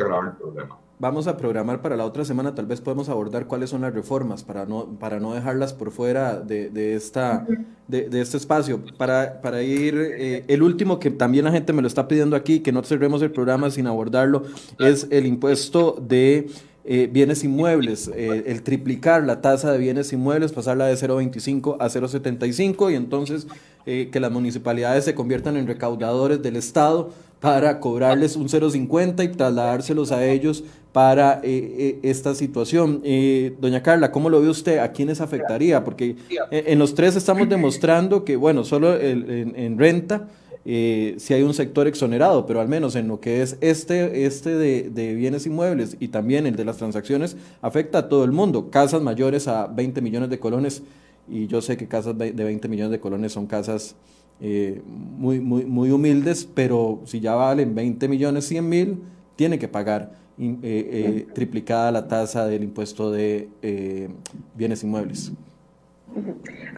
vamos 1.02 1.26
a 1.26 1.36
programar 1.36 1.82
para 1.82 1.98
la 1.98 2.06
otra 2.06 2.24
semana, 2.24 2.54
tal 2.54 2.68
vez 2.68 2.80
podemos 2.80 3.10
abordar 3.10 3.48
cuáles 3.48 3.72
son 3.72 3.82
las 3.82 3.92
reformas 3.92 4.44
para 4.44 4.68
no, 4.68 4.86
para 5.00 5.20
no 5.20 5.34
dejarlas 5.34 5.74
por 5.74 5.90
fuera 5.90 6.40
de, 6.40 6.70
de 6.70 6.94
esta, 6.94 7.48
de, 7.88 8.08
de, 8.08 8.22
este 8.22 8.38
espacio. 8.38 8.82
Para, 9.00 9.42
para 9.42 9.64
ir, 9.64 9.96
eh, 9.98 10.46
el 10.48 10.62
último 10.62 11.00
que 11.00 11.10
también 11.10 11.46
la 11.46 11.52
gente 11.52 11.74
me 11.74 11.82
lo 11.82 11.88
está 11.88 12.08
pidiendo 12.08 12.36
aquí, 12.36 12.60
que 12.60 12.72
no 12.72 12.84
cerremos 12.84 13.24
el 13.24 13.32
programa 13.32 13.72
sin 13.72 13.88
abordarlo, 13.88 14.44
es 14.80 15.08
el 15.10 15.26
impuesto 15.26 15.98
de... 16.00 16.48
Eh, 16.84 17.08
bienes 17.12 17.44
inmuebles, 17.44 18.08
eh, 18.08 18.44
el 18.48 18.64
triplicar 18.64 19.24
la 19.24 19.40
tasa 19.40 19.72
de 19.72 19.78
bienes 19.78 20.12
inmuebles, 20.14 20.52
pasarla 20.52 20.88
de 20.88 20.96
0,25 20.96 21.78
a 21.80 21.88
0,75 21.90 22.92
y 22.92 22.96
entonces 22.96 23.46
que 23.86 24.20
las 24.20 24.32
municipalidades 24.32 25.06
se 25.06 25.14
conviertan 25.14 25.58
en 25.58 25.68
recaudadores 25.68 26.42
del 26.42 26.56
Estado 26.56 27.12
para 27.42 27.80
cobrarles 27.80 28.36
un 28.36 28.48
0,50 28.48 29.26
y 29.26 29.30
trasladárselos 29.30 30.12
a 30.12 30.26
ellos 30.26 30.64
para 30.94 31.42
eh, 31.44 31.76
eh, 31.78 32.00
esta 32.04 32.36
situación. 32.36 33.02
Eh, 33.04 33.56
doña 33.60 33.82
Carla, 33.82 34.12
¿cómo 34.12 34.30
lo 34.30 34.40
ve 34.42 34.48
usted? 34.48 34.78
¿A 34.78 34.92
quiénes 34.92 35.22
afectaría? 35.22 35.84
Porque 35.84 36.16
en 36.52 36.78
los 36.78 36.94
tres 36.94 37.16
estamos 37.16 37.50
demostrando 37.50 38.24
que, 38.24 38.36
bueno, 38.36 38.64
solo 38.64 38.96
en, 38.96 39.78
renta 39.80 40.30
si 40.64 41.34
hay 41.34 41.42
un 41.42 41.56
sector 41.56 41.88
exonerado, 41.88 42.46
pero 42.46 42.62
al 42.62 42.68
menos 42.68 42.96
en 42.96 43.08
lo 43.08 43.20
que 43.20 43.42
es 43.42 43.58
este, 43.60 44.26
este 44.26 44.52
de, 44.56 45.16
bienes 45.16 45.48
inmuebles 45.48 45.98
y 46.00 46.10
también 46.10 46.46
el 46.46 46.56
de 46.56 46.64
las 46.64 46.78
transacciones, 46.78 47.36
afecta 47.64 47.98
a 47.98 48.10
todo 48.10 48.24
el 48.24 48.32
mundo. 48.32 48.70
Casas 48.70 49.02
mayores 49.02 49.48
a 49.48 49.66
20 49.66 50.00
millones 50.02 50.30
de 50.30 50.38
colones, 50.38 50.84
y 51.28 51.48
yo 51.48 51.64
sé 51.64 51.76
que 51.76 51.88
casas 51.88 52.16
de 52.16 52.32
20 52.32 52.68
millones 52.68 52.92
de 52.92 53.00
colones 53.00 53.32
son 53.32 53.48
casas 53.48 53.96
muy, 54.42 55.40
muy, 55.40 55.66
muy 55.66 55.92
humildes, 55.92 56.48
pero 56.52 57.02
si 57.06 57.20
ya 57.20 57.36
valen 57.36 57.76
20 57.76 58.08
millones 58.08 58.48
100 58.48 58.70
mil, 58.70 59.04
tiene 59.36 59.60
que 59.60 59.68
pagar. 59.68 60.22
Eh, 60.44 60.58
eh, 60.64 61.28
triplicada 61.36 61.92
la 61.92 62.08
tasa 62.08 62.48
del 62.48 62.64
impuesto 62.64 63.12
de 63.12 63.48
eh, 63.62 64.10
bienes 64.56 64.82
inmuebles. 64.84 65.32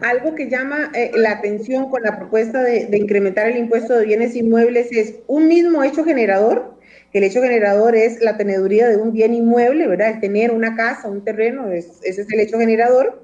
Algo 0.02 0.34
que 0.34 0.50
llama 0.50 0.92
la 1.14 1.30
atención 1.30 1.88
con 1.88 2.02
la 2.02 2.18
propuesta 2.18 2.62
de, 2.62 2.94
incrementar 2.98 3.48
el 3.48 3.56
impuesto 3.56 3.94
de 3.94 4.04
bienes 4.04 4.36
inmuebles 4.36 4.92
es 4.92 5.14
un 5.28 5.48
mismo 5.48 5.82
hecho 5.82 6.04
generador, 6.04 6.74
el 7.14 7.24
hecho 7.24 7.40
generador 7.40 7.96
es 7.96 8.20
la 8.20 8.36
teneduría 8.36 8.88
de 8.88 8.96
un 8.96 9.12
bien 9.12 9.32
inmueble, 9.32 9.86
¿verdad? 9.86 10.10
El 10.10 10.20
tener 10.20 10.50
una 10.50 10.76
casa, 10.76 11.08
un 11.08 11.24
terreno, 11.24 11.70
ese 11.70 12.02
es 12.02 12.30
el 12.30 12.40
hecho 12.40 12.58
generador. 12.58 13.23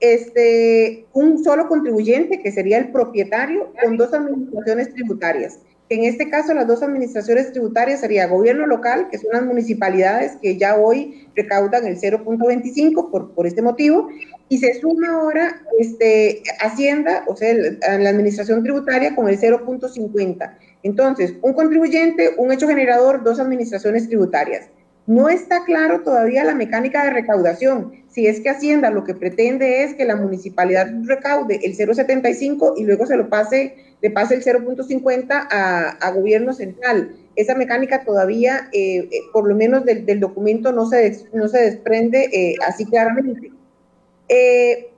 Este, 0.00 1.06
un 1.12 1.42
solo 1.42 1.68
contribuyente, 1.68 2.40
que 2.42 2.52
sería 2.52 2.78
el 2.78 2.90
propietario, 2.90 3.72
con 3.82 3.96
dos 3.96 4.12
administraciones 4.12 4.92
tributarias. 4.92 5.58
En 5.90 6.04
este 6.04 6.30
caso, 6.30 6.54
las 6.54 6.66
dos 6.66 6.82
administraciones 6.82 7.52
tributarias 7.52 8.00
sería 8.00 8.26
gobierno 8.26 8.66
local, 8.66 9.08
que 9.10 9.18
son 9.18 9.30
las 9.32 9.44
municipalidades 9.44 10.36
que 10.40 10.56
ya 10.56 10.76
hoy 10.76 11.28
recaudan 11.36 11.86
el 11.86 12.00
0.25 12.00 13.10
por, 13.10 13.32
por 13.32 13.46
este 13.46 13.60
motivo, 13.60 14.08
y 14.48 14.58
se 14.58 14.80
suma 14.80 15.08
ahora 15.08 15.62
este, 15.78 16.42
Hacienda, 16.60 17.24
o 17.26 17.36
sea, 17.36 17.54
la 17.54 18.08
administración 18.08 18.62
tributaria 18.62 19.14
con 19.14 19.28
el 19.28 19.38
0.50. 19.38 20.54
Entonces, 20.82 21.34
un 21.42 21.52
contribuyente, 21.52 22.30
un 22.38 22.50
hecho 22.50 22.66
generador, 22.66 23.22
dos 23.22 23.38
administraciones 23.38 24.08
tributarias. 24.08 24.68
No 25.06 25.28
está 25.28 25.64
claro 25.64 26.02
todavía 26.02 26.44
la 26.44 26.54
mecánica 26.54 27.04
de 27.04 27.10
recaudación. 27.10 28.03
Si 28.14 28.28
es 28.28 28.40
que 28.40 28.50
Hacienda 28.50 28.90
lo 28.90 29.02
que 29.02 29.14
pretende 29.14 29.82
es 29.82 29.94
que 29.94 30.04
la 30.04 30.14
municipalidad 30.14 30.88
recaude 31.04 31.58
el 31.64 31.76
0.75 31.76 32.74
y 32.76 32.84
luego 32.84 33.06
se 33.06 33.16
lo 33.16 33.28
pase, 33.28 33.74
le 34.00 34.10
pase 34.10 34.36
el 34.36 34.44
0.50 34.44 35.48
a, 35.50 36.10
gobierno 36.12 36.52
central. 36.52 37.16
Esa 37.34 37.56
mecánica 37.56 38.04
todavía, 38.04 38.68
eh, 38.72 39.08
eh, 39.10 39.10
por 39.32 39.48
lo 39.48 39.56
menos 39.56 39.84
del, 39.84 40.20
documento, 40.20 40.70
no 40.70 40.86
se, 40.86 41.26
no 41.32 41.48
se 41.48 41.58
desprende 41.58 42.28
eh, 42.32 42.54
así 42.64 42.84
claramente. 42.84 43.50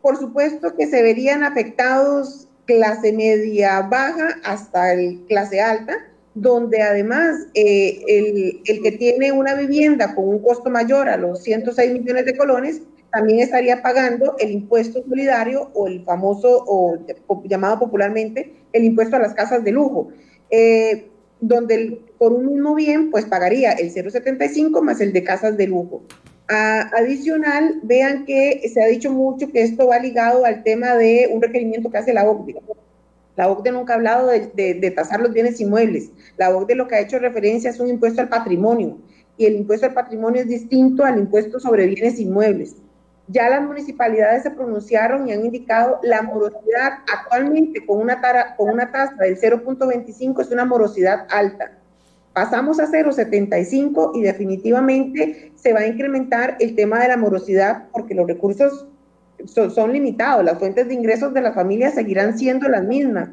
por 0.02 0.18
supuesto 0.18 0.76
que 0.76 0.86
se 0.86 1.02
verían 1.02 1.42
afectados 1.42 2.46
clase 2.66 3.14
media 3.14 3.80
baja 3.80 4.36
hasta 4.44 4.92
el 4.92 5.24
clase 5.26 5.60
alta, 5.60 5.94
donde 6.34 6.82
además 6.82 7.34
eh, 7.54 8.60
el, 8.66 8.82
que 8.82 8.92
tiene 8.92 9.32
una 9.32 9.54
vivienda 9.54 10.14
con 10.14 10.28
un 10.28 10.40
costo 10.40 10.68
mayor 10.68 11.08
a 11.08 11.16
los 11.16 11.42
106 11.42 11.92
millones 11.92 12.26
de 12.26 12.36
colones, 12.36 12.82
también 13.16 13.40
estaría 13.40 13.80
pagando 13.80 14.36
el 14.38 14.50
impuesto 14.50 15.02
solidario 15.08 15.70
o 15.72 15.86
el 15.86 16.04
famoso, 16.04 16.64
o 16.66 16.98
llamado 17.44 17.78
popularmente, 17.78 18.52
el 18.74 18.84
impuesto 18.84 19.16
a 19.16 19.20
las 19.20 19.32
casas 19.32 19.64
de 19.64 19.72
lujo, 19.72 20.08
eh, 20.50 21.08
donde 21.40 21.98
por 22.18 22.34
un 22.34 22.46
mismo 22.46 22.74
bien, 22.74 23.10
pues 23.10 23.24
pagaría 23.24 23.72
el 23.72 23.90
0,75 23.90 24.82
más 24.82 25.00
el 25.00 25.14
de 25.14 25.24
casas 25.24 25.56
de 25.56 25.66
lujo. 25.66 26.02
adicional, 26.48 27.80
vean 27.82 28.26
que 28.26 28.68
se 28.72 28.82
ha 28.82 28.86
dicho 28.86 29.10
mucho 29.10 29.50
que 29.50 29.62
esto 29.62 29.86
va 29.86 29.98
ligado 29.98 30.44
al 30.44 30.62
tema 30.62 30.94
de 30.94 31.30
un 31.32 31.40
requerimiento 31.40 31.90
que 31.90 31.96
hace 31.96 32.12
la 32.12 32.28
OCDE 32.28 32.56
la 33.36 33.50
OCDE 33.50 33.72
nunca 33.72 33.94
ha 33.94 33.96
hablado 33.96 34.28
de, 34.28 34.92
tasar 34.94 35.20
los 35.20 35.32
bienes 35.32 35.60
inmuebles. 35.60 36.10
La 36.36 36.54
OCDE 36.54 36.74
lo 36.74 36.88
que 36.88 36.96
ha 36.96 37.00
hecho 37.00 37.18
referencia 37.18 37.70
es 37.70 37.80
un 37.80 37.88
impuesto 37.88 38.20
al 38.20 38.28
patrimonio. 38.28 38.98
Y 39.38 39.44
el 39.44 39.56
impuesto 39.56 39.86
al 39.86 39.92
patrimonio 39.92 40.40
es 40.40 40.48
distinto 40.48 41.04
al 41.04 41.18
impuesto 41.18 41.60
sobre 41.60 41.86
bienes 41.86 42.18
inmuebles. 42.18 42.76
Ya 43.28 43.48
las 43.50 43.62
municipalidades 43.62 44.44
se 44.44 44.50
pronunciaron 44.50 45.28
y 45.28 45.32
han 45.32 45.44
indicado 45.44 45.98
la 46.02 46.22
morosidad 46.22 46.98
actualmente 47.12 47.84
con 47.84 48.00
una, 48.00 48.20
con 48.56 48.70
una 48.70 48.92
tasa 48.92 49.14
del 49.16 49.38
0.25 49.38 50.40
es 50.40 50.50
una 50.50 50.64
morosidad 50.64 51.26
alta. 51.30 51.72
Pasamos 52.32 52.78
a 52.78 52.86
0.75 52.86 54.12
y 54.14 54.22
definitivamente 54.22 55.52
se 55.56 55.72
va 55.72 55.80
a 55.80 55.86
incrementar 55.86 56.56
el 56.60 56.76
tema 56.76 57.00
de 57.00 57.08
la 57.08 57.16
morosidad 57.16 57.84
porque 57.92 58.14
los 58.14 58.28
recursos 58.28 58.86
son 59.74 59.92
limitados, 59.92 60.44
las 60.44 60.58
fuentes 60.58 60.86
de 60.86 60.94
ingresos 60.94 61.32
de 61.34 61.40
las 61.40 61.54
familias 61.54 61.94
seguirán 61.94 62.38
siendo 62.38 62.68
las 62.68 62.84
mismas. 62.84 63.30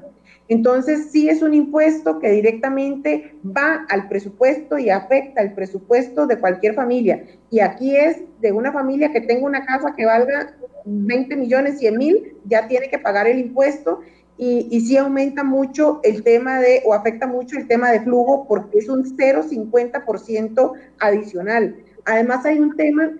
Entonces, 0.50 1.10
sí 1.12 1.30
es 1.30 1.42
un 1.42 1.54
impuesto 1.54 2.20
que 2.20 2.32
directamente 2.32 3.34
va 3.46 3.86
al 3.90 4.08
presupuesto 4.10 4.78
y 4.78 4.90
afecta 4.90 5.42
el 5.42 5.54
presupuesto 5.54 6.28
de 6.28 6.40
cualquier 6.40 6.76
familia. 6.76 7.24
Y 7.50 7.60
aquí 7.60 7.96
es 7.96 8.18
de 8.42 8.52
una 8.52 8.72
familia 8.72 9.12
que 9.12 9.22
tenga 9.22 9.46
una 9.46 9.66
casa 9.66 9.94
que 9.96 10.06
valga 10.06 10.54
20 10.86 11.36
millones, 11.38 11.80
100 11.80 11.98
mil, 11.98 12.36
ya 12.46 12.68
tiene 12.68 12.90
que 12.90 13.00
pagar 13.00 13.28
el 13.28 13.40
impuesto 13.40 14.02
y, 14.38 14.68
y 14.70 14.82
sí 14.82 14.98
aumenta 14.98 15.44
mucho 15.44 16.02
el 16.04 16.24
tema 16.24 16.60
de, 16.60 16.82
o 16.86 16.94
afecta 16.94 17.26
mucho 17.28 17.58
el 17.58 17.68
tema 17.68 17.92
de 17.92 18.02
flujo 18.02 18.46
porque 18.48 18.80
es 18.80 18.90
un 18.90 19.06
0,50% 19.18 20.72
adicional. 21.00 21.78
Además 22.06 22.46
hay 22.46 22.60
un 22.60 22.76
tema 22.76 23.12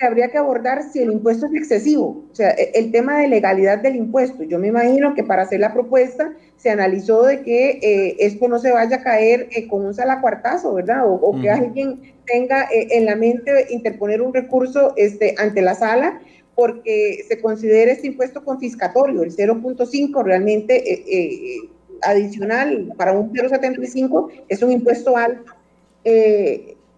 que 0.00 0.06
habría 0.06 0.30
que 0.30 0.38
abordar 0.38 0.82
si 0.90 1.00
el 1.00 1.12
impuesto 1.12 1.46
es 1.46 1.54
excesivo, 1.54 2.24
o 2.32 2.34
sea, 2.34 2.50
e, 2.52 2.72
el 2.74 2.90
tema 2.90 3.18
de 3.18 3.28
legalidad 3.28 3.78
del 3.78 3.96
impuesto. 3.96 4.42
Yo 4.44 4.58
me 4.58 4.68
imagino 4.68 5.14
que 5.14 5.22
para 5.22 5.42
hacer 5.42 5.60
la 5.60 5.74
propuesta 5.74 6.32
se 6.56 6.70
analizó 6.70 7.22
de 7.24 7.42
que 7.42 7.78
eh, 7.82 8.16
esto 8.18 8.48
no 8.48 8.58
se 8.58 8.72
vaya 8.72 8.96
a 8.96 9.02
caer 9.02 9.48
eh, 9.50 9.68
con 9.68 9.84
un 9.84 9.92
salacuartazo, 9.92 10.72
¿verdad? 10.72 11.02
O, 11.06 11.38
que 11.40 11.50
alguien 11.50 12.00
tenga 12.24 12.62
eh, 12.72 12.88
en 12.92 13.04
la 13.04 13.14
mente 13.14 13.66
interponer 13.68 14.22
un 14.22 14.32
recurso 14.32 14.94
este, 14.96 15.34
ante 15.36 15.60
la 15.60 15.74
sala 15.74 16.18
porque 16.54 17.24
se 17.28 17.38
considera 17.38 17.92
este 17.92 18.06
impuesto 18.06 18.42
confiscatorio, 18.42 19.22
el 19.22 19.34
0.5 19.34 20.24
realmente 20.24 20.82
adicional 22.02 22.92
para 22.96 23.12
un 23.12 23.32
0.75 23.32 24.44
es 24.48 24.62
un 24.62 24.72
impuesto 24.72 25.16
alto 25.16 25.52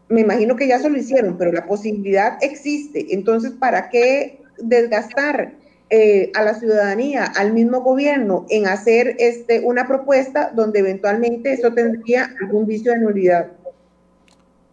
me 0.09 0.21
imagino 0.21 0.57
que 0.57 0.69
ya 0.69 0.79
se 0.79 0.91
lo 0.91 0.99
hicieron, 0.99 1.39
pero 1.39 1.53
la 1.53 1.67
posibilidad 1.67 2.39
existe. 2.43 3.15
Entonces, 3.15 3.53
¿para 3.53 3.89
qué 3.89 4.41
desgastar 4.59 5.55
eh, 5.91 6.31
a 6.35 6.43
la 6.43 6.55
ciudadanía, 6.55 7.25
al 7.25 7.53
mismo 7.53 7.81
gobierno, 7.81 8.47
en 8.51 8.67
hacer 8.67 9.17
este, 9.19 9.61
una 9.61 9.87
propuesta 9.87 10.53
donde 10.55 10.81
eventualmente 10.81 11.53
eso 11.53 11.73
tendría 11.73 12.31
algún 12.41 12.67
vicio 12.67 12.93
de 12.93 12.99
nulidad? 12.99 13.49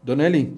Don 0.04 0.22
Eli, 0.22 0.54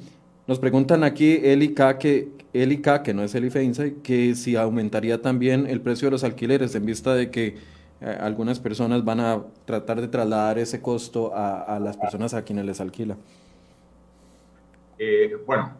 nos 0.47 0.59
preguntan 0.59 1.03
aquí 1.03 1.39
Eli 1.43 1.73
K, 1.73 1.97
que, 1.97 2.29
Eli 2.53 2.81
que 3.03 3.13
no 3.13 3.23
es 3.23 3.35
Eli 3.35 3.49
Feinza, 3.49 3.85
que 4.03 4.35
si 4.35 4.55
aumentaría 4.55 5.21
también 5.21 5.67
el 5.67 5.81
precio 5.81 6.07
de 6.07 6.11
los 6.11 6.23
alquileres 6.23 6.75
en 6.75 6.85
vista 6.85 7.15
de 7.15 7.31
que 7.31 7.55
eh, 8.01 8.17
algunas 8.19 8.59
personas 8.59 9.03
van 9.03 9.19
a 9.19 9.43
tratar 9.65 10.01
de 10.01 10.07
trasladar 10.07 10.57
ese 10.57 10.81
costo 10.81 11.31
a 11.35 11.79
las 11.79 11.97
personas 11.97 12.33
a 12.33 12.43
quienes 12.43 12.65
les 12.65 12.81
alquila. 12.81 13.17
Eh, 15.03 15.35
bueno, 15.47 15.75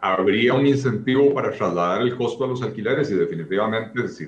habría 0.00 0.54
un 0.54 0.66
incentivo 0.66 1.34
para 1.34 1.50
trasladar 1.50 2.00
el 2.00 2.16
costo 2.16 2.42
a 2.42 2.48
los 2.48 2.62
alquileres 2.62 3.10
y 3.10 3.14
definitivamente 3.14 4.08
si, 4.08 4.24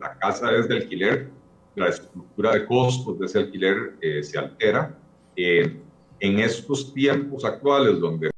la 0.00 0.16
casa 0.18 0.56
es 0.56 0.66
de 0.66 0.76
alquiler, 0.76 1.28
la 1.74 1.88
estructura 1.88 2.54
de 2.54 2.64
costos 2.64 3.18
de 3.18 3.26
ese 3.26 3.40
alquiler 3.40 3.92
eh, 4.00 4.22
se 4.22 4.38
altera. 4.38 4.98
Eh, 5.36 5.82
en 6.18 6.38
estos 6.38 6.94
tiempos 6.94 7.44
actuales 7.44 8.00
donde 8.00 8.30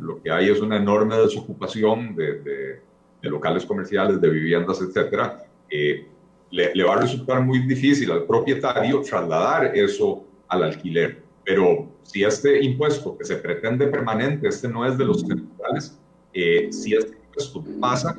lo 0.00 0.20
que 0.20 0.32
hay 0.32 0.48
es 0.48 0.60
una 0.60 0.78
enorme 0.78 1.16
desocupación 1.16 2.16
de, 2.16 2.80
locales 3.22 3.64
comerciales, 3.64 4.20
de 4.20 4.30
viviendas, 4.30 4.80
le, 5.70 6.74
le 6.74 6.84
va 6.84 6.94
a 6.94 7.00
resultar 7.02 7.40
muy 7.40 7.60
difícil 7.60 8.10
al 8.10 8.24
propietario 8.24 9.00
trasladar 9.00 9.76
eso 9.76 10.24
al 10.48 10.64
alquiler. 10.64 11.29
Pero 11.50 11.88
si 12.04 12.22
este 12.22 12.62
impuesto 12.64 13.18
que 13.18 13.24
se 13.24 13.34
pretende 13.34 13.88
permanente, 13.88 14.46
este 14.46 14.68
no 14.68 14.86
es 14.86 14.96
de 14.96 15.04
los 15.04 15.26
temporales, 15.26 15.98
eh, 16.32 16.68
si 16.70 16.94
este 16.94 17.16
impuesto 17.16 17.64
pasa 17.80 18.16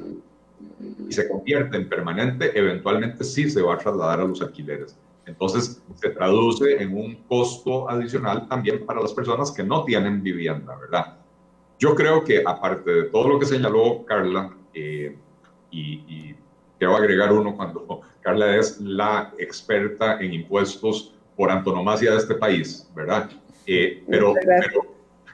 y 1.07 1.13
se 1.13 1.29
convierte 1.29 1.77
en 1.77 1.87
permanente, 1.87 2.51
eventualmente 2.59 3.23
sí 3.23 3.49
se 3.49 3.61
va 3.61 3.75
a 3.75 3.77
trasladar 3.77 4.19
a 4.19 4.25
los 4.25 4.41
alquileres. 4.41 4.97
Entonces 5.25 5.81
se 5.95 6.09
traduce 6.09 6.83
en 6.83 6.93
un 6.93 7.15
costo 7.29 7.89
adicional 7.89 8.49
también 8.49 8.85
para 8.85 8.99
las 8.99 9.13
personas 9.13 9.49
que 9.49 9.63
no 9.63 9.85
tienen 9.85 10.21
vivienda, 10.21 10.75
¿verdad? 10.75 11.17
Yo 11.79 11.95
creo 11.95 12.25
que 12.25 12.43
aparte 12.45 12.91
de 12.91 13.03
todo 13.03 13.29
lo 13.29 13.39
que 13.39 13.45
señaló 13.45 14.03
Carla, 14.03 14.53
eh, 14.73 15.15
y, 15.71 15.93
y 16.05 16.35
quiero 16.77 16.97
agregar 16.97 17.31
uno 17.31 17.55
cuando 17.55 18.01
Carla 18.19 18.57
es 18.57 18.81
la 18.81 19.33
experta 19.37 20.19
en 20.19 20.33
impuestos 20.33 21.13
por 21.41 21.49
antonomasia 21.49 22.11
de 22.11 22.17
este 22.17 22.35
país, 22.35 22.87
¿verdad? 22.95 23.31
Eh, 23.65 24.03
pero, 24.07 24.35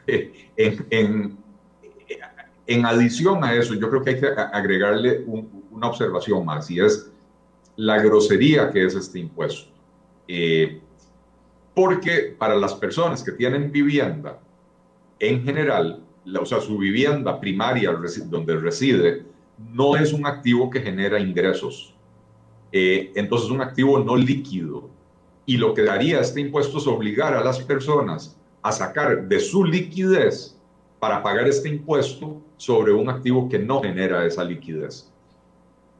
eh, 0.07 0.49
en, 0.55 1.37
en, 2.65 2.85
adición 2.85 3.43
a 3.43 3.53
eso, 3.53 3.73
yo 3.73 3.89
creo 3.89 4.01
que 4.01 4.11
hay 4.11 4.19
que 4.21 4.27
agregarle 4.27 5.25
una 5.69 5.87
observación 5.89 6.45
más, 6.45 6.71
y 6.71 6.79
es 6.79 7.11
la 7.75 8.01
grosería 8.01 8.71
que 8.71 8.85
es 8.85 8.95
este 8.95 9.19
impuesto. 9.19 9.69
Eh, 10.29 10.79
porque 11.73 12.33
para 12.39 12.55
las 12.55 12.73
personas 12.73 13.21
que 13.21 13.33
tienen 13.33 13.69
vivienda, 13.69 14.39
en 15.19 15.43
general, 15.43 16.05
o 16.39 16.45
sea, 16.45 16.61
su 16.61 16.77
vivienda 16.77 17.37
primaria 17.37 17.91
donde 18.27 18.55
reside, 18.55 19.25
no 19.73 19.97
es 19.97 20.13
un 20.13 20.25
activo 20.25 20.69
que 20.69 20.79
genera 20.79 21.19
ingresos. 21.19 21.93
entonces, 22.71 23.47
es 23.47 23.51
un 23.51 23.59
activo 23.59 23.99
no 23.99 24.15
líquido. 24.15 24.95
Y 25.47 25.57
lo 25.57 25.73
que 25.73 25.83
daría 25.83 26.19
este 26.19 26.41
impuesto 26.41 26.77
es 26.77 26.85
obligar 26.85 27.33
a 27.33 27.43
las 27.43 27.59
personas 27.59 28.37
a 28.61 28.71
sacar 28.71 29.27
de 29.29 29.39
su 29.39 29.63
liquidez 29.63 30.55
para 30.99 31.23
pagar 31.23 31.47
este 31.47 31.69
impuesto 31.69 32.41
sobre 32.57 32.91
un 32.91 33.09
activo 33.09 33.47
que 33.47 33.57
no 33.57 33.81
genera 33.81 34.25
esa 34.25 34.43
liquidez. 34.43 35.09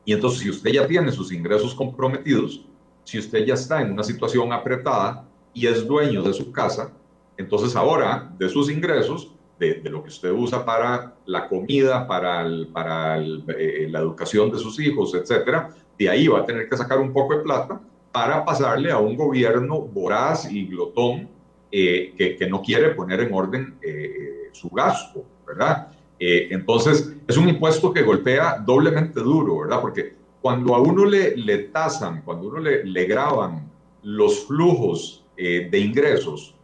Y 0.03 0.11
entonces, 0.11 0.41
si 0.41 0.49
usted 0.49 0.71
ya 0.71 0.85
tiene 0.85 1.11
sus 1.13 1.31
ingresos 1.31 1.73
comprometidos, 1.73 2.65
si 3.05 3.19
usted 3.19 3.45
ya 3.45 3.53
está 3.53 3.81
en 3.81 3.93
una 3.93 4.03
situación 4.03 4.51
apretada 4.51 5.25
y 5.53 5.65
es 5.65 5.87
dueño 5.87 6.23
de 6.23 6.33
su 6.33 6.51
casa, 6.51 6.91
entonces 7.37 7.73
ahora 7.77 8.29
de 8.37 8.49
sus 8.49 8.69
ingresos, 8.69 9.31
de, 9.59 9.81
lo 9.85 10.03
que 10.03 10.09
usted 10.09 10.31
usa 10.31 10.65
para 10.65 11.15
la 11.25 11.47
comida, 11.47 12.05
para, 12.05 12.45
eh, 12.47 13.87
la 13.89 13.99
educación 13.99 14.51
de 14.51 14.59
sus 14.59 14.77
hijos, 14.79 15.15
etcétera, 15.15 15.73
de 15.97 16.09
ahí 16.09 16.27
va 16.27 16.39
a 16.39 16.45
tener 16.45 16.67
que 16.67 16.75
sacar 16.75 16.99
un 16.99 17.13
poco 17.13 17.37
de 17.37 17.43
plata 17.43 17.79
para 18.18 18.43
pasarle 18.43 18.91
a 18.91 18.97
un 18.97 19.15
gobierno 19.15 19.80
voraz 19.80 20.51
y 20.51 20.65
glotón 20.65 21.30
eh, 21.72 22.15
que, 22.18 22.47
no 22.49 22.63
quiere 22.63 22.89
poner 22.95 23.20
en 23.20 23.32
orden 23.32 23.76
eh, 23.80 24.49
su 24.53 24.70
gasto, 24.70 25.24
¿verdad? 25.45 25.89
Eh, 26.20 26.47
entonces, 26.49 27.13
es 27.28 27.38
un 27.38 27.47
impuesto 27.47 27.93
que 27.93 28.01
golpea 28.01 28.57
doblemente 28.57 29.20
duro, 29.20 29.59
¿verdad? 29.59 29.82
Porque 29.82 30.15
cuando 30.41 30.74
a 30.74 30.82
uno 30.82 31.05
le, 31.05 31.38
le 31.38 31.59
tasan, 31.65 32.24
cuando 32.24 32.47
a 32.47 32.49
uno 32.53 32.59
le, 32.59 32.84
le 32.86 33.05
graban 33.05 33.70
los 34.01 34.47
flujos 34.47 35.24
de 35.36 35.80
ingresos, 35.80 36.55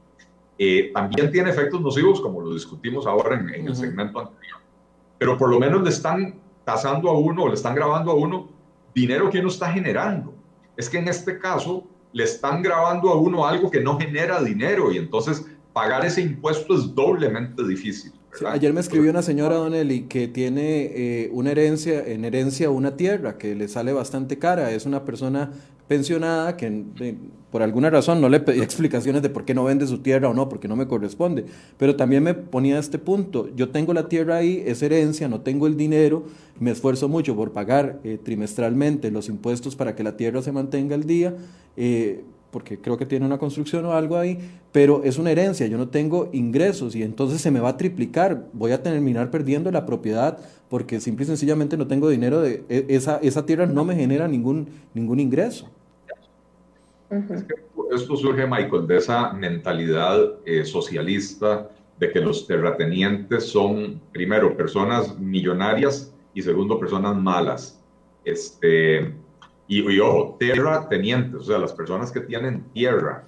también 0.96 1.30
tiene 1.30 1.52
efectos 1.52 1.80
nocivos, 1.80 2.20
como 2.20 2.42
lo 2.42 2.52
discutimos 2.52 3.06
ahora 3.06 3.40
en, 3.40 3.54
en 3.54 3.68
el 3.68 3.76
segmento 3.76 4.22
anterior. 4.22 4.60
Pero 5.20 5.38
por 5.38 5.50
lo 5.50 5.60
menos 5.60 5.84
le 5.84 5.90
están 5.90 6.40
tasando 6.66 7.12
a 7.12 7.14
uno, 7.20 7.48
le 7.48 7.54
están 7.54 7.76
grabando 7.76 8.10
a 8.10 8.16
uno 8.16 8.50
dinero 8.96 9.30
que 9.30 9.38
uno 9.38 9.50
está 9.50 9.72
generando 9.72 10.34
es 10.78 10.90
que 10.90 10.98
en 10.98 11.08
este 11.08 11.40
caso 11.40 11.88
le 12.12 12.24
están 12.24 12.62
grabando 12.62 13.10
a 13.10 13.20
uno 13.20 13.46
algo 13.46 13.70
que 13.70 13.82
no 13.82 14.00
genera 14.00 14.42
dinero 14.42 14.92
y 14.92 14.98
entonces 14.98 15.46
pagar 15.74 16.06
ese 16.06 16.22
impuesto 16.22 16.76
es 16.76 16.94
doblemente 16.94 17.66
difícil. 17.68 18.14
ayer 18.48 18.72
me 18.74 18.80
escribió 18.80 19.10
una 19.10 19.24
señora, 19.24 19.56
Don 19.56 19.74
Eli, 19.74 20.04
que 20.04 20.28
tiene 20.28 20.92
eh, 20.94 21.30
una 21.34 21.52
herencia, 21.52 22.06
en 22.06 22.26
herencia 22.26 22.70
una 22.70 22.96
tierra 22.96 23.38
que 23.38 23.56
le 23.56 23.68
sale 23.68 23.92
bastante 23.94 24.38
cara. 24.38 24.72
Es 24.72 24.86
una 24.86 25.04
persona 25.04 25.52
pensionada 25.94 26.58
que 26.58 26.86
por 27.52 27.62
alguna 27.62 27.92
razón 27.92 28.20
no 28.20 28.28
le 28.28 28.40
pedí 28.40 28.62
explicaciones 28.62 29.22
de 29.22 29.30
por 29.30 29.46
qué 29.46 29.54
no 29.54 29.64
vende 29.64 29.86
su 29.86 30.00
tierra 30.00 30.28
o 30.28 30.34
no, 30.34 30.50
porque 30.50 30.68
no 30.68 30.76
me 30.76 30.88
corresponde. 30.88 31.46
Pero 31.78 31.96
también 31.96 32.24
me 32.24 32.34
ponía 32.34 32.80
este 32.80 32.98
punto. 32.98 33.48
Yo 33.56 33.70
tengo 33.70 33.94
la 33.94 34.10
tierra 34.10 34.38
ahí, 34.38 34.64
es 34.66 34.82
herencia, 34.82 35.28
no 35.28 35.42
tengo 35.42 35.68
el 35.68 35.78
dinero, 35.78 36.24
me 36.60 36.72
esfuerzo 36.72 37.08
mucho 37.10 37.36
por 37.36 37.52
pagar 37.52 38.00
eh, 38.04 38.18
trimestralmente 38.24 39.12
los 39.12 39.30
impuestos 39.30 39.76
para 39.76 39.96
que 39.96 40.04
la 40.04 40.18
tierra 40.18 40.42
se 40.42 40.52
mantenga 40.52 40.96
al 40.96 41.04
día. 41.04 41.36
Eh, 41.78 42.24
porque 42.50 42.80
creo 42.80 42.98
que 42.98 43.06
tiene 43.06 43.26
una 43.26 43.38
construcción 43.38 43.86
o 43.86 43.94
algo 43.94 44.18
ahí, 44.18 44.38
pero 44.72 45.04
es 45.04 45.18
una 45.18 45.32
herencia, 45.32 45.66
yo 45.66 45.78
no 45.80 45.90
tengo 45.90 46.30
ingresos 46.34 46.96
y 46.96 47.02
entonces 47.02 47.42
se 47.42 47.50
me 47.50 47.60
va 47.60 47.70
a 47.70 47.78
triplicar, 47.78 48.46
voy 48.54 48.72
a 48.72 48.84
terminar 48.84 49.32
perdiendo 49.32 49.72
la 49.72 49.88
propiedad 49.88 50.38
porque 50.70 51.00
simple 51.00 51.24
y 51.24 51.28
sencillamente 51.28 51.78
no 51.78 51.88
tengo 51.88 52.10
dinero, 52.10 52.42
de, 52.42 52.64
e, 52.70 52.86
esa, 52.90 53.18
esa 53.24 53.48
tierra 53.48 53.66
no 53.66 53.86
me 53.86 53.96
genera 53.96 54.28
ningún, 54.28 54.68
ningún 54.94 55.20
ingreso. 55.20 55.68
Esto 57.92 58.16
surge, 58.16 58.46
Michael, 58.48 58.88
de 58.88 58.98
esa 58.98 59.34
mentalidad 59.34 60.34
eh, 60.46 60.66
socialista 60.66 61.70
de 62.00 62.12
que 62.12 62.20
los 62.20 62.48
terratenientes 62.48 63.46
son, 63.46 64.02
primero, 64.12 64.56
personas 64.58 65.18
millonarias 65.20 66.14
y 66.34 66.42
segundo, 66.42 66.80
personas 66.80 67.16
malas. 67.16 67.80
Este, 68.26 69.14
y, 69.68 70.00
ojo, 70.00 70.36
terratenientes, 70.40 71.42
o 71.42 71.44
sea, 71.44 71.58
las 71.58 71.74
personas 71.74 72.12
que 72.12 72.22
tienen 72.22 72.64
tierra. 72.74 73.24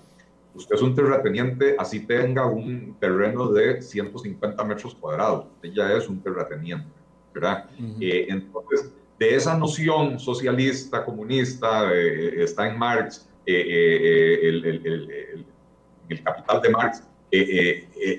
Usted 0.54 0.76
es 0.76 0.82
un 0.82 0.96
terrateniente, 0.96 1.76
así 1.78 2.06
tenga 2.06 2.46
un 2.46 2.96
terreno 3.00 3.52
de 3.52 3.82
150 3.82 4.64
metros 4.64 4.96
cuadrados. 4.96 5.48
Usted 5.56 5.74
ya 5.74 5.94
es 5.94 6.08
un 6.08 6.22
terrateniente, 6.22 6.88
¿verdad? 7.34 7.70
Eh, 8.00 8.28
entonces, 8.30 8.92
de 9.20 9.36
esa 9.36 9.58
noción 9.58 10.20
socialista, 10.20 11.04
comunista, 11.04 11.94
eh, 11.94 12.42
está 12.42 12.70
en 12.70 12.78
Marx, 12.78 13.28
el, 13.46 14.66
el, 14.66 15.46
el, 16.10 16.24
capital 16.24 16.62
de 16.62 16.70
Marx, 16.70 17.04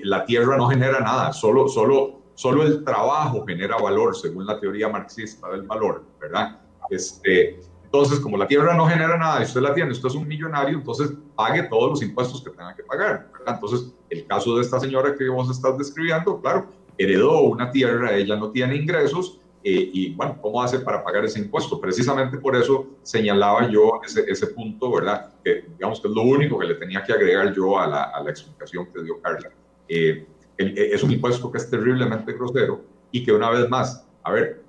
la 0.03 0.25
tierra 0.25 0.57
no 0.57 0.67
genera 0.67 0.99
nada, 0.99 1.33
solo, 1.33 1.67
solo, 1.67 2.21
solo 2.35 2.63
el 2.63 2.83
trabajo 2.83 3.45
genera 3.45 3.77
valor, 3.77 4.15
según 4.15 4.45
la 4.45 4.59
teoría 4.59 4.89
marxista 4.89 5.49
del 5.49 5.63
valor, 5.63 6.03
¿verdad? 6.19 6.59
Este, 6.89 7.59
entonces, 7.87 8.19
como 8.19 8.35
la 8.35 8.47
tierra 8.47 8.75
no 8.75 8.85
genera 8.85 9.17
nada 9.17 9.39
y 9.39 9.43
usted 9.43 9.61
la 9.61 9.73
tiene, 9.73 9.91
usted 9.91 10.09
es 10.09 10.15
un 10.15 10.27
millonario, 10.27 10.77
entonces 10.77 11.13
pague 11.35 11.63
todos 11.63 11.91
los 11.91 12.01
impuestos 12.01 12.43
que 12.43 12.49
tenga 12.49 12.75
que 12.75 12.83
pagar. 12.83 13.29
¿verdad? 13.31 13.55
Entonces, 13.55 13.93
el 14.09 14.27
caso 14.27 14.57
de 14.57 14.61
esta 14.61 14.79
señora 14.79 15.15
que 15.15 15.29
vos 15.29 15.49
estás 15.49 15.77
describiendo, 15.77 16.41
claro, 16.41 16.67
heredó 16.97 17.41
una 17.43 17.71
tierra, 17.71 18.13
ella 18.13 18.35
no 18.35 18.51
tiene 18.51 18.75
ingresos, 18.75 19.39
eh, 19.69 19.89
y 19.91 20.15
bueno, 20.15 20.37
¿cómo 20.41 20.63
hace 20.63 20.79
para 20.79 21.03
pagar 21.03 21.25
ese 21.25 21.39
impuesto? 21.39 21.81
Precisamente 21.81 22.37
por 22.37 22.55
eso 22.55 22.87
señalaba 23.03 23.69
yo 23.69 23.99
ese, 24.01 24.23
ese 24.25 24.47
punto, 24.47 24.89
¿verdad? 24.89 25.33
Que 25.43 25.65
digamos 25.77 25.99
que 25.99 26.07
es 26.07 26.13
lo 26.13 26.21
único 26.21 26.57
que 26.57 26.67
le 26.67 26.75
tenía 26.75 27.03
que 27.03 27.11
agregar 27.11 27.53
yo 27.53 27.77
a 27.77 27.85
la, 27.85 28.03
a 28.03 28.23
la 28.23 28.29
explicación 28.29 28.87
que 28.93 29.03
dio 29.03 29.19
Carla. 29.19 29.49
Eh, 29.89 30.25
es 30.57 31.03
un 31.03 31.11
impuesto 31.11 31.51
que 31.51 31.57
es 31.57 31.69
terriblemente 31.69 32.31
grosero 32.31 32.81
y 33.11 33.25
que 33.25 33.33
una 33.33 33.49
vez 33.49 33.69
más, 33.69 34.07
a 34.23 34.31
ver, 34.31 34.63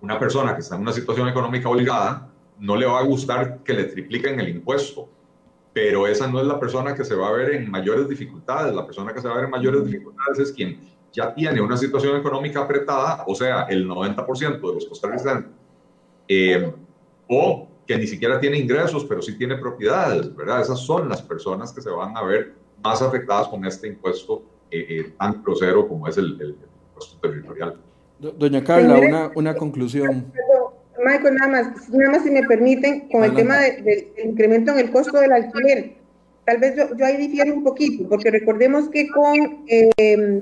una 0.00 0.18
persona 0.18 0.52
que 0.56 0.62
está 0.62 0.74
en 0.74 0.82
una 0.82 0.92
situación 0.92 1.28
económica 1.28 1.68
obligada, 1.68 2.28
no 2.58 2.74
le 2.74 2.86
va 2.86 2.98
a 2.98 3.04
gustar 3.04 3.62
que 3.62 3.72
le 3.72 3.84
tripliquen 3.84 4.40
el 4.40 4.48
impuesto, 4.48 5.08
pero 5.72 6.08
esa 6.08 6.26
no 6.26 6.40
es 6.40 6.46
la 6.48 6.58
persona 6.58 6.92
que 6.96 7.04
se 7.04 7.14
va 7.14 7.28
a 7.28 7.32
ver 7.32 7.54
en 7.54 7.70
mayores 7.70 8.08
dificultades. 8.08 8.74
La 8.74 8.84
persona 8.84 9.14
que 9.14 9.20
se 9.20 9.28
va 9.28 9.34
a 9.34 9.36
ver 9.36 9.44
en 9.44 9.52
mayores 9.52 9.84
dificultades 9.84 10.40
es 10.40 10.50
quien 10.50 10.80
ya 11.14 11.32
tiene 11.32 11.60
una 11.60 11.76
situación 11.76 12.16
económica 12.16 12.60
apretada, 12.60 13.24
o 13.26 13.34
sea, 13.34 13.62
el 13.70 13.88
90% 13.88 14.60
de 14.60 14.74
los 14.74 14.86
costarricenses, 14.86 15.50
eh, 16.28 16.72
o 17.28 17.68
que 17.86 17.96
ni 17.96 18.06
siquiera 18.06 18.40
tiene 18.40 18.58
ingresos, 18.58 19.04
pero 19.04 19.22
sí 19.22 19.38
tiene 19.38 19.56
propiedades, 19.56 20.34
¿verdad? 20.34 20.60
Esas 20.60 20.80
son 20.80 21.08
las 21.08 21.22
personas 21.22 21.72
que 21.72 21.80
se 21.80 21.90
van 21.90 22.16
a 22.16 22.22
ver 22.22 22.54
más 22.82 23.00
afectadas 23.00 23.48
con 23.48 23.64
este 23.64 23.88
impuesto 23.88 24.42
eh, 24.70 24.86
eh, 24.88 25.12
tan 25.18 25.42
grosero 25.42 25.86
como 25.86 26.08
es 26.08 26.16
el, 26.18 26.36
el 26.40 26.56
impuesto 26.88 27.16
territorial. 27.22 27.76
Doña 28.18 28.64
Carla, 28.64 28.98
una, 28.98 29.30
una 29.34 29.54
conclusión. 29.54 30.32
Michael, 31.04 31.34
nada 31.34 31.50
más, 31.50 31.88
nada 31.90 32.10
más 32.12 32.22
si 32.22 32.30
me 32.30 32.42
permiten, 32.42 33.08
con 33.08 33.22
el 33.24 33.34
tema 33.34 33.58
del 33.58 34.08
incremento 34.24 34.72
en 34.72 34.78
el 34.78 34.90
costo 34.90 35.18
del 35.18 35.32
alquiler, 35.32 35.96
tal 36.46 36.58
vez 36.58 36.76
yo, 36.76 36.96
yo 36.96 37.04
ahí 37.04 37.16
difiero 37.18 37.52
un 37.52 37.62
poquito, 37.62 38.08
porque 38.08 38.30
recordemos 38.30 38.88
que 38.88 39.08
con 39.08 39.64
eh, 39.66 40.40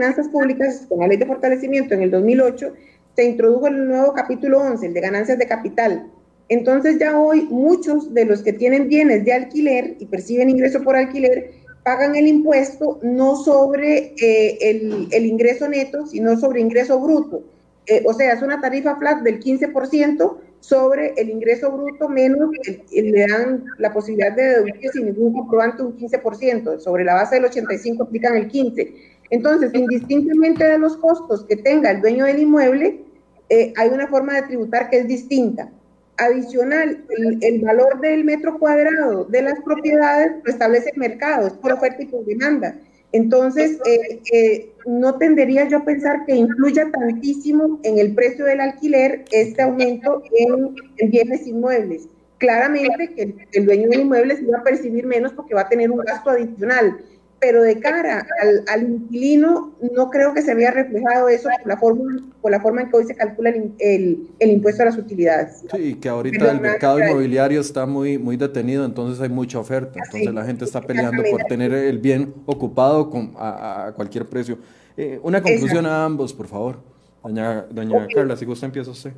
finanzas 0.00 0.28
públicas, 0.28 0.86
con 0.88 1.00
la 1.00 1.08
ley 1.08 1.18
de 1.18 1.26
fortalecimiento 1.26 1.92
en 1.92 2.00
el 2.00 2.10
2008, 2.10 2.72
se 3.16 3.24
introdujo 3.24 3.66
el 3.66 3.86
nuevo 3.86 4.14
capítulo 4.14 4.58
11, 4.60 4.86
el 4.86 4.94
de 4.94 5.00
ganancias 5.02 5.38
de 5.38 5.46
capital. 5.46 6.06
Entonces 6.48 6.98
ya 6.98 7.20
hoy 7.20 7.42
muchos 7.50 8.14
de 8.14 8.24
los 8.24 8.42
que 8.42 8.54
tienen 8.54 8.88
bienes 8.88 9.26
de 9.26 9.34
alquiler 9.34 9.96
y 9.98 10.06
perciben 10.06 10.48
ingreso 10.48 10.82
por 10.82 10.96
alquiler, 10.96 11.50
pagan 11.84 12.16
el 12.16 12.26
impuesto 12.26 12.98
no 13.02 13.36
sobre 13.36 14.14
eh, 14.18 14.56
el, 14.62 15.08
el 15.10 15.26
ingreso 15.26 15.68
neto, 15.68 16.06
sino 16.06 16.34
sobre 16.38 16.62
ingreso 16.62 16.98
bruto. 16.98 17.42
Eh, 17.86 18.02
o 18.06 18.14
sea, 18.14 18.32
es 18.32 18.40
una 18.40 18.58
tarifa 18.58 18.96
flat 18.96 19.20
del 19.20 19.38
15% 19.38 20.38
sobre 20.60 21.12
el 21.18 21.28
ingreso 21.28 21.70
bruto 21.72 22.08
menos, 22.08 22.50
le 22.90 23.26
dan 23.26 23.64
la 23.78 23.92
posibilidad 23.92 24.34
de 24.34 24.42
deducir 24.44 24.90
sin 24.92 25.06
ningún 25.06 25.34
comprobante 25.34 25.82
un 25.82 25.96
15%, 25.98 26.78
sobre 26.80 27.04
la 27.04 27.14
base 27.14 27.34
del 27.36 27.44
85 27.44 28.04
aplican 28.04 28.36
el 28.36 28.50
15%. 28.50 28.94
Entonces, 29.30 29.72
indistintamente 29.74 30.64
de 30.64 30.78
los 30.78 30.96
costos 30.96 31.44
que 31.44 31.56
tenga 31.56 31.90
el 31.90 32.00
dueño 32.00 32.24
del 32.24 32.40
inmueble, 32.40 33.00
eh, 33.48 33.72
hay 33.76 33.88
una 33.88 34.06
forma 34.06 34.34
de 34.34 34.42
tributar 34.42 34.90
que 34.90 34.98
es 34.98 35.08
distinta. 35.08 35.70
Adicional, 36.18 37.04
el, 37.40 37.60
valor 37.60 38.00
del 38.00 38.24
metro 38.24 38.58
cuadrado 38.58 39.24
de 39.24 39.42
las 39.42 39.60
propiedades 39.60 40.32
lo 40.44 40.52
establece 40.52 40.90
el 40.90 40.98
mercado, 40.98 41.46
es 41.46 41.54
por 41.54 41.72
oferta 41.72 42.02
y 42.02 42.06
por 42.06 42.24
demanda. 42.26 42.76
Entonces, 43.12 43.78
eh, 43.86 44.20
eh, 44.32 44.72
no 44.86 45.16
tendería 45.16 45.68
yo 45.68 45.78
a 45.78 45.84
pensar 45.84 46.24
que 46.26 46.34
influya 46.34 46.90
tantísimo 46.90 47.80
en 47.82 47.98
el 47.98 48.14
precio 48.14 48.44
del 48.44 48.60
alquiler 48.60 49.24
este 49.32 49.62
aumento 49.62 50.22
en, 50.38 51.10
bienes 51.10 51.46
inmuebles. 51.46 52.08
Claramente 52.38 53.14
que 53.14 53.34
el, 53.52 53.66
dueño 53.66 53.88
del 53.88 54.00
inmueble 54.00 54.36
se 54.36 54.46
va 54.46 54.58
a 54.58 54.64
percibir 54.64 55.06
menos 55.06 55.32
porque 55.32 55.54
va 55.54 55.62
a 55.62 55.68
tener 55.68 55.90
un 55.90 55.98
gasto 55.98 56.30
adicional, 56.30 56.98
pero 57.40 57.62
de 57.62 57.80
cara 57.80 58.26
al, 58.68 58.82
inquilino 58.82 59.72
no 59.94 60.10
creo 60.10 60.34
que 60.34 60.42
se 60.42 60.54
vea 60.54 60.70
reflejado 60.70 61.28
eso 61.28 61.48
por 61.58 61.66
la 61.66 61.76
forma, 61.78 62.30
por 62.42 62.50
la 62.50 62.60
forma 62.60 62.82
en 62.82 62.90
que 62.90 62.96
hoy 62.98 63.04
se 63.04 63.14
calcula 63.14 63.50
el, 63.78 64.28
impuesto 64.38 64.82
a 64.82 64.86
las 64.86 64.98
utilidades. 64.98 65.64
Sí, 65.74 65.94
que 65.94 66.08
ahorita 66.08 66.50
el 66.50 66.60
mercado 66.60 67.00
inmobiliario 67.00 67.60
está 67.60 67.86
muy, 67.86 68.18
muy 68.18 68.36
detenido, 68.36 68.84
entonces 68.84 69.22
hay 69.22 69.30
mucha 69.30 69.58
oferta, 69.58 69.98
entonces 70.04 70.34
la 70.34 70.44
gente 70.44 70.66
está 70.66 70.82
peleando 70.82 71.22
por 71.30 71.44
tener 71.44 71.72
el 71.72 71.98
bien 71.98 72.34
ocupado 72.44 73.08
con, 73.08 73.32
a, 73.36 73.92
cualquier 73.96 74.26
precio. 74.26 74.58
Eh, 74.96 75.18
una 75.22 75.42
conclusión 75.42 75.86
a 75.86 76.04
ambos, 76.04 76.34
por 76.34 76.46
favor. 76.46 76.76
Doña, 77.22 77.66
doña 77.70 78.06
Carla, 78.14 78.36
si 78.36 78.44
gusta 78.44 78.66
empieza 78.66 78.90
usted. 78.90 79.12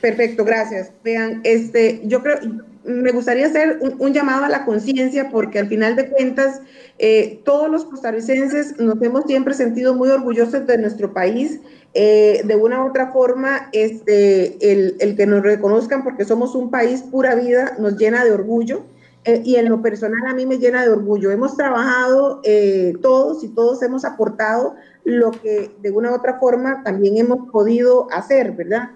Perfecto, 0.00 0.44
gracias. 0.44 0.92
Vean, 1.02 1.40
este, 1.42 2.00
yo 2.04 2.22
creo, 2.22 2.38
me 2.88 3.12
gustaría 3.12 3.46
hacer 3.46 3.78
un, 3.80 4.12
llamado 4.12 4.44
a 4.44 4.48
la 4.48 4.64
conciencia 4.64 5.28
porque 5.30 5.58
al 5.58 5.68
final 5.68 5.94
de 5.94 6.08
cuentas 6.08 6.62
eh, 6.98 7.40
todos 7.44 7.70
los 7.70 7.84
costarricenses 7.84 8.78
nos 8.78 9.00
hemos 9.02 9.24
siempre 9.26 9.54
sentido 9.54 9.94
muy 9.94 10.08
orgullosos 10.08 10.66
de 10.66 10.78
nuestro 10.78 11.12
país. 11.12 11.60
Eh, 11.94 12.42
de 12.44 12.56
una 12.56 12.84
u 12.84 12.88
otra 12.88 13.12
forma, 13.12 13.70
este, 13.72 14.72
el, 14.72 14.96
el, 15.00 15.16
que 15.16 15.26
nos 15.26 15.42
reconozcan 15.42 16.04
porque 16.04 16.24
somos 16.24 16.54
un 16.54 16.70
país 16.70 17.02
pura 17.02 17.34
vida 17.34 17.76
nos 17.78 17.96
llena 17.96 18.24
de 18.24 18.32
orgullo. 18.32 18.84
Eh, 19.24 19.42
y 19.44 19.56
en 19.56 19.68
lo 19.68 19.82
personal 19.82 20.26
a 20.26 20.34
mí 20.34 20.46
me 20.46 20.58
llena 20.58 20.82
de 20.82 20.90
orgullo. 20.90 21.30
Hemos 21.30 21.56
trabajado 21.56 22.40
todos 23.02 23.44
y 23.44 23.48
todos 23.48 23.82
hemos 23.82 24.04
aportado 24.04 24.76
lo 25.04 25.30
que 25.30 25.70
de 25.82 25.90
una 25.90 26.10
u 26.12 26.14
otra 26.14 26.38
forma 26.38 26.82
también 26.82 27.18
hemos 27.18 27.50
podido 27.50 28.06
hacer, 28.12 28.52
¿verdad? 28.52 28.90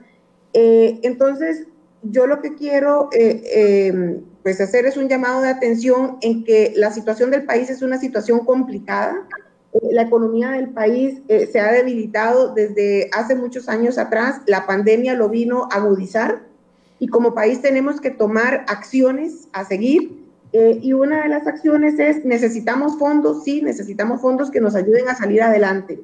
Entonces, 0.52 1.66
yo 2.02 2.26
lo 2.26 2.40
que 2.40 2.54
quiero 2.54 3.08
eh, 3.12 3.88
em, 3.88 4.20
pues 4.42 4.60
hacer 4.60 4.86
es 4.86 4.96
un 4.96 5.08
llamado 5.08 5.42
de 5.42 5.48
atención 5.48 6.18
en 6.20 6.44
que 6.44 6.72
la 6.76 6.92
situación 6.92 7.30
del 7.30 7.44
país 7.44 7.70
es 7.70 7.82
una 7.82 7.98
situación 7.98 8.44
complicada. 8.44 9.26
Eh, 9.72 9.78
la 9.92 10.02
economía 10.02 10.50
del 10.50 10.70
país 10.70 11.20
se 11.28 11.60
ha 11.60 11.72
debilitado 11.72 12.52
desde 12.54 13.08
hace 13.12 13.36
muchos 13.36 13.68
años 13.68 13.98
atrás. 13.98 14.40
La 14.46 14.66
pandemia 14.66 15.14
lo 15.14 15.28
vino 15.28 15.68
a 15.70 15.76
agudizar 15.76 16.42
y 16.98 17.06
como 17.08 17.34
país 17.34 17.62
tenemos 17.62 18.00
que 18.00 18.10
tomar 18.10 18.64
acciones 18.68 19.48
a 19.52 19.64
seguir. 19.64 20.20
y 20.52 20.92
una 20.92 21.22
de 21.22 21.30
las 21.30 21.46
acciones 21.46 21.98
es, 21.98 22.26
necesitamos 22.26 22.98
fondos, 22.98 23.42
sí, 23.42 23.62
necesitamos 23.62 24.20
fondos 24.20 24.50
que 24.50 24.60
nos 24.60 24.74
ayuden 24.74 25.08
a 25.08 25.14
salir 25.14 25.40
adelante. 25.42 25.98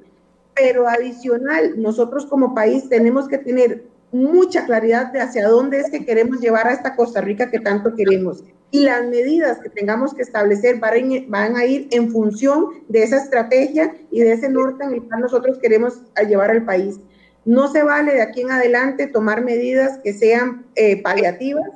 Pero 0.55 0.89
adicional, 0.89 1.75
nosotros 1.77 2.25
como 2.25 2.55
país 2.55 2.89
tenemos 2.89 3.29
que 3.29 3.37
tener 3.37 3.85
mucha 4.13 4.65
claridad 4.65 5.13
de 5.13 5.21
hacia 5.21 5.49
dónde 5.49 5.81
es 5.81 5.91
que 5.91 6.05
queremos 6.05 6.41
llevar 6.41 6.67
a 6.67 6.73
esta 6.73 6.97
Costa 6.97 7.21
Rica 7.21 7.51
que 7.51 7.61
tanto 7.61 7.95
queremos. 7.95 8.43
Y 8.71 8.81
las 8.81 9.07
medidas 9.07 9.59
que 9.61 9.71
tengamos 9.71 10.15
que 10.15 10.23
establecer 10.23 10.79
van 10.79 11.57
a 11.57 11.65
ir 11.65 11.89
en 11.91 12.11
función 12.11 12.67
de 12.89 13.03
esa 13.03 13.17
estrategia 13.17 13.95
y 14.11 14.21
de 14.21 14.33
ese 14.33 14.49
norte 14.51 14.85
en 14.85 14.93
el 14.95 15.03
cual 15.05 15.23
nosotros 15.23 15.59
queremos 15.59 16.03
llevar 16.29 16.51
al 16.51 16.65
país. 16.65 17.01
No 17.45 17.73
se 17.73 17.83
vale 17.83 18.13
de 18.13 18.23
aquí 18.23 18.43
en 18.43 18.51
adelante 18.51 19.07
tomar 19.07 19.43
medidas 19.43 19.99
que 20.05 20.13
sean 20.13 20.67
eh, 20.75 21.01
paliativas, 21.03 21.71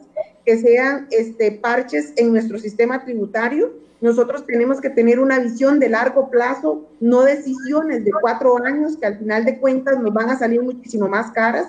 que 0.45 0.59
sean 0.59 1.07
este, 1.11 1.53
parches 1.53 2.13
en 2.17 2.33
nuestro 2.33 2.59
sistema 2.59 3.05
tributario. 3.05 3.73
Nosotros 4.03 4.45
tenemos 4.45 4.81
que 4.81 4.91
tener 4.91 5.19
una 5.19 5.39
visión 5.39 5.79
de 5.79 5.89
largo 5.89 6.29
plazo, 6.29 6.91
no 7.01 7.23
decisiones 7.23 8.05
de 8.05 8.11
cuatro 8.21 8.63
años 8.63 8.99
que 8.99 9.07
al 9.07 9.19
final 9.19 9.47
de 9.47 9.59
cuentas 9.59 9.99
nos 9.99 10.13
van 10.13 10.29
a 10.29 10.39
salir 10.39 10.61
muchísimo 10.61 11.09
más 11.09 11.31
caras 11.31 11.69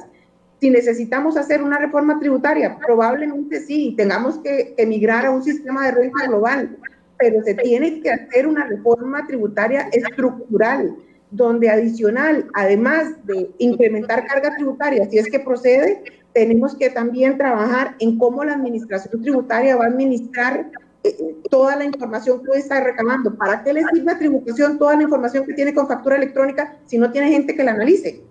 si 0.63 0.69
necesitamos 0.69 1.35
hacer 1.35 1.61
una 1.61 1.77
reforma 1.77 2.17
tributaria, 2.19 2.77
probablemente 2.77 3.59
sí, 3.59 3.95
tengamos 3.97 4.37
que 4.37 4.73
emigrar 4.77 5.25
a 5.25 5.31
un 5.31 5.43
sistema 5.43 5.85
de 5.85 5.91
renta 5.91 6.25
global, 6.25 6.77
pero 7.17 7.43
se 7.43 7.53
tiene 7.53 7.99
que 7.99 8.09
hacer 8.09 8.47
una 8.47 8.65
reforma 8.65 9.27
tributaria 9.27 9.89
estructural, 9.91 10.95
donde 11.31 11.69
adicional, 11.69 12.47
además 12.53 13.09
de 13.25 13.51
incrementar 13.57 14.25
carga 14.25 14.55
tributaria, 14.55 15.05
si 15.09 15.17
es 15.17 15.29
que 15.29 15.41
procede, 15.41 16.01
tenemos 16.31 16.77
que 16.77 16.89
también 16.89 17.37
trabajar 17.37 17.97
en 17.99 18.17
cómo 18.17 18.45
la 18.45 18.53
administración 18.53 19.21
tributaria 19.21 19.75
va 19.75 19.83
a 19.83 19.89
administrar 19.89 20.71
eh, 21.03 21.35
toda 21.49 21.75
la 21.75 21.83
información 21.83 22.41
que 22.41 22.51
hoy 22.51 22.59
está 22.59 22.79
reclamando. 22.79 23.35
¿Para 23.35 23.65
qué 23.65 23.73
le 23.73 23.83
sirve 23.93 24.13
a 24.13 24.17
tributación 24.17 24.79
toda 24.79 24.95
la 24.95 25.03
información 25.03 25.45
que 25.45 25.55
tiene 25.55 25.73
con 25.73 25.89
factura 25.89 26.15
electrónica 26.15 26.77
si 26.85 26.97
no 26.97 27.11
tiene 27.11 27.31
gente 27.31 27.53
que 27.53 27.65
la 27.65 27.71
analice? 27.71 28.23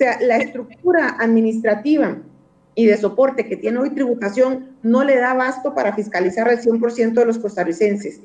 Sea, 0.00 0.18
la 0.22 0.38
estructura 0.38 1.16
administrativa 1.18 2.16
y 2.74 2.86
de 2.86 2.96
soporte 2.96 3.46
que 3.46 3.56
tiene 3.56 3.78
hoy 3.78 3.90
tributación 3.90 4.70
no 4.82 5.04
le 5.04 5.16
da 5.16 5.34
basto 5.34 5.74
para 5.74 5.94
fiscalizar 5.94 6.48
al 6.48 6.58
100% 6.58 7.12
de 7.12 7.26
los 7.26 7.38
costarricenses 7.38 8.20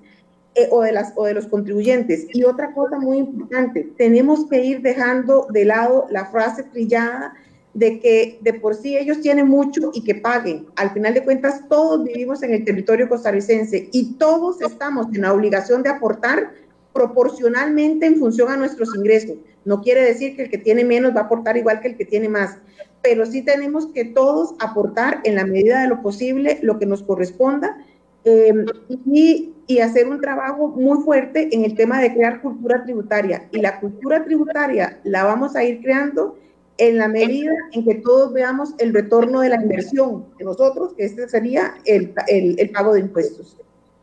eh, 0.55 0.69
o, 0.71 0.84
de 0.84 0.93
las, 0.93 1.11
o 1.17 1.26
de 1.26 1.34
los 1.34 1.47
contribuyentes. 1.47 2.28
Y 2.34 2.45
otra 2.45 2.73
cosa 2.73 2.97
muy 2.97 3.17
importante, 3.17 3.89
tenemos 3.97 4.47
que 4.49 4.63
ir 4.63 4.82
dejando 4.82 5.47
de 5.49 5.65
lado 5.65 6.07
la 6.09 6.28
frase 6.28 6.63
trillada 6.63 7.34
de 7.73 7.99
que 7.99 8.39
de 8.39 8.53
por 8.53 8.73
sí 8.73 8.95
ellos 8.95 9.19
tienen 9.19 9.49
mucho 9.49 9.91
y 9.93 10.01
que 10.05 10.15
paguen. 10.15 10.67
Al 10.78 10.91
final 10.91 11.13
de 11.13 11.26
cuentas, 11.26 11.67
todos 11.67 12.05
vivimos 12.05 12.41
en 12.41 12.53
el 12.53 12.63
territorio 12.63 13.09
costarricense 13.09 13.89
y 13.91 14.13
todos 14.13 14.61
estamos 14.61 15.07
en 15.13 15.23
la 15.23 15.34
obligación 15.34 15.84
de 15.84 15.89
aportar 15.89 16.53
proporcionalmente 16.95 18.05
en 18.05 18.15
función 18.15 18.49
a 18.49 18.55
nuestros 18.55 18.95
ingresos. 18.95 19.35
No 19.65 19.81
quiere 19.81 20.01
decir 20.01 20.35
que 20.35 20.43
el 20.43 20.49
que 20.49 20.57
tiene 20.57 20.85
menos 20.85 21.13
va 21.13 21.21
a 21.21 21.23
aportar 21.25 21.57
igual 21.57 21.81
que 21.81 21.89
el 21.89 21.97
que 21.97 22.05
tiene 22.05 22.29
más, 22.29 22.57
pero 23.03 23.25
sí 23.25 23.41
tenemos 23.41 23.87
que 23.87 24.05
todos 24.05 24.55
aportar 24.59 25.19
en 25.25 25.35
la 25.35 25.45
medida 25.45 25.81
de 25.81 25.89
lo 25.89 26.01
posible 26.01 26.57
lo 26.61 26.79
que 26.79 26.85
nos 26.85 27.03
corresponda 27.03 27.77
em, 28.23 28.65
y, 29.05 29.53
y, 29.67 29.79
hacer 29.79 30.07
un 30.07 30.21
trabajo 30.21 30.69
muy 30.69 31.03
fuerte 31.03 31.49
en 31.51 31.65
el 31.65 31.75
tema 31.75 31.99
de 31.99 32.13
crear 32.13 32.41
cultura 32.41 32.83
tributaria. 32.83 33.47
Y 33.51 33.59
la 33.59 33.81
cultura 33.81 34.23
tributaria 34.23 34.99
la 35.03 35.25
vamos 35.25 35.55
a 35.57 35.65
ir 35.65 35.81
creando 35.81 36.37
en 36.77 36.97
la 36.97 37.09
medida 37.09 37.51
en 37.73 37.83
que 37.83 37.95
todos 37.95 38.31
veamos 38.31 38.73
el 38.79 38.93
retorno 38.93 39.41
de 39.41 39.49
la 39.49 39.61
inversión 39.61 40.25
de 40.39 40.45
nosotros, 40.45 40.93
que 40.93 41.03
este 41.03 41.27
sería 41.27 41.75
el, 41.83 42.13
el, 42.27 42.57
el 42.57 42.69
pago 42.71 42.93
de 42.93 43.01
impuestos. 43.01 43.57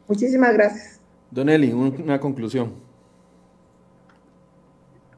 Muchísimas 0.09 0.53
gracias. 0.53 1.02
Don 1.33 1.49
Eli, 1.49 1.73
una 1.73 2.21
conclusión. 2.21 2.75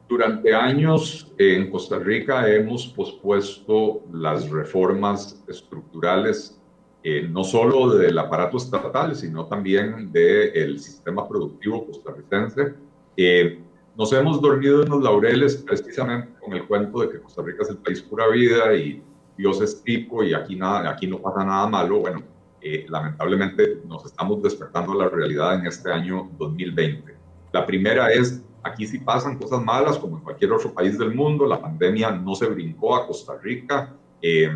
Durante 0.07 0.55
años 0.55 1.29
en 1.37 1.69
Costa 1.69 1.99
Rica 1.99 2.49
hemos 2.49 2.87
pospuesto 2.87 4.01
las 4.13 4.49
reformas 4.49 5.43
estructurales, 5.45 6.57
eh, 7.03 7.27
no 7.29 7.43
solo 7.43 7.97
del 7.97 8.17
aparato 8.17 8.55
estatal, 8.55 9.13
sino 9.13 9.47
también 9.47 10.09
del 10.13 10.79
sistema 10.79 11.27
productivo 11.27 11.85
costarricense. 11.85 12.75
Eh, 13.17 13.59
nos 13.97 14.13
hemos 14.13 14.39
dormido 14.39 14.83
en 14.83 14.89
los 14.91 15.03
laureles 15.03 15.57
precisamente 15.57 16.39
con 16.39 16.53
el 16.53 16.65
cuento 16.65 17.01
de 17.01 17.09
que 17.09 17.19
Costa 17.19 17.41
Rica 17.41 17.63
es 17.63 17.71
el 17.71 17.77
país 17.77 18.01
pura 18.01 18.29
vida 18.29 18.73
y 18.73 19.03
Dios 19.37 19.59
es 19.59 19.83
tipo 19.83 20.23
y 20.23 20.33
aquí, 20.33 20.55
nada, 20.55 20.89
aquí 20.89 21.07
no 21.07 21.21
pasa 21.21 21.43
nada 21.43 21.67
malo. 21.67 21.99
Bueno, 21.99 22.23
eh, 22.65 22.85
lamentablemente 22.89 23.81
nos 23.87 24.05
estamos 24.05 24.41
despertando 24.41 24.93
a 24.93 25.05
la 25.05 25.09
realidad 25.09 25.55
en 25.55 25.67
este 25.67 25.91
año 25.91 26.29
2020. 26.37 27.15
La 27.53 27.65
primera 27.65 28.11
es 28.11 28.41
Aquí 28.65 28.87
sí 28.87 28.97
pasan 28.97 29.37
cosas 29.37 29.63
malas 29.63 29.99
como 29.99 30.17
en 30.17 30.23
cualquier 30.23 30.51
otro 30.51 30.73
país 30.73 30.97
del 30.97 31.13
mundo. 31.13 31.45
La 31.45 31.61
pandemia 31.61 32.09
no 32.09 32.33
se 32.33 32.47
brincó 32.47 32.95
a 32.95 33.05
Costa 33.05 33.37
Rica. 33.39 33.93
Eh, 34.19 34.49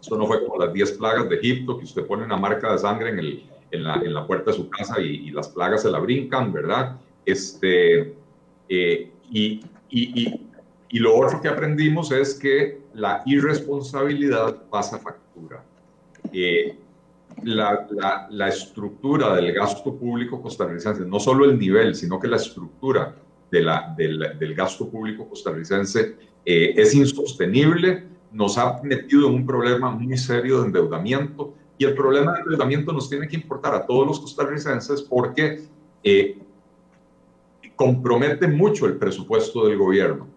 esto 0.00 0.16
no 0.16 0.28
fue 0.28 0.44
como 0.44 0.56
las 0.64 0.72
10 0.72 0.92
plagas 0.92 1.28
de 1.28 1.34
Egipto, 1.34 1.76
que 1.76 1.82
usted 1.82 2.06
pone 2.06 2.22
una 2.24 2.36
marca 2.36 2.70
de 2.70 2.78
sangre 2.78 3.08
en, 3.72 3.82
la, 3.82 4.26
puerta 4.28 4.52
de 4.52 4.56
su 4.56 4.70
casa 4.70 5.00
y, 5.00 5.32
las 5.32 5.48
plagas 5.48 5.82
se 5.82 5.90
la 5.90 5.98
brincan, 5.98 6.52
¿verdad? 6.52 6.96
Este, 7.26 8.14
eh, 8.68 9.10
y, 9.32 9.60
lo 10.92 11.16
otro 11.16 11.40
que 11.40 11.48
aprendimos 11.48 12.12
es 12.12 12.34
que 12.34 12.82
la 12.94 13.20
irresponsabilidad 13.26 14.62
pasa 14.70 15.00
factura. 15.00 15.64
Eh, 16.32 16.78
la, 17.42 17.86
la, 17.90 18.26
la, 18.30 18.48
estructura 18.48 19.34
del 19.34 19.52
gasto 19.52 19.94
público 19.94 20.40
costarricense, 20.40 21.04
no 21.04 21.18
solo 21.20 21.44
el 21.44 21.58
nivel, 21.58 21.94
sino 21.94 22.18
que 22.18 22.28
la 22.28 22.36
estructura 22.36 23.14
de 23.50 23.60
la, 23.60 23.94
del, 23.96 24.36
del, 24.38 24.54
gasto 24.54 24.88
público 24.88 25.28
costarricense 25.28 26.16
eh, 26.44 26.74
es 26.76 26.94
insostenible, 26.94 28.04
nos 28.32 28.58
ha 28.58 28.80
metido 28.82 29.28
en 29.28 29.34
un 29.34 29.46
problema 29.46 29.90
muy 29.90 30.16
serio 30.16 30.60
de 30.60 30.66
endeudamiento 30.66 31.54
y 31.78 31.84
el 31.84 31.94
problema 31.94 32.32
de 32.32 32.40
endeudamiento 32.40 32.92
nos 32.92 33.08
tiene 33.08 33.28
que 33.28 33.36
importar 33.36 33.74
a 33.74 33.86
todos 33.86 34.06
los 34.06 34.20
costarricenses 34.20 35.02
porque 35.02 35.64
eh, 36.02 36.38
compromete 37.76 38.46
mucho 38.46 38.86
el 38.86 38.96
presupuesto 38.96 39.66
del 39.66 39.78
gobierno. 39.78 40.28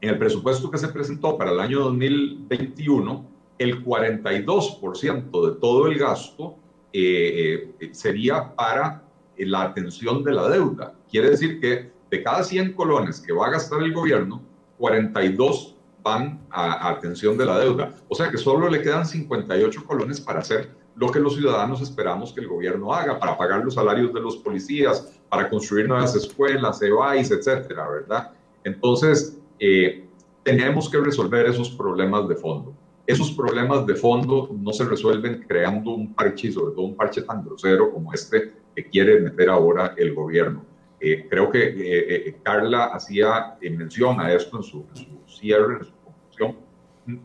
En 0.00 0.10
el 0.10 0.18
presupuesto 0.18 0.70
que 0.70 0.78
se 0.78 0.88
presentó 0.88 1.36
para 1.36 1.52
el 1.52 1.60
año 1.60 1.80
2021, 1.80 3.31
el 3.62 3.84
42% 3.84 5.50
de 5.50 5.60
todo 5.60 5.86
el 5.86 5.98
gasto 5.98 6.56
eh, 6.92 7.74
sería 7.92 8.54
para 8.54 9.02
la 9.38 9.62
atención 9.62 10.22
de 10.22 10.32
la 10.32 10.48
deuda. 10.48 10.94
Quiere 11.10 11.30
decir 11.30 11.60
que 11.60 11.90
de 12.10 12.22
cada 12.22 12.44
100 12.44 12.74
colones 12.74 13.20
que 13.20 13.32
va 13.32 13.46
a 13.46 13.50
gastar 13.50 13.82
el 13.82 13.92
gobierno, 13.92 14.42
42 14.78 15.76
van 16.02 16.40
a, 16.50 16.90
atención 16.90 17.38
de 17.38 17.46
la 17.46 17.58
deuda. 17.58 17.94
O 18.08 18.14
sea 18.14 18.30
que 18.30 18.36
solo 18.36 18.68
le 18.68 18.82
quedan 18.82 19.06
58 19.06 19.84
colones 19.86 20.20
para 20.20 20.40
hacer 20.40 20.70
lo 20.94 21.10
que 21.10 21.20
los 21.20 21.36
ciudadanos 21.36 21.80
esperamos 21.80 22.32
que 22.32 22.40
el 22.40 22.48
gobierno 22.48 22.92
haga, 22.92 23.18
para 23.18 23.38
pagar 23.38 23.64
los 23.64 23.74
salarios 23.74 24.12
de 24.12 24.20
los 24.20 24.36
policías, 24.36 25.18
para 25.28 25.48
construir 25.48 25.88
nuevas 25.88 26.14
escuelas, 26.14 26.82
EVAIS, 26.82 27.30
etcétera, 27.30 27.88
¿verdad? 27.88 28.32
Entonces, 28.64 29.38
eh, 29.58 30.06
tenemos 30.42 30.90
que 30.90 30.98
resolver 30.98 31.46
esos 31.46 31.70
problemas 31.70 32.28
de 32.28 32.36
fondo. 32.36 32.74
Esos 33.06 33.32
problemas 33.32 33.84
de 33.86 33.96
fondo 33.96 34.50
no 34.56 34.72
se 34.72 34.84
resuelven 34.84 35.44
creando 35.48 35.90
un 35.90 36.14
parche, 36.14 36.52
sobre 36.52 36.74
todo 36.74 36.82
un 36.82 36.96
parche 36.96 37.22
tan 37.22 37.44
grosero 37.44 37.92
como 37.92 38.12
este 38.12 38.52
que 38.74 38.86
quiere 38.86 39.20
meter 39.20 39.50
ahora 39.50 39.94
el 39.96 40.14
gobierno. 40.14 40.64
Eh, 41.00 41.26
creo 41.28 41.50
que 41.50 41.64
eh, 41.64 41.74
eh, 42.28 42.36
Carla 42.44 42.84
hacía 42.84 43.56
mención 43.60 44.20
a 44.20 44.32
esto 44.32 44.58
en 44.58 44.62
su, 44.62 44.86
cierre, 45.26 45.78
en 45.78 45.84
su 45.84 45.92
conclusión. 46.04 46.56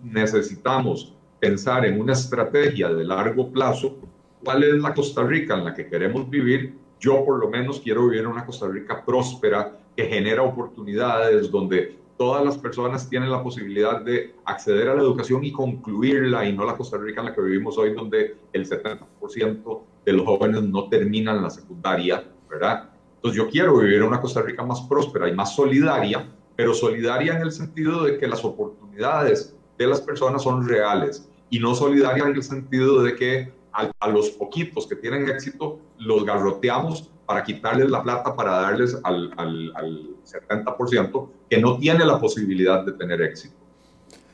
Necesitamos 0.04 1.14
pensar 1.40 1.86
en 1.86 2.02
una 2.02 2.14
estrategia 2.14 2.90
de 2.90 3.06
largo 3.06 3.52
plazo. 3.52 3.98
¿Cuál 4.44 4.64
es 4.64 4.74
la 4.82 4.96
Costa 4.96 5.24
Rica 5.24 5.56
en 5.56 5.66
la 5.66 5.76
que 5.76 5.88
queremos 5.88 6.28
vivir? 6.28 6.74
Yo 7.00 7.24
por 7.24 7.40
lo 7.40 7.50
menos 7.50 7.80
quiero 7.80 8.08
vivir 8.08 8.22
en 8.22 8.28
una 8.28 8.48
Costa 8.48 8.68
Rica 8.68 9.06
próspera, 9.06 9.78
que 9.96 10.06
genera 10.06 10.42
oportunidades, 10.42 11.52
donde 11.52 11.98
todas 12.18 12.44
las 12.44 12.58
personas 12.58 13.10
tienen 13.10 13.32
la 13.32 13.44
posibilidad 13.44 14.02
de 14.02 14.36
acceder 14.46 14.90
a 14.90 14.96
la 14.96 15.02
educación 15.02 15.44
y 15.44 15.52
concluirla, 15.52 16.46
y 16.46 16.54
no 16.54 16.66
la 16.66 16.76
Costa 16.76 16.98
Rica 16.98 17.22
en 17.22 17.28
la 17.28 17.36
que 17.36 17.42
vivimos 17.42 17.78
hoy, 17.78 17.94
donde 17.94 18.38
el 18.54 18.68
70% 18.68 19.82
de 20.06 20.14
los 20.14 20.26
jóvenes 20.26 20.64
no 20.64 20.90
terminan 20.90 21.42
la 21.42 21.50
secundaria, 21.50 22.24
¿verdad? 22.50 22.90
Entonces 23.16 23.38
yo 23.38 23.50
quiero 23.50 23.78
vivir 23.78 23.98
en 23.98 24.04
una 24.04 24.22
Costa 24.22 24.42
Rica 24.42 24.64
más 24.64 24.82
próspera 24.82 25.30
y 25.30 25.34
más 25.34 25.56
solidaria, 25.56 26.28
pero 26.56 26.74
solidaria 26.74 27.36
en 27.36 27.44
el 27.44 27.52
sentido 27.52 28.04
de 28.04 28.18
que 28.18 28.28
las 28.28 28.44
oportunidades 28.44 29.56
de 29.78 29.88
las 29.88 30.02
personas 30.02 30.44
son 30.44 30.68
reales 30.68 31.30
y 31.50 31.60
no 31.60 31.76
solidaria 31.76 32.26
en 32.26 32.36
el 32.36 32.44
sentido 32.44 33.04
de 33.04 33.16
que 33.16 33.54
a, 33.74 34.10
los 34.10 34.32
poquitos 34.32 34.88
que 34.88 34.96
tienen 34.96 35.30
éxito 35.30 35.80
los 36.00 36.26
garroteamos 36.26 37.12
para 37.28 37.44
quitarles 37.44 37.92
la 37.92 38.02
plata 38.02 38.36
para 38.36 38.54
darles 38.54 38.98
al, 39.04 39.32
al, 39.38 39.72
al 39.76 40.08
70% 40.26 41.30
que 41.50 41.58
no 41.60 41.78
tiene 41.78 42.06
la 42.06 42.20
posibilidad 42.20 42.84
de 42.84 42.94
tener 42.94 43.22
éxito. 43.22 43.56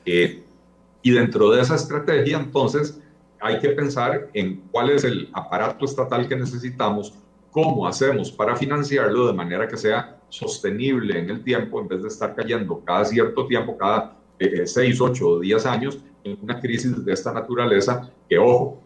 Eh, 0.05 0.43
y 1.01 1.11
dentro 1.11 1.51
de 1.51 1.61
esa 1.61 1.75
estrategia, 1.75 2.37
entonces, 2.37 3.01
hay 3.41 3.59
que 3.59 3.69
pensar 3.69 4.29
en 4.33 4.61
cuál 4.71 4.91
es 4.91 5.03
el 5.03 5.29
aparato 5.33 5.83
estatal 5.83 6.27
que 6.29 6.35
necesitamos 6.35 7.13
cómo 7.51 7.85
hacemos 7.87 8.31
para 8.31 8.55
financiarlo 8.55 9.27
de 9.27 9.33
manera 9.33 9.67
que 9.67 9.77
sea 9.77 10.19
sostenible 10.29 11.19
en 11.19 11.29
el 11.29 11.43
tiempo, 11.43 11.79
en 11.81 11.87
vez 11.87 12.01
de 12.01 12.07
estar 12.07 12.35
cayendo 12.35 12.81
cada 12.85 13.05
cierto 13.05 13.45
tiempo, 13.47 13.77
cada 13.77 14.17
eh, 14.39 14.65
6, 14.65 15.01
8 15.01 15.27
o 15.27 15.39
10 15.39 15.65
años, 15.65 15.99
en 16.23 16.37
una 16.41 16.59
crisis 16.59 17.03
de 17.03 17.13
esta 17.13 17.33
naturaleza, 17.33 18.09
que 18.29 18.37
ojo, 18.37 18.81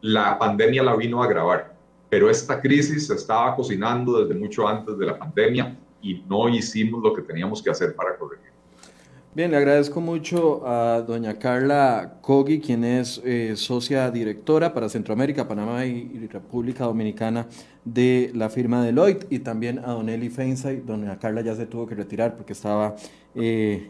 la 0.00 0.38
pandemia 0.38 0.82
la 0.82 0.94
vino 0.94 1.22
a 1.22 1.26
agravar, 1.26 1.74
pero 2.10 2.28
esta 2.28 2.60
crisis 2.60 3.06
se 3.06 3.14
estaba 3.14 3.54
cocinando 3.54 4.22
desde 4.22 4.38
mucho 4.38 4.66
antes 4.66 4.98
de 4.98 5.06
la 5.06 5.18
pandemia 5.18 5.78
y 6.02 6.22
no 6.28 6.48
hicimos 6.48 7.02
lo 7.02 7.14
que 7.14 7.22
teníamos 7.22 7.62
que 7.62 7.70
hacer 7.70 7.94
para 7.94 8.16
corregir. 8.18 8.50
Bien, 9.32 9.52
le 9.52 9.58
agradezco 9.58 10.00
mucho 10.00 10.66
a 10.66 11.02
doña 11.02 11.38
Carla 11.38 12.18
Cogi, 12.20 12.58
quien 12.58 12.82
es 12.82 13.22
eh, 13.24 13.52
socia 13.54 14.10
directora 14.10 14.74
para 14.74 14.88
Centroamérica, 14.88 15.46
Panamá 15.46 15.86
y, 15.86 16.26
República 16.26 16.82
Dominicana 16.82 17.46
de 17.84 18.32
la 18.34 18.50
firma 18.50 18.84
Deloitte, 18.84 19.28
y 19.30 19.38
también 19.38 19.78
a 19.78 19.92
don 19.92 20.08
Eli 20.08 20.30
Feinsay. 20.30 20.80
Doña 20.80 21.16
Carla 21.20 21.42
ya 21.42 21.54
se 21.54 21.66
tuvo 21.66 21.86
que 21.86 21.94
retirar 21.94 22.34
porque 22.34 22.54
estaba 22.54 22.96
eh, 23.36 23.88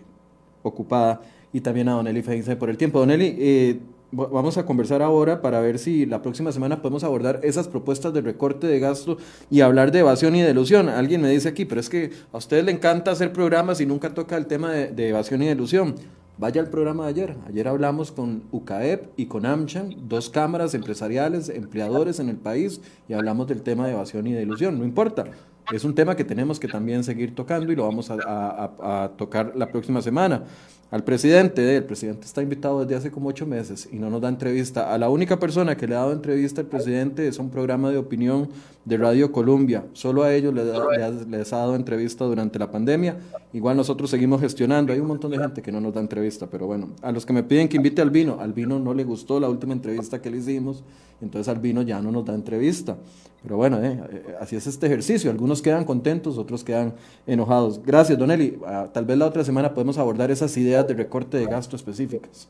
ocupada, 0.63 1.23
y 1.55 1.63
también 1.63 1.89
a 1.89 1.93
don 1.93 2.07
Eli 2.07 2.21
Feinsay 2.21 2.57
por 2.57 2.69
el 2.69 2.77
tiempo. 2.77 2.99
Don 2.99 3.11
Eli, 3.11 3.35
eh, 3.39 3.81
Vamos 4.13 4.59
a 4.59 4.67
conversar 4.67 5.03
ahora 5.03 5.41
para 5.41 5.61
ver 5.61 5.79
si 5.79 6.05
la 6.05 6.21
próxima 6.21 6.51
semana 6.51 6.83
podemos 6.83 7.05
abordar 7.05 7.39
esas 7.45 7.69
propuestas 7.69 8.13
de 8.13 8.21
recorte 8.21 8.67
de 8.67 8.81
gasto 8.81 9.19
y 9.51 9.61
hablar 9.61 9.93
de 9.93 10.01
evasión 10.01 10.35
y 10.35 10.43
de 10.43 10.51
ilusión. 10.51 10.89
Alguien 10.89 11.23
me 11.23 11.31
dice 11.31 11.49
aquí, 11.49 11.65
pero 11.65 11.81
es 11.81 11.89
que 11.89 12.11
a 12.33 12.39
ustedes 12.39 12.65
le 12.65 12.73
encanta 12.73 13.13
hacer 13.13 13.33
programas 13.33 13.81
y 13.81 13.87
nunca 13.87 14.13
toca 14.13 14.37
el 14.37 14.47
tema 14.47 14.73
de, 14.73 15.09
evasión 15.09 15.43
y 15.43 15.47
de 15.47 15.53
ilusión. 15.53 15.95
Vaya 16.39 16.61
al 16.61 16.71
programa 16.71 17.05
de 17.05 17.11
ayer. 17.11 17.37
Ayer 17.47 17.69
hablamos 17.69 18.11
con 18.11 18.43
UCAEP 18.51 19.11
y 19.17 19.27
con 19.27 19.47
AmCham, 19.47 19.91
dos 20.09 20.29
cámaras 20.29 20.75
empresariales, 20.75 21.49
empleadores 21.49 22.19
en 22.19 22.31
el 22.31 22.37
país, 22.37 22.81
y 23.09 23.13
hablamos 23.13 23.47
del 23.47 23.63
tema 23.63 23.87
de 23.87 23.93
evasión 23.93 24.27
y 24.27 24.33
de 24.33 24.43
ilusión. 24.43 24.77
No 24.77 24.85
importa. 24.85 25.27
es 25.71 25.85
un 25.85 25.95
tema 25.95 26.17
que 26.17 26.25
tenemos 26.25 26.59
que 26.59 26.67
también 26.67 27.05
seguir 27.05 27.33
tocando 27.37 27.71
y 27.71 27.77
lo 27.77 27.85
vamos 27.85 28.11
a 28.11 29.13
tocar 29.17 29.53
la 29.55 29.71
próxima 29.71 30.03
semana 30.03 30.43
al 30.91 31.05
presidente. 31.05 31.77
El 31.77 31.85
presidente 31.85 32.27
está 32.27 32.43
invitado 32.43 32.85
desde 32.85 32.97
hace 32.97 33.11
como 33.11 33.29
ocho 33.29 33.47
meses 33.47 33.89
y 33.91 33.97
no 33.97 34.11
nos 34.11 34.21
da 34.21 34.29
entrevista. 34.29 34.93
A 34.93 34.99
la 34.99 35.09
única 35.09 35.39
persona 35.39 35.77
que 35.77 35.87
le 35.87 35.95
ha 35.95 36.01
dado 36.01 36.13
entrevista 36.13 36.61
al 36.61 36.67
presidente 36.67 37.29
es 37.29 37.39
un 37.39 37.51
programa 37.51 37.91
de 37.91 37.99
opinión 37.99 38.49
de 38.85 38.97
Radio 38.97 39.31
Colombia. 39.31 39.85
Solo 39.93 40.23
a 40.23 40.35
ellos 40.35 40.55
les, 40.55 41.53
ha 41.53 41.57
dado 41.57 41.77
entrevista 41.77 42.25
durante 42.25 42.59
la 42.59 42.71
pandemia. 42.71 43.19
Igual 43.53 43.77
nosotros 43.77 44.11
seguimos 44.11 44.41
gestionando. 44.41 44.93
Hay 44.93 45.01
un 45.01 45.07
montón 45.07 45.31
de 45.31 45.39
gente 45.39 45.63
que 45.63 45.71
no 45.71 45.81
nos 45.81 45.95
da 45.95 46.01
entrevista, 46.01 46.47
pero 46.51 46.67
bueno, 46.67 46.91
a 47.03 47.13
los 47.13 47.27
que 47.27 47.33
me 47.33 47.43
piden 47.43 47.69
que 47.69 47.77
invite 47.77 48.01
al 48.01 48.11
vino, 48.11 48.39
al 48.41 48.53
vino 48.53 48.79
no 48.79 48.95
le 48.95 49.05
gustó 49.05 49.39
la 49.39 49.49
última 49.49 49.73
entrevista 49.73 50.21
que 50.21 50.31
le 50.31 50.39
hicimos, 50.39 50.83
entonces 51.21 51.49
al 51.49 51.61
vino 51.61 51.83
ya 51.83 52.01
no 52.01 52.11
nos 52.11 52.25
da 52.25 52.35
entrevista. 52.35 52.97
Pero 53.43 53.57
bueno, 53.57 53.83
eh, 53.83 53.99
eh, 54.11 54.37
así 54.41 54.57
es 54.57 54.67
este 54.67 54.87
ejercicio. 54.87 55.31
Algunos 55.31 55.63
quedan 55.63 55.85
contentos, 55.85 56.37
otros 56.37 56.63
quedan 56.63 56.95
enojados. 57.27 57.81
Gracias, 57.85 58.19
Don 58.19 58.31
Eli. 58.31 58.59
Ah, 58.67 58.89
tal 58.93 59.07
vez 59.07 59.17
la 59.17 59.27
otra 59.27 59.45
semana 59.45 59.73
podemos 59.73 59.97
abordar 59.99 60.31
esas 60.31 60.55
ideas 60.57 60.87
de 60.87 60.95
recorte 60.95 61.39
de 61.39 61.47
gasto 61.47 61.77
específicas. 61.77 62.49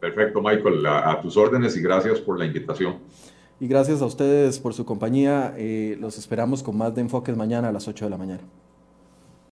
Perfecto, 0.00 0.40
Michael. 0.40 0.86
A, 0.86 1.20
tus 1.20 1.36
órdenes 1.36 1.76
y 1.76 1.82
gracias 1.82 2.20
por 2.20 2.38
la 2.38 2.46
invitación. 2.46 2.96
Y 3.58 3.68
gracias 3.68 4.02
a 4.02 4.06
ustedes 4.06 4.58
por 4.58 4.74
su 4.74 4.84
compañía. 4.84 5.54
Eh, 5.56 5.96
los 5.98 6.18
esperamos 6.18 6.62
con 6.62 6.76
más 6.76 6.94
de 6.94 7.00
enfoques 7.00 7.36
mañana 7.36 7.68
a 7.68 7.72
las 7.72 7.88
8 7.88 8.04
de 8.04 8.10
la 8.10 8.18
mañana. 8.18 8.42